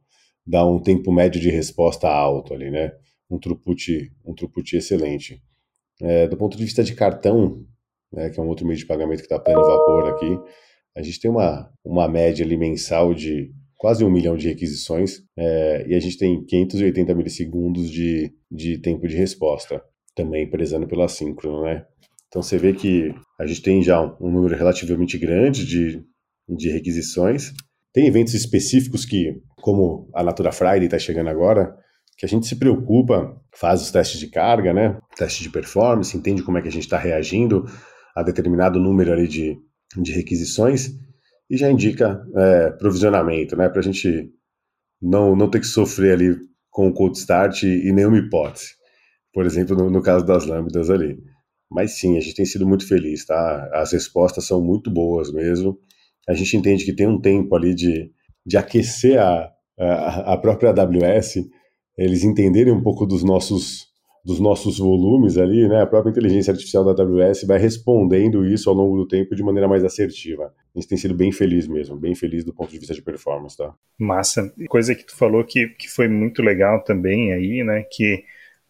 dá 0.46 0.66
um 0.66 0.80
tempo 0.80 1.12
médio 1.12 1.40
de 1.40 1.50
resposta 1.50 2.08
alto 2.08 2.54
ali, 2.54 2.70
né? 2.70 2.92
Um 3.30 3.38
throughput, 3.38 4.12
um 4.24 4.34
throughput 4.34 4.76
excelente. 4.76 5.42
É, 6.00 6.26
do 6.26 6.36
ponto 6.36 6.56
de 6.56 6.64
vista 6.64 6.82
de 6.82 6.94
cartão, 6.94 7.64
né, 8.12 8.30
que 8.30 8.38
é 8.38 8.42
um 8.42 8.48
outro 8.48 8.66
meio 8.66 8.78
de 8.78 8.86
pagamento 8.86 9.18
que 9.18 9.26
está 9.26 9.38
pleno 9.38 9.62
vapor 9.62 10.10
aqui, 10.10 10.38
a 10.96 11.02
gente 11.02 11.20
tem 11.20 11.30
uma, 11.30 11.70
uma 11.84 12.08
média 12.08 12.44
ali 12.44 12.56
mensal 12.56 13.14
de 13.14 13.52
quase 13.76 14.04
um 14.04 14.10
milhão 14.10 14.36
de 14.36 14.48
requisições 14.48 15.22
é, 15.36 15.86
e 15.88 15.94
a 15.94 16.00
gente 16.00 16.16
tem 16.16 16.44
580 16.44 17.14
milissegundos 17.14 17.90
de, 17.90 18.32
de 18.50 18.78
tempo 18.78 19.06
de 19.06 19.16
resposta, 19.16 19.82
também 20.14 20.48
prezando 20.48 20.86
pelo 20.86 21.02
assíncrono, 21.02 21.64
né? 21.64 21.84
Então 22.28 22.42
você 22.42 22.56
vê 22.58 22.72
que 22.72 23.14
a 23.38 23.46
gente 23.46 23.62
tem 23.62 23.82
já 23.82 24.00
um, 24.00 24.16
um 24.20 24.30
número 24.30 24.56
relativamente 24.56 25.18
grande 25.18 25.66
de, 25.66 26.02
de 26.48 26.70
requisições 26.70 27.52
tem 27.94 28.08
eventos 28.08 28.34
específicos 28.34 29.06
que, 29.06 29.40
como 29.62 30.10
a 30.12 30.22
Natura 30.24 30.50
Friday 30.50 30.86
está 30.86 30.98
chegando 30.98 31.30
agora, 31.30 31.74
que 32.18 32.26
a 32.26 32.28
gente 32.28 32.44
se 32.44 32.56
preocupa, 32.56 33.40
faz 33.54 33.80
os 33.80 33.90
testes 33.92 34.18
de 34.18 34.26
carga, 34.26 34.74
né? 34.74 34.98
Teste 35.16 35.44
de 35.44 35.50
performance, 35.50 36.16
entende 36.16 36.42
como 36.42 36.58
é 36.58 36.62
que 36.62 36.68
a 36.68 36.72
gente 36.72 36.82
está 36.82 36.98
reagindo 36.98 37.64
a 38.16 38.22
determinado 38.24 38.80
número 38.80 39.12
ali 39.12 39.28
de, 39.28 39.56
de 39.96 40.12
requisições 40.12 40.90
e 41.48 41.56
já 41.56 41.70
indica 41.70 42.20
é, 42.36 42.70
provisionamento, 42.70 43.56
né? 43.56 43.68
Para 43.68 43.78
a 43.78 43.84
gente 43.84 44.28
não, 45.00 45.36
não 45.36 45.48
ter 45.48 45.60
que 45.60 45.66
sofrer 45.66 46.14
ali 46.14 46.36
com 46.70 46.88
o 46.88 46.92
cold 46.92 47.16
start 47.16 47.62
e, 47.62 47.92
nenhuma 47.92 48.18
hipótese. 48.18 48.70
Por 49.32 49.46
exemplo, 49.46 49.76
no, 49.76 49.88
no 49.88 50.02
caso 50.02 50.26
das 50.26 50.46
lambdas 50.46 50.90
ali. 50.90 51.16
Mas 51.70 51.92
sim, 51.92 52.16
a 52.16 52.20
gente 52.20 52.34
tem 52.34 52.44
sido 52.44 52.66
muito 52.66 52.88
feliz, 52.88 53.24
tá? 53.24 53.70
As 53.72 53.92
respostas 53.92 54.46
são 54.46 54.60
muito 54.60 54.90
boas 54.90 55.32
mesmo 55.32 55.78
a 56.28 56.34
gente 56.34 56.56
entende 56.56 56.84
que 56.84 56.94
tem 56.94 57.06
um 57.06 57.20
tempo 57.20 57.54
ali 57.54 57.74
de, 57.74 58.10
de 58.44 58.56
aquecer 58.56 59.20
a, 59.20 59.50
a, 59.78 60.34
a 60.34 60.36
própria 60.36 60.70
AWS, 60.70 61.46
eles 61.96 62.24
entenderem 62.24 62.72
um 62.72 62.82
pouco 62.82 63.06
dos 63.06 63.22
nossos 63.22 63.92
dos 64.24 64.40
nossos 64.40 64.78
volumes 64.78 65.36
ali, 65.36 65.68
né? 65.68 65.82
A 65.82 65.86
própria 65.86 66.10
inteligência 66.10 66.50
artificial 66.50 66.82
da 66.82 67.02
AWS 67.02 67.44
vai 67.46 67.58
respondendo 67.58 68.46
isso 68.46 68.70
ao 68.70 68.74
longo 68.74 68.96
do 68.96 69.06
tempo 69.06 69.36
de 69.36 69.42
maneira 69.42 69.68
mais 69.68 69.84
assertiva. 69.84 70.44
A 70.74 70.78
gente 70.78 70.88
tem 70.88 70.96
sido 70.96 71.14
bem 71.14 71.30
feliz 71.30 71.68
mesmo, 71.68 71.94
bem 71.94 72.14
feliz 72.14 72.42
do 72.42 72.54
ponto 72.54 72.70
de 72.70 72.78
vista 72.78 72.94
de 72.94 73.02
performance, 73.02 73.54
tá? 73.54 73.74
Massa. 73.98 74.50
Coisa 74.68 74.94
que 74.94 75.04
tu 75.04 75.14
falou 75.14 75.44
que, 75.44 75.68
que 75.78 75.88
foi 75.88 76.08
muito 76.08 76.40
legal 76.40 76.82
também 76.82 77.34
aí, 77.34 77.62
né? 77.62 77.84
Que 77.92 78.24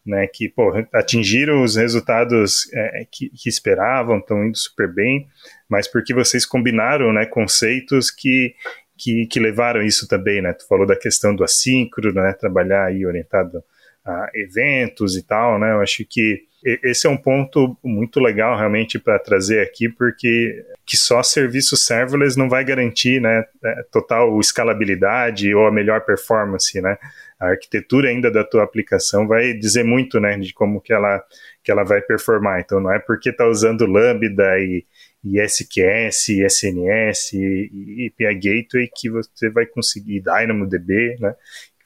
né, 0.05 0.27
que 0.27 0.47
pô, 0.47 0.71
atingiram 0.93 1.63
os 1.63 1.75
resultados 1.75 2.71
é, 2.73 3.07
que, 3.11 3.29
que, 3.29 3.49
esperavam, 3.49 4.19
estão 4.19 4.45
indo 4.45 4.57
super 4.57 4.93
bem, 4.93 5.27
mas 5.67 5.87
porque 5.87 6.13
vocês 6.13 6.45
combinaram 6.45 7.11
né, 7.11 7.25
conceitos 7.25 8.11
que, 8.11 8.53
que, 8.97 9.25
que, 9.25 9.39
levaram 9.39 9.81
isso 9.81 10.07
também, 10.07 10.41
né? 10.41 10.53
Tu 10.53 10.67
falou 10.67 10.85
da 10.85 10.95
questão 10.95 11.35
do 11.35 11.43
assíncrono, 11.43 12.21
né? 12.21 12.33
Trabalhar 12.33 12.85
aí 12.85 13.05
orientado 13.05 13.63
a 14.05 14.29
eventos 14.35 15.17
e 15.17 15.23
tal, 15.23 15.57
né? 15.59 15.71
Eu 15.71 15.81
acho 15.81 16.05
que 16.07 16.43
esse 16.65 17.05
é 17.05 17.09
um 17.09 17.17
ponto 17.17 17.77
muito 17.83 18.19
legal 18.19 18.57
realmente 18.57 18.97
para 18.97 19.19
trazer 19.19 19.61
aqui, 19.61 19.87
porque 19.87 20.65
que 20.83 20.97
só 20.97 21.21
serviço 21.21 21.77
serverless 21.77 22.35
não 22.37 22.49
vai 22.49 22.65
garantir, 22.65 23.21
né, 23.21 23.45
é, 23.63 23.83
total 23.91 24.39
escalabilidade 24.39 25.53
ou 25.53 25.67
a 25.67 25.71
melhor 25.71 26.01
performance, 26.01 26.81
né? 26.81 26.97
A 27.39 27.49
arquitetura 27.49 28.09
ainda 28.09 28.31
da 28.31 28.43
tua 28.43 28.63
aplicação 28.63 29.27
vai 29.27 29.53
dizer 29.53 29.83
muito, 29.83 30.19
né, 30.19 30.37
de 30.37 30.53
como 30.53 30.81
que 30.81 30.91
ela 30.91 31.23
que 31.63 31.71
ela 31.71 31.83
vai 31.83 32.01
performar. 32.01 32.61
Então 32.61 32.79
não 32.79 32.91
é 32.91 32.99
porque 32.99 33.29
está 33.29 33.47
usando 33.47 33.85
Lambda 33.85 34.57
e, 34.59 34.85
e 35.23 35.39
SQS, 35.39 36.29
SNS 36.29 37.33
e, 37.33 37.69
e 37.73 38.11
API 38.11 38.35
Gateway 38.35 38.89
que 38.95 39.09
você 39.09 39.49
vai 39.51 39.67
conseguir 39.67 40.21
DynamoDB, 40.21 41.17
né? 41.19 41.35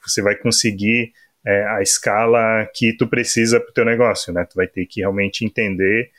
Que 0.02 0.10
você 0.10 0.22
vai 0.22 0.36
conseguir 0.36 1.12
é, 1.46 1.64
a 1.76 1.82
escala 1.82 2.68
que 2.74 2.96
tu 2.96 3.06
precisa 3.06 3.58
para 3.60 3.70
o 3.70 3.72
teu 3.72 3.84
negócio, 3.84 4.32
né? 4.32 4.44
Tu 4.44 4.54
vai 4.54 4.66
ter 4.66 4.86
que 4.86 5.00
realmente 5.00 5.44
entender 5.44 6.10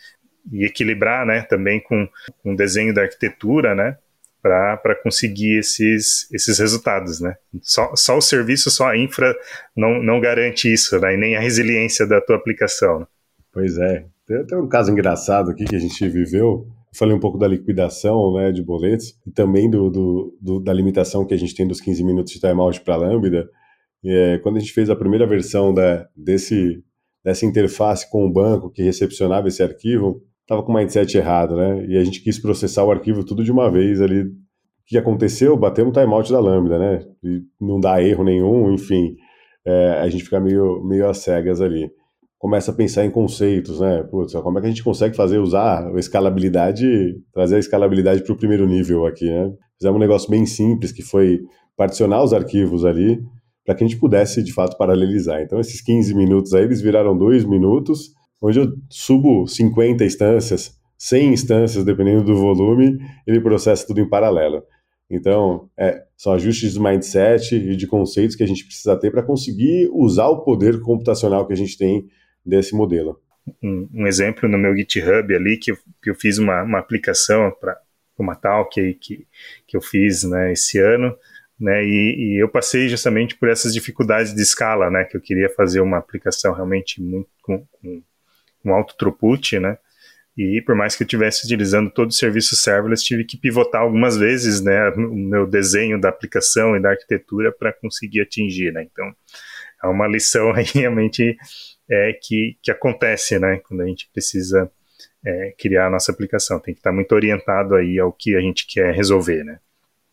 e 0.51 0.65
equilibrar, 0.65 1.25
né? 1.25 1.41
Também 1.43 1.79
com, 1.79 2.07
o 2.43 2.55
desenho 2.55 2.93
da 2.93 3.03
arquitetura, 3.03 3.75
né? 3.75 3.97
Para 4.41 4.95
conseguir 5.03 5.59
esses, 5.59 6.31
esses 6.33 6.57
resultados, 6.57 7.21
né? 7.21 7.35
Só, 7.61 7.95
só 7.95 8.17
o 8.17 8.21
serviço, 8.21 8.71
só 8.71 8.87
a 8.87 8.97
infra 8.97 9.35
não, 9.75 10.01
não 10.01 10.19
garante 10.19 10.71
isso, 10.71 10.99
né? 10.99 11.13
E 11.13 11.17
nem 11.17 11.35
a 11.35 11.39
resiliência 11.39 12.07
da 12.07 12.19
tua 12.19 12.37
aplicação. 12.37 13.01
Né? 13.01 13.05
Pois 13.53 13.77
é. 13.77 14.05
Tem 14.25 14.37
até 14.37 14.57
um 14.57 14.67
caso 14.67 14.91
engraçado 14.91 15.51
aqui 15.51 15.65
que 15.65 15.75
a 15.75 15.79
gente 15.79 16.07
viveu. 16.09 16.65
Eu 16.91 16.97
falei 16.97 17.15
um 17.15 17.19
pouco 17.19 17.37
da 17.37 17.47
liquidação 17.47 18.33
né, 18.35 18.51
de 18.51 18.63
boletos 18.63 19.15
e 19.27 19.31
também 19.31 19.69
do, 19.69 19.89
do, 19.89 20.37
do 20.41 20.59
da 20.59 20.73
limitação 20.73 21.25
que 21.25 21.33
a 21.33 21.37
gente 21.37 21.53
tem 21.53 21.67
dos 21.67 21.79
15 21.79 22.03
minutos 22.03 22.33
de 22.33 22.39
timeout 22.39 22.81
para 22.81 22.95
Lambda. 22.95 23.47
É, 24.03 24.39
quando 24.39 24.57
a 24.57 24.59
gente 24.59 24.73
fez 24.73 24.89
a 24.89 24.95
primeira 24.95 25.27
versão 25.27 25.73
da, 25.73 26.07
desse, 26.15 26.83
dessa 27.23 27.45
interface 27.45 28.09
com 28.09 28.25
o 28.25 28.31
banco 28.31 28.71
que 28.71 28.81
recepcionava 28.81 29.47
esse 29.47 29.61
arquivo, 29.61 30.21
estava 30.41 30.63
com 30.63 30.71
o 30.71 30.75
mindset 30.75 31.17
errado, 31.17 31.55
né? 31.55 31.85
E 31.87 31.97
a 31.97 32.03
gente 32.03 32.21
quis 32.21 32.39
processar 32.39 32.83
o 32.83 32.91
arquivo 32.91 33.23
tudo 33.23 33.43
de 33.43 33.51
uma 33.51 33.71
vez 33.71 34.01
ali. 34.01 34.23
O 34.23 34.33
que 34.85 34.97
aconteceu? 34.97 35.55
Batemos 35.55 35.95
o 35.95 35.99
timeout 35.99 36.31
da 36.31 36.39
Lambda, 36.39 36.77
né? 36.77 37.05
E 37.23 37.41
não 37.59 37.79
dá 37.79 38.03
erro 38.03 38.23
nenhum, 38.23 38.73
enfim. 38.73 39.15
É, 39.65 39.99
a 40.01 40.09
gente 40.09 40.23
fica 40.23 40.39
meio, 40.39 40.83
meio 40.83 41.07
às 41.07 41.19
cegas 41.19 41.61
ali. 41.61 41.89
Começa 42.37 42.71
a 42.71 42.73
pensar 42.73 43.05
em 43.05 43.11
conceitos, 43.11 43.79
né? 43.79 44.03
Putz, 44.03 44.33
como 44.33 44.57
é 44.57 44.61
que 44.61 44.67
a 44.67 44.69
gente 44.69 44.83
consegue 44.83 45.15
fazer, 45.15 45.37
usar 45.37 45.87
a 45.87 45.99
escalabilidade, 45.99 47.15
trazer 47.31 47.57
a 47.57 47.59
escalabilidade 47.59 48.23
para 48.23 48.33
o 48.33 48.37
primeiro 48.37 48.67
nível 48.67 49.05
aqui, 49.05 49.29
né? 49.29 49.53
Fizemos 49.77 49.97
um 49.97 50.01
negócio 50.01 50.29
bem 50.29 50.45
simples, 50.45 50.91
que 50.91 51.03
foi 51.03 51.39
particionar 51.77 52.23
os 52.23 52.33
arquivos 52.33 52.83
ali, 52.83 53.23
para 53.71 53.77
que 53.77 53.83
a 53.85 53.87
gente 53.87 53.99
pudesse, 53.99 54.43
de 54.43 54.53
fato, 54.53 54.77
paralelizar. 54.77 55.41
Então, 55.41 55.59
esses 55.59 55.81
15 55.81 56.13
minutos 56.13 56.53
aí, 56.53 56.63
eles 56.63 56.81
viraram 56.81 57.17
dois 57.17 57.45
minutos, 57.45 58.13
onde 58.41 58.59
eu 58.59 58.73
subo 58.89 59.47
50 59.47 60.03
instâncias, 60.03 60.77
100 60.97 61.33
instâncias, 61.33 61.85
dependendo 61.85 62.23
do 62.23 62.35
volume, 62.35 62.99
ele 63.25 63.39
processa 63.39 63.87
tudo 63.87 64.01
em 64.01 64.09
paralelo. 64.09 64.63
Então, 65.09 65.69
é, 65.77 66.03
são 66.17 66.33
ajustes 66.33 66.73
de 66.73 66.79
mindset 66.81 67.55
e 67.55 67.75
de 67.75 67.87
conceitos 67.87 68.35
que 68.35 68.43
a 68.43 68.47
gente 68.47 68.65
precisa 68.65 68.97
ter 68.97 69.09
para 69.09 69.23
conseguir 69.23 69.89
usar 69.93 70.27
o 70.27 70.41
poder 70.41 70.81
computacional 70.81 71.47
que 71.47 71.53
a 71.53 71.57
gente 71.57 71.77
tem 71.77 72.07
desse 72.45 72.75
modelo. 72.75 73.19
Um, 73.63 73.87
um 73.93 74.07
exemplo 74.07 74.49
no 74.49 74.57
meu 74.57 74.75
GitHub 74.75 75.33
ali, 75.33 75.57
que 75.57 75.71
eu, 75.71 75.77
que 76.03 76.09
eu 76.09 76.15
fiz 76.15 76.37
uma, 76.37 76.61
uma 76.63 76.79
aplicação 76.79 77.51
para 77.59 77.77
uma 78.17 78.35
tal 78.35 78.69
que, 78.69 78.93
que, 78.95 79.25
que 79.65 79.75
eu 79.75 79.81
fiz 79.81 80.23
né, 80.23 80.51
esse 80.51 80.77
ano, 80.77 81.15
né? 81.61 81.85
E, 81.85 82.15
e, 82.17 82.43
eu 82.43 82.49
passei 82.49 82.89
justamente 82.89 83.35
por 83.35 83.47
essas 83.47 83.71
dificuldades 83.71 84.33
de 84.33 84.41
escala, 84.41 84.89
né? 84.89 85.05
Que 85.05 85.15
eu 85.15 85.21
queria 85.21 85.47
fazer 85.47 85.79
uma 85.79 85.99
aplicação 85.99 86.53
realmente 86.53 86.99
muito 86.99 87.29
com, 87.43 87.63
com, 87.71 88.01
com 88.63 88.73
alto 88.73 88.95
throughput, 88.97 89.59
né? 89.59 89.77
E 90.35 90.59
por 90.65 90.75
mais 90.75 90.95
que 90.95 91.03
eu 91.03 91.05
estivesse 91.05 91.45
utilizando 91.45 91.91
todo 91.91 92.09
o 92.09 92.13
serviço 92.13 92.55
serverless, 92.55 93.03
tive 93.03 93.23
que 93.25 93.37
pivotar 93.37 93.81
algumas 93.81 94.17
vezes, 94.17 94.59
né? 94.59 94.89
O 94.89 95.15
meu 95.15 95.45
desenho 95.45 96.01
da 96.01 96.09
aplicação 96.09 96.75
e 96.75 96.81
da 96.81 96.89
arquitetura 96.89 97.51
para 97.51 97.71
conseguir 97.71 98.21
atingir, 98.21 98.73
né? 98.73 98.87
Então 98.91 99.13
é 99.83 99.87
uma 99.87 100.07
lição 100.07 100.51
aí 100.55 100.65
realmente 100.73 101.37
é, 101.87 102.13
que, 102.13 102.57
que 102.63 102.71
acontece, 102.71 103.37
né? 103.37 103.61
Quando 103.67 103.81
a 103.81 103.85
gente 103.85 104.09
precisa 104.11 104.71
é, 105.23 105.53
criar 105.59 105.87
a 105.87 105.89
nossa 105.91 106.11
aplicação, 106.11 106.59
tem 106.59 106.73
que 106.73 106.79
estar 106.79 106.91
muito 106.91 107.13
orientado 107.13 107.75
aí 107.75 107.99
ao 107.99 108.11
que 108.11 108.35
a 108.35 108.39
gente 108.39 108.65
quer 108.65 108.95
resolver, 108.95 109.43
né? 109.43 109.59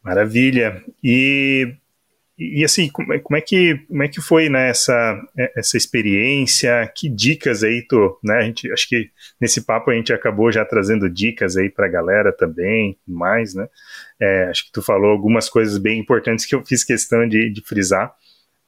Maravilha. 0.03 0.83
E, 1.03 1.75
e 2.39 2.65
assim, 2.65 2.89
como 2.89 3.13
é, 3.13 3.19
como 3.19 3.37
é, 3.37 3.41
que, 3.41 3.79
como 3.89 4.03
é 4.03 4.09
que 4.09 4.21
foi 4.21 4.49
né, 4.49 4.71
essa, 4.71 5.21
essa 5.57 5.77
experiência? 5.77 6.91
Que 6.95 7.09
dicas 7.09 7.63
aí 7.63 7.85
tu, 7.89 8.19
né? 8.23 8.39
A 8.39 8.43
gente, 8.43 8.73
acho 8.73 8.89
que 8.89 9.11
nesse 9.41 9.63
papo 9.63 9.91
a 9.91 9.95
gente 9.95 10.13
acabou 10.13 10.51
já 10.51 10.65
trazendo 10.65 11.09
dicas 11.11 11.57
aí 11.57 11.69
para 11.69 11.87
a 11.87 11.91
galera 11.91 12.33
também, 12.33 12.99
mais, 13.07 13.55
né? 13.55 13.69
É, 14.21 14.45
acho 14.45 14.67
que 14.67 14.73
tu 14.73 14.83
falou 14.83 15.11
algumas 15.11 15.49
coisas 15.49 15.79
bem 15.79 15.99
importantes 15.99 16.47
que 16.47 16.55
eu 16.55 16.65
fiz 16.65 16.85
questão 16.85 17.29
de, 17.29 17.51
de 17.51 17.63
frisar 17.63 18.15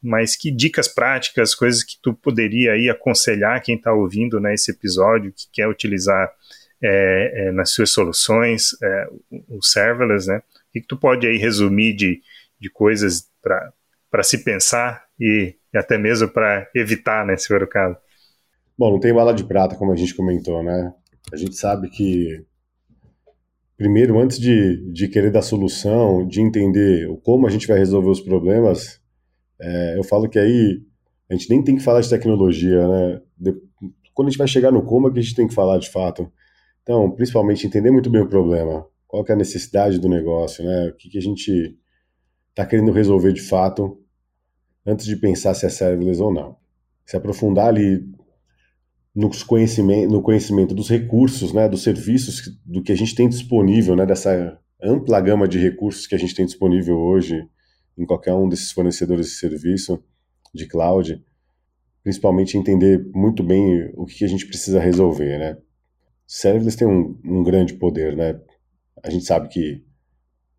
mas 0.03 0.35
que 0.35 0.51
dicas 0.51 0.88
práticas, 0.88 1.55
coisas 1.55 1.85
que 1.85 1.97
tu 2.03 2.14
poderia 2.14 2.73
aí 2.73 2.88
aconselhar 2.88 3.61
quem 3.62 3.77
está 3.77 3.93
ouvindo 3.93 4.40
né, 4.40 4.55
esse 4.55 4.71
episódio, 4.71 5.33
que 5.33 5.47
quer 5.53 5.69
utilizar 5.69 6.33
é, 6.83 7.33
é, 7.49 7.53
nas 7.53 7.71
suas 7.71 7.90
soluções 7.90 8.71
é, 8.83 9.09
o 9.49 9.62
serverless, 9.62 10.27
né? 10.27 10.43
O 10.71 10.73
que, 10.73 10.81
tu 10.81 10.97
pode 10.97 11.27
aí 11.27 11.37
resumir 11.37 11.95
de, 11.95 12.21
de 12.59 12.71
coisas 12.71 13.29
para 13.43 14.23
se 14.23 14.45
pensar 14.45 15.05
e, 15.19 15.57
e 15.75 15.79
até 15.79 15.99
mesmo 15.99 16.29
para 16.29 16.69
evitar, 16.75 17.27
né, 17.27 17.37
se 17.37 17.49
for 17.49 17.61
o 17.61 17.67
caso? 17.67 17.97
Bom, 18.79 18.93
não 18.93 19.01
tem 19.01 19.13
bala 19.13 19.35
de 19.35 19.45
prata, 19.45 19.75
como 19.75 19.93
a 19.93 19.97
gente 19.97 20.15
comentou, 20.15 20.63
né? 20.63 20.95
A 21.33 21.37
gente 21.37 21.57
sabe 21.57 21.91
que, 21.91 22.45
primeiro, 23.77 24.19
antes 24.19 24.39
de, 24.39 24.77
de 24.93 25.09
querer 25.09 25.33
dar 25.33 25.43
solução, 25.43 26.27
de 26.27 26.41
entender 26.41 27.09
como 27.25 27.47
a 27.47 27.51
gente 27.51 27.67
vai 27.67 27.79
resolver 27.79 28.09
os 28.09 28.21
problemas, 28.21 29.01
é, 29.61 29.99
eu 29.99 30.05
falo 30.05 30.29
que 30.29 30.39
aí 30.39 30.81
a 31.29 31.35
gente 31.35 31.51
nem 31.51 31.63
tem 31.63 31.77
que 31.77 31.83
falar 31.83 32.01
de 32.01 32.09
tecnologia, 32.09 32.87
né? 32.87 33.21
De, 33.37 33.55
quando 34.15 34.29
a 34.29 34.31
gente 34.31 34.39
vai 34.39 34.49
chegar 34.49 34.71
no 34.71 34.85
como 34.85 35.09
é 35.09 35.13
que 35.13 35.19
a 35.19 35.23
gente 35.23 35.35
tem 35.35 35.49
que 35.49 35.55
falar 35.55 35.79
de 35.79 35.91
fato. 35.91 36.33
Então, 36.83 37.11
principalmente, 37.11 37.67
entender 37.67 37.91
muito 37.91 38.09
bem 38.09 38.23
o 38.23 38.29
problema 38.29 38.87
qual 39.11 39.25
é 39.29 39.33
a 39.33 39.37
necessidade 39.37 39.99
do 39.99 40.09
negócio, 40.09 40.64
né? 40.64 40.87
O 40.87 40.94
que, 40.94 41.09
que 41.09 41.18
a 41.18 41.20
gente 41.20 41.77
está 42.51 42.64
querendo 42.64 42.92
resolver 42.92 43.33
de 43.33 43.40
fato 43.40 44.01
antes 44.87 45.05
de 45.05 45.16
pensar 45.16 45.53
se 45.53 45.66
é 45.66 45.68
serverless 45.68 46.23
ou 46.23 46.33
não. 46.33 46.57
Se 47.05 47.16
aprofundar 47.16 47.66
ali 47.66 48.09
nos 49.12 49.42
conhecimento, 49.42 50.12
no 50.12 50.23
conhecimento 50.23 50.77
dos 50.77 50.88
recursos, 50.88 51.53
né, 51.53 51.68
dos 51.68 51.83
serviços, 51.83 52.57
do 52.64 52.85
que 52.85 52.92
a 52.92 52.96
gente 52.96 53.12
tem 53.16 53.29
disponível, 53.29 53.96
né, 53.96 54.07
dessa 54.07 54.57
ampla 54.81 55.20
gama 55.20 55.49
de 55.49 55.59
recursos 55.59 56.07
que 56.07 56.14
a 56.14 56.18
gente 56.18 56.35
tem 56.35 56.47
disponível 56.47 56.97
hoje 56.97 57.45
em 57.99 58.07
qualquer 58.07 58.35
um 58.35 58.49
desses 58.49 58.70
fornecedores 58.70 59.26
de 59.26 59.32
serviço 59.32 60.01
de 60.55 60.68
cloud, 60.68 61.20
principalmente 62.05 62.57
entender 62.57 63.11
muito 63.12 63.43
bem 63.43 63.91
o 63.95 64.07
que 64.07 64.24
a 64.24 64.28
gente 64.28 64.47
precisa 64.47 64.78
resolver, 64.78 65.37
né. 65.37 65.59
Serverless 66.28 66.78
tem 66.78 66.87
um, 66.87 67.18
um 67.24 67.43
grande 67.43 67.74
poder, 67.74 68.16
né, 68.16 68.41
a 69.03 69.11
gente 69.11 69.24
sabe 69.24 69.48
que, 69.48 69.84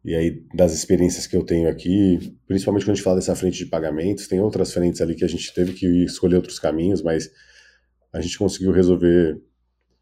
e 0.04 0.16
aí 0.16 0.44
das 0.54 0.74
experiências 0.74 1.28
que 1.28 1.36
eu 1.36 1.44
tenho 1.44 1.70
aqui, 1.70 2.36
principalmente 2.48 2.84
quando 2.84 2.92
a 2.92 2.96
gente 2.96 3.04
fala 3.04 3.18
dessa 3.18 3.36
frente 3.36 3.58
de 3.58 3.66
pagamentos, 3.68 4.28
tem 4.28 4.40
outras 4.40 4.74
frentes 4.74 5.02
ali 5.02 5.16
que 5.16 5.26
a 5.26 5.28
gente 5.28 5.54
teve 5.54 5.74
que 5.74 6.06
escolher 6.06 6.38
outros 6.38 6.60
caminhos, 6.60 7.02
mas 7.02 7.30
a 8.12 8.20
gente 8.22 8.38
conseguiu 8.38 8.72
resolver 8.72 9.42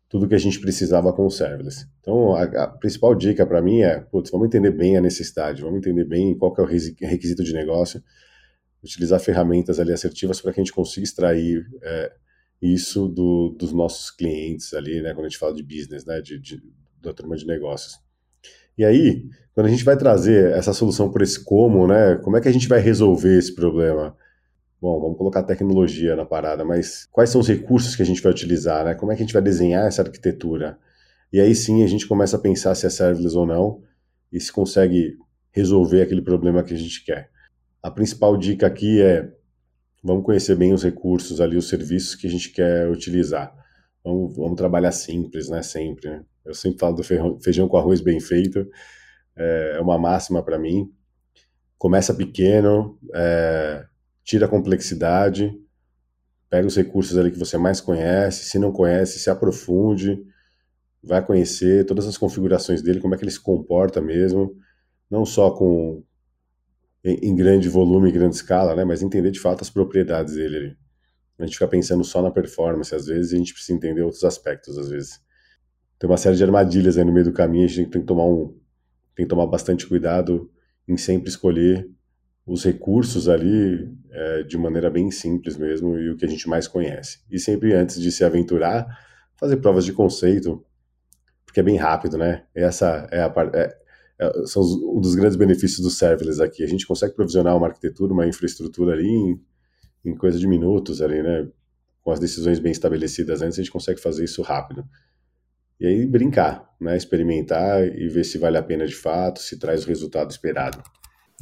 tudo 0.10 0.28
que 0.28 0.36
a 0.36 0.40
gente 0.40 0.60
precisava 0.60 1.14
com 1.14 1.26
o 1.26 1.30
serverless. 1.30 1.88
Então, 2.02 2.34
a, 2.36 2.44
a 2.44 2.68
principal 2.68 3.14
dica 3.14 3.46
para 3.46 3.62
mim 3.62 3.82
é, 3.82 4.00
putz, 4.00 4.32
vamos 4.32 4.48
entender 4.48 4.72
bem 4.72 4.98
a 4.98 5.02
necessidade, 5.02 5.62
vamos 5.62 5.78
entender 5.78 6.04
bem 6.04 6.36
qual 6.36 6.54
é 6.58 6.62
o 6.62 6.66
requisito 6.66 7.44
de 7.44 7.54
negócio, 7.54 8.04
utilizar 8.84 9.20
ferramentas 9.20 9.80
ali 9.80 9.94
assertivas 9.94 10.42
para 10.42 10.52
que 10.52 10.60
a 10.60 10.64
gente 10.64 10.74
consiga 10.74 11.04
extrair 11.04 11.64
é, 11.84 12.12
isso 12.62 13.08
do, 13.08 13.56
dos 13.58 13.72
nossos 13.72 14.10
clientes 14.10 14.74
ali, 14.74 15.02
né, 15.02 15.14
quando 15.14 15.26
a 15.26 15.30
gente 15.30 15.38
fala 15.38 15.54
de 15.54 15.64
business, 15.64 16.06
né, 16.06 16.20
de, 16.22 16.40
de, 16.40 16.62
da 17.00 17.14
turma 17.14 17.36
de 17.36 17.46
negócios. 17.46 18.00
E 18.80 18.86
aí, 18.86 19.26
quando 19.54 19.68
a 19.68 19.70
gente 19.70 19.84
vai 19.84 19.98
trazer 19.98 20.54
essa 20.54 20.72
solução 20.72 21.12
por 21.12 21.22
esse 21.22 21.44
como, 21.44 21.86
né, 21.86 22.16
como 22.24 22.38
é 22.38 22.42
que 22.42 22.48
a 22.48 22.52
gente 22.52 22.66
vai 22.66 22.80
resolver 22.80 23.38
esse 23.38 23.54
problema? 23.54 24.16
Bom, 24.82 25.02
vamos 25.02 25.18
colocar 25.18 25.44
tecnologia 25.44 26.16
na 26.16 26.24
parada, 26.26 26.64
mas 26.64 27.06
quais 27.12 27.30
são 27.30 27.42
os 27.42 27.48
recursos 27.50 27.94
que 27.94 28.02
a 28.02 28.06
gente 28.06 28.22
vai 28.22 28.32
utilizar, 28.32 28.86
né? 28.86 28.96
Como 28.96 29.12
é 29.12 29.18
que 29.18 29.22
a 29.22 29.26
gente 29.26 29.34
vai 29.34 29.42
desenhar 29.42 29.86
essa 29.86 30.02
arquitetura? 30.02 30.80
E 31.34 31.42
aí 31.42 31.54
sim 31.54 31.84
a 31.84 31.88
gente 31.88 32.08
começa 32.08 32.38
a 32.38 32.40
pensar 32.40 32.74
se 32.74 32.86
é 32.86 32.90
serverless 32.90 33.36
ou 33.36 33.46
não 33.46 33.84
e 34.32 34.40
se 34.40 34.50
consegue 34.50 35.18
resolver 35.52 36.02
aquele 36.02 36.22
problema 36.22 36.64
que 36.64 36.74
a 36.74 36.78
gente 36.78 37.04
quer. 37.04 37.30
A 37.84 37.92
principal 37.92 38.38
dica 38.38 38.66
aqui 38.66 39.02
é 39.02 39.30
vamos 40.02 40.24
conhecer 40.24 40.56
bem 40.56 40.72
os 40.72 40.84
recursos 40.86 41.42
ali, 41.42 41.58
os 41.58 41.68
serviços 41.68 42.16
que 42.16 42.28
a 42.28 42.30
gente 42.30 42.50
quer 42.50 42.90
utilizar. 42.90 43.54
Vamos, 44.04 44.36
vamos 44.36 44.56
trabalhar 44.56 44.92
simples, 44.92 45.50
né? 45.50 45.62
Sempre. 45.62 46.22
Eu 46.46 46.54
sempre 46.54 46.80
falo 46.80 46.96
do 46.96 47.04
feijão 47.04 47.68
com 47.68 47.78
arroz 47.78 48.02
bem 48.02 48.20
feito, 48.20 48.68
é, 49.36 49.76
é 49.78 49.82
uma 49.82 49.98
máxima 49.98 50.44
para 50.44 50.58
mim. 50.58 50.92
Começa 51.78 52.14
pequeno, 52.14 52.98
é, 53.14 53.86
tira 54.24 54.46
a 54.46 54.50
complexidade, 54.50 55.54
pega 56.50 56.68
os 56.68 56.76
recursos 56.76 57.18
ali 57.18 57.32
que 57.32 57.40
você 57.40 57.58
mais 57.58 57.80
conhece, 57.80 58.46
se 58.46 58.60
não 58.60 58.72
conhece, 58.72 59.20
se 59.20 59.30
aprofunde, 59.30 60.22
vai 61.04 61.26
conhecer 61.26 61.86
todas 61.86 62.08
as 62.08 62.18
configurações 62.18 62.82
dele, 62.82 63.00
como 63.00 63.16
é 63.16 63.18
que 63.18 63.24
ele 63.24 63.32
se 63.32 63.40
comporta 63.40 64.02
mesmo, 64.02 64.56
não 65.10 65.26
só 65.26 65.52
com 65.52 66.04
em 67.04 67.36
grande 67.36 67.70
volume, 67.70 68.10
em 68.10 68.14
grande 68.14 68.36
escala, 68.36 68.76
né, 68.76 68.84
mas 68.84 69.02
entender 69.02 69.32
de 69.32 69.40
fato 69.40 69.62
as 69.62 69.70
propriedades 69.70 70.36
dele. 70.36 70.78
A 71.40 71.46
gente 71.46 71.54
fica 71.54 71.68
pensando 71.68 72.04
só 72.04 72.22
na 72.22 72.30
performance, 72.32 72.94
às 72.94 73.06
vezes, 73.06 73.32
e 73.32 73.36
a 73.36 73.38
gente 73.38 73.54
precisa 73.54 73.76
entender 73.76 74.02
outros 74.02 74.24
aspectos, 74.24 74.78
às 74.78 74.90
vezes. 74.90 75.22
Tem 75.98 76.10
uma 76.10 76.18
série 76.18 76.36
de 76.36 76.44
armadilhas 76.44 76.98
aí 76.98 77.04
no 77.04 77.14
meio 77.14 77.26
do 77.26 77.34
caminho, 77.34 77.66
a 77.66 77.68
gente 77.68 77.90
tem 77.90 78.02
que 78.02 78.08
tomar 78.08 78.26
um 78.26 78.58
tem 79.16 79.26
que 79.26 79.30
tomar 79.30 79.48
bastante 79.48 79.86
cuidado 79.86 80.50
em 80.88 80.96
sempre 80.96 81.30
escolher 81.30 81.90
os 82.46 82.64
recursos 82.64 83.28
ali 83.28 83.94
é, 84.10 84.44
de 84.44 84.58
maneira 84.58 84.90
bem 84.90 85.12
simples 85.12 85.58
mesmo 85.58 85.98
e 85.98 86.10
o 86.10 86.16
que 86.16 86.26
a 86.26 86.28
gente 86.28 86.48
mais 86.48 86.70
conhece. 86.70 87.20
E 87.30 87.38
sempre 87.38 87.74
antes 87.74 88.00
de 88.00 88.12
se 88.14 88.24
aventurar, 88.24 88.88
fazer 89.36 89.58
provas 89.58 89.84
de 89.84 89.92
conceito, 89.92 90.66
porque 91.46 91.60
é 91.60 91.64
bem 91.64 91.76
rápido, 91.76 92.18
né? 92.18 92.46
Essa 92.56 93.08
é 93.12 93.22
a 93.22 93.34
é, 93.54 93.78
é, 94.20 94.46
são 94.46 94.62
os, 94.62 94.74
um 94.74 95.02
dos 95.02 95.16
grandes 95.16 95.36
benefícios 95.36 95.82
do 95.82 95.90
serverless 95.90 96.42
aqui. 96.42 96.64
A 96.64 96.68
gente 96.68 96.88
consegue 96.88 97.14
provisionar 97.14 97.58
uma 97.58 97.68
arquitetura, 97.68 98.14
uma 98.14 98.28
infraestrutura 98.28 98.94
ali 98.94 99.08
em, 99.08 99.42
em 100.04 100.16
coisa 100.16 100.40
de 100.40 100.48
minutos 100.48 101.02
ali, 101.02 101.22
né? 101.22 101.48
Com 102.02 102.12
as 102.12 102.20
decisões 102.20 102.60
bem 102.60 102.72
estabelecidas 102.72 103.42
antes, 103.42 103.60
a 103.60 103.62
gente 103.62 103.72
consegue 103.72 104.02
fazer 104.02 104.24
isso 104.24 104.42
rápido. 104.42 104.86
E 105.80 105.88
aí 105.88 106.06
brincar, 106.06 106.70
né? 106.80 106.98
Experimentar 106.98 107.86
e 107.86 108.08
ver 108.08 108.24
se 108.24 108.38
vale 108.38 108.58
a 108.58 108.64
pena 108.64 108.86
de 108.86 108.96
fato, 108.96 109.40
se 109.40 109.58
traz 109.58 109.86
o 109.86 109.88
resultado 109.88 110.30
esperado. 110.32 110.82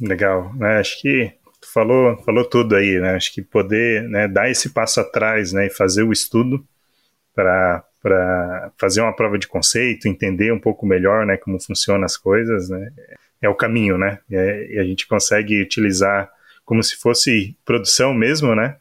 Legal, 0.00 0.54
né? 0.54 0.78
Acho 0.78 1.00
que 1.00 1.32
tu 1.60 1.72
falou, 1.72 2.16
falou 2.24 2.44
tudo 2.44 2.76
aí, 2.76 3.00
né? 3.00 3.14
Acho 3.14 3.32
que 3.32 3.42
poder 3.42 4.08
né, 4.08 4.28
dar 4.28 4.50
esse 4.50 4.70
passo 4.70 5.00
atrás, 5.00 5.52
né, 5.52 5.66
e 5.66 5.70
fazer 5.70 6.02
o 6.02 6.12
estudo 6.12 6.64
para 7.34 7.84
para 8.00 8.72
fazer 8.78 9.00
uma 9.00 9.14
prova 9.14 9.38
de 9.38 9.48
conceito, 9.48 10.06
entender 10.06 10.52
um 10.52 10.60
pouco 10.60 10.86
melhor, 10.86 11.26
né, 11.26 11.36
como 11.36 11.60
funcionam 11.60 12.04
as 12.04 12.16
coisas, 12.16 12.68
né, 12.68 12.90
é 13.42 13.48
o 13.48 13.54
caminho, 13.54 13.98
né, 13.98 14.20
e, 14.30 14.78
a 14.78 14.84
gente 14.84 15.06
consegue 15.06 15.60
utilizar 15.60 16.30
como 16.68 16.82
se 16.82 16.96
fosse 16.96 17.56
produção 17.64 18.12
mesmo, 18.12 18.54
né, 18.54 18.76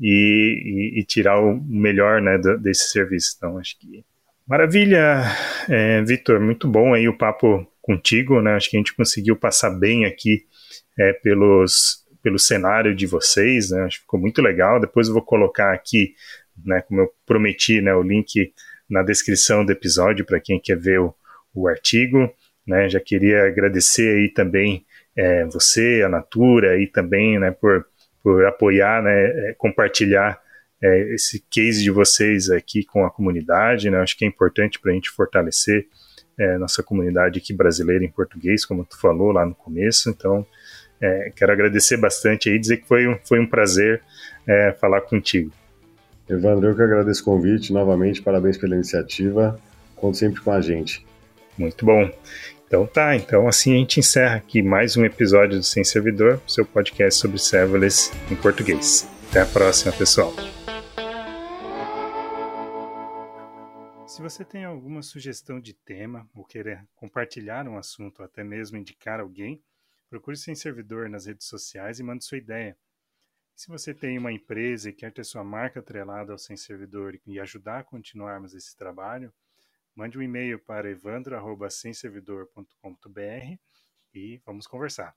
e, 0.00 0.94
e, 0.96 1.00
e 1.00 1.04
tirar 1.04 1.38
o 1.38 1.62
melhor, 1.62 2.22
né, 2.22 2.38
do, 2.38 2.56
desse 2.56 2.90
serviço. 2.90 3.34
Então, 3.36 3.58
acho 3.58 3.78
que 3.78 4.02
maravilha, 4.46 5.24
é, 5.68 6.00
Vitor, 6.00 6.40
muito 6.40 6.66
bom 6.66 6.94
aí 6.94 7.06
o 7.06 7.18
papo 7.18 7.70
contigo, 7.82 8.40
né, 8.40 8.54
acho 8.54 8.70
que 8.70 8.78
a 8.78 8.80
gente 8.80 8.96
conseguiu 8.96 9.36
passar 9.36 9.68
bem 9.68 10.06
aqui 10.06 10.46
é, 10.98 11.12
pelos 11.12 12.02
pelo 12.22 12.38
cenário 12.38 12.96
de 12.96 13.06
vocês, 13.06 13.70
né? 13.70 13.82
Acho 13.82 13.98
que 13.98 14.02
ficou 14.02 14.18
muito 14.18 14.42
legal. 14.42 14.80
Depois 14.80 15.06
eu 15.06 15.14
vou 15.14 15.22
colocar 15.22 15.72
aqui 15.72 16.14
né, 16.64 16.82
como 16.82 17.02
eu 17.02 17.08
prometi, 17.24 17.80
né, 17.80 17.94
o 17.94 18.02
link 18.02 18.52
na 18.90 19.04
descrição 19.04 19.64
do 19.64 19.70
episódio 19.70 20.24
para 20.26 20.40
quem 20.40 20.58
quer 20.60 20.76
ver 20.76 21.00
o, 21.00 21.14
o 21.54 21.68
artigo. 21.68 22.28
Né, 22.66 22.88
já 22.88 22.98
queria 22.98 23.44
agradecer 23.44 24.16
aí 24.16 24.28
também 24.30 24.84
é, 25.18 25.44
você, 25.46 26.02
a 26.06 26.08
Natura, 26.08 26.80
e 26.80 26.86
também 26.86 27.40
né, 27.40 27.50
por, 27.50 27.84
por 28.22 28.46
apoiar, 28.46 29.02
né, 29.02 29.50
é, 29.50 29.54
compartilhar 29.58 30.40
é, 30.80 31.12
esse 31.12 31.44
case 31.50 31.82
de 31.82 31.90
vocês 31.90 32.48
aqui 32.48 32.84
com 32.84 33.04
a 33.04 33.10
comunidade. 33.10 33.90
Né, 33.90 33.98
acho 33.98 34.16
que 34.16 34.24
é 34.24 34.28
importante 34.28 34.78
para 34.78 34.92
a 34.92 34.94
gente 34.94 35.10
fortalecer 35.10 35.88
é, 36.38 36.56
nossa 36.56 36.84
comunidade 36.84 37.40
aqui 37.40 37.52
brasileira 37.52 38.04
em 38.04 38.10
português, 38.10 38.64
como 38.64 38.84
tu 38.84 38.96
falou 38.96 39.32
lá 39.32 39.44
no 39.44 39.56
começo. 39.56 40.08
Então, 40.08 40.46
é, 41.00 41.32
quero 41.34 41.50
agradecer 41.50 41.96
bastante 41.96 42.48
aí, 42.48 42.56
dizer 42.56 42.76
que 42.76 42.86
foi 42.86 43.08
um, 43.08 43.18
foi 43.24 43.40
um 43.40 43.46
prazer 43.46 44.00
é, 44.46 44.72
falar 44.80 45.00
contigo. 45.00 45.50
Evandro, 46.30 46.68
eu 46.68 46.76
que 46.76 46.82
agradeço 46.82 47.22
o 47.22 47.24
convite. 47.24 47.72
Novamente, 47.72 48.22
parabéns 48.22 48.56
pela 48.56 48.76
iniciativa. 48.76 49.58
Conte 49.96 50.18
sempre 50.18 50.40
com 50.42 50.52
a 50.52 50.60
gente. 50.60 51.04
Muito 51.56 51.84
bom. 51.84 52.08
Então 52.68 52.86
tá, 52.86 53.16
então 53.16 53.48
assim 53.48 53.72
a 53.72 53.76
gente 53.78 53.98
encerra 53.98 54.36
aqui 54.36 54.62
mais 54.62 54.94
um 54.94 55.02
episódio 55.02 55.56
do 55.56 55.64
Sem 55.64 55.82
Servidor, 55.82 56.38
seu 56.46 56.66
podcast 56.66 57.18
sobre 57.18 57.38
serverless 57.38 58.10
em 58.30 58.36
português. 58.36 59.08
Até 59.30 59.40
a 59.40 59.46
próxima, 59.46 59.90
pessoal. 59.90 60.34
Se 64.06 64.20
você 64.20 64.44
tem 64.44 64.66
alguma 64.66 65.00
sugestão 65.00 65.58
de 65.58 65.72
tema 65.72 66.28
ou 66.34 66.44
querer 66.44 66.86
compartilhar 66.94 67.66
um 67.66 67.78
assunto 67.78 68.18
ou 68.18 68.26
até 68.26 68.44
mesmo 68.44 68.76
indicar 68.76 69.18
alguém, 69.18 69.62
procure 70.10 70.36
Sem 70.36 70.54
Servidor 70.54 71.08
nas 71.08 71.24
redes 71.24 71.46
sociais 71.46 71.98
e 71.98 72.02
mande 72.02 72.26
sua 72.26 72.36
ideia. 72.36 72.76
Se 73.56 73.68
você 73.68 73.94
tem 73.94 74.18
uma 74.18 74.30
empresa 74.30 74.90
e 74.90 74.92
quer 74.92 75.10
ter 75.10 75.24
sua 75.24 75.42
marca 75.42 75.80
atrelada 75.80 76.32
ao 76.32 76.38
Sem 76.38 76.54
Servidor 76.54 77.18
e 77.26 77.40
ajudar 77.40 77.78
a 77.78 77.84
continuarmos 77.84 78.52
esse 78.52 78.76
trabalho, 78.76 79.32
mande 79.98 80.16
um 80.16 80.22
e-mail 80.22 80.60
para 80.60 80.88
evandro.semservidor.com.br 80.88 83.58
e 84.14 84.40
vamos 84.46 84.68
conversar. 84.68 85.16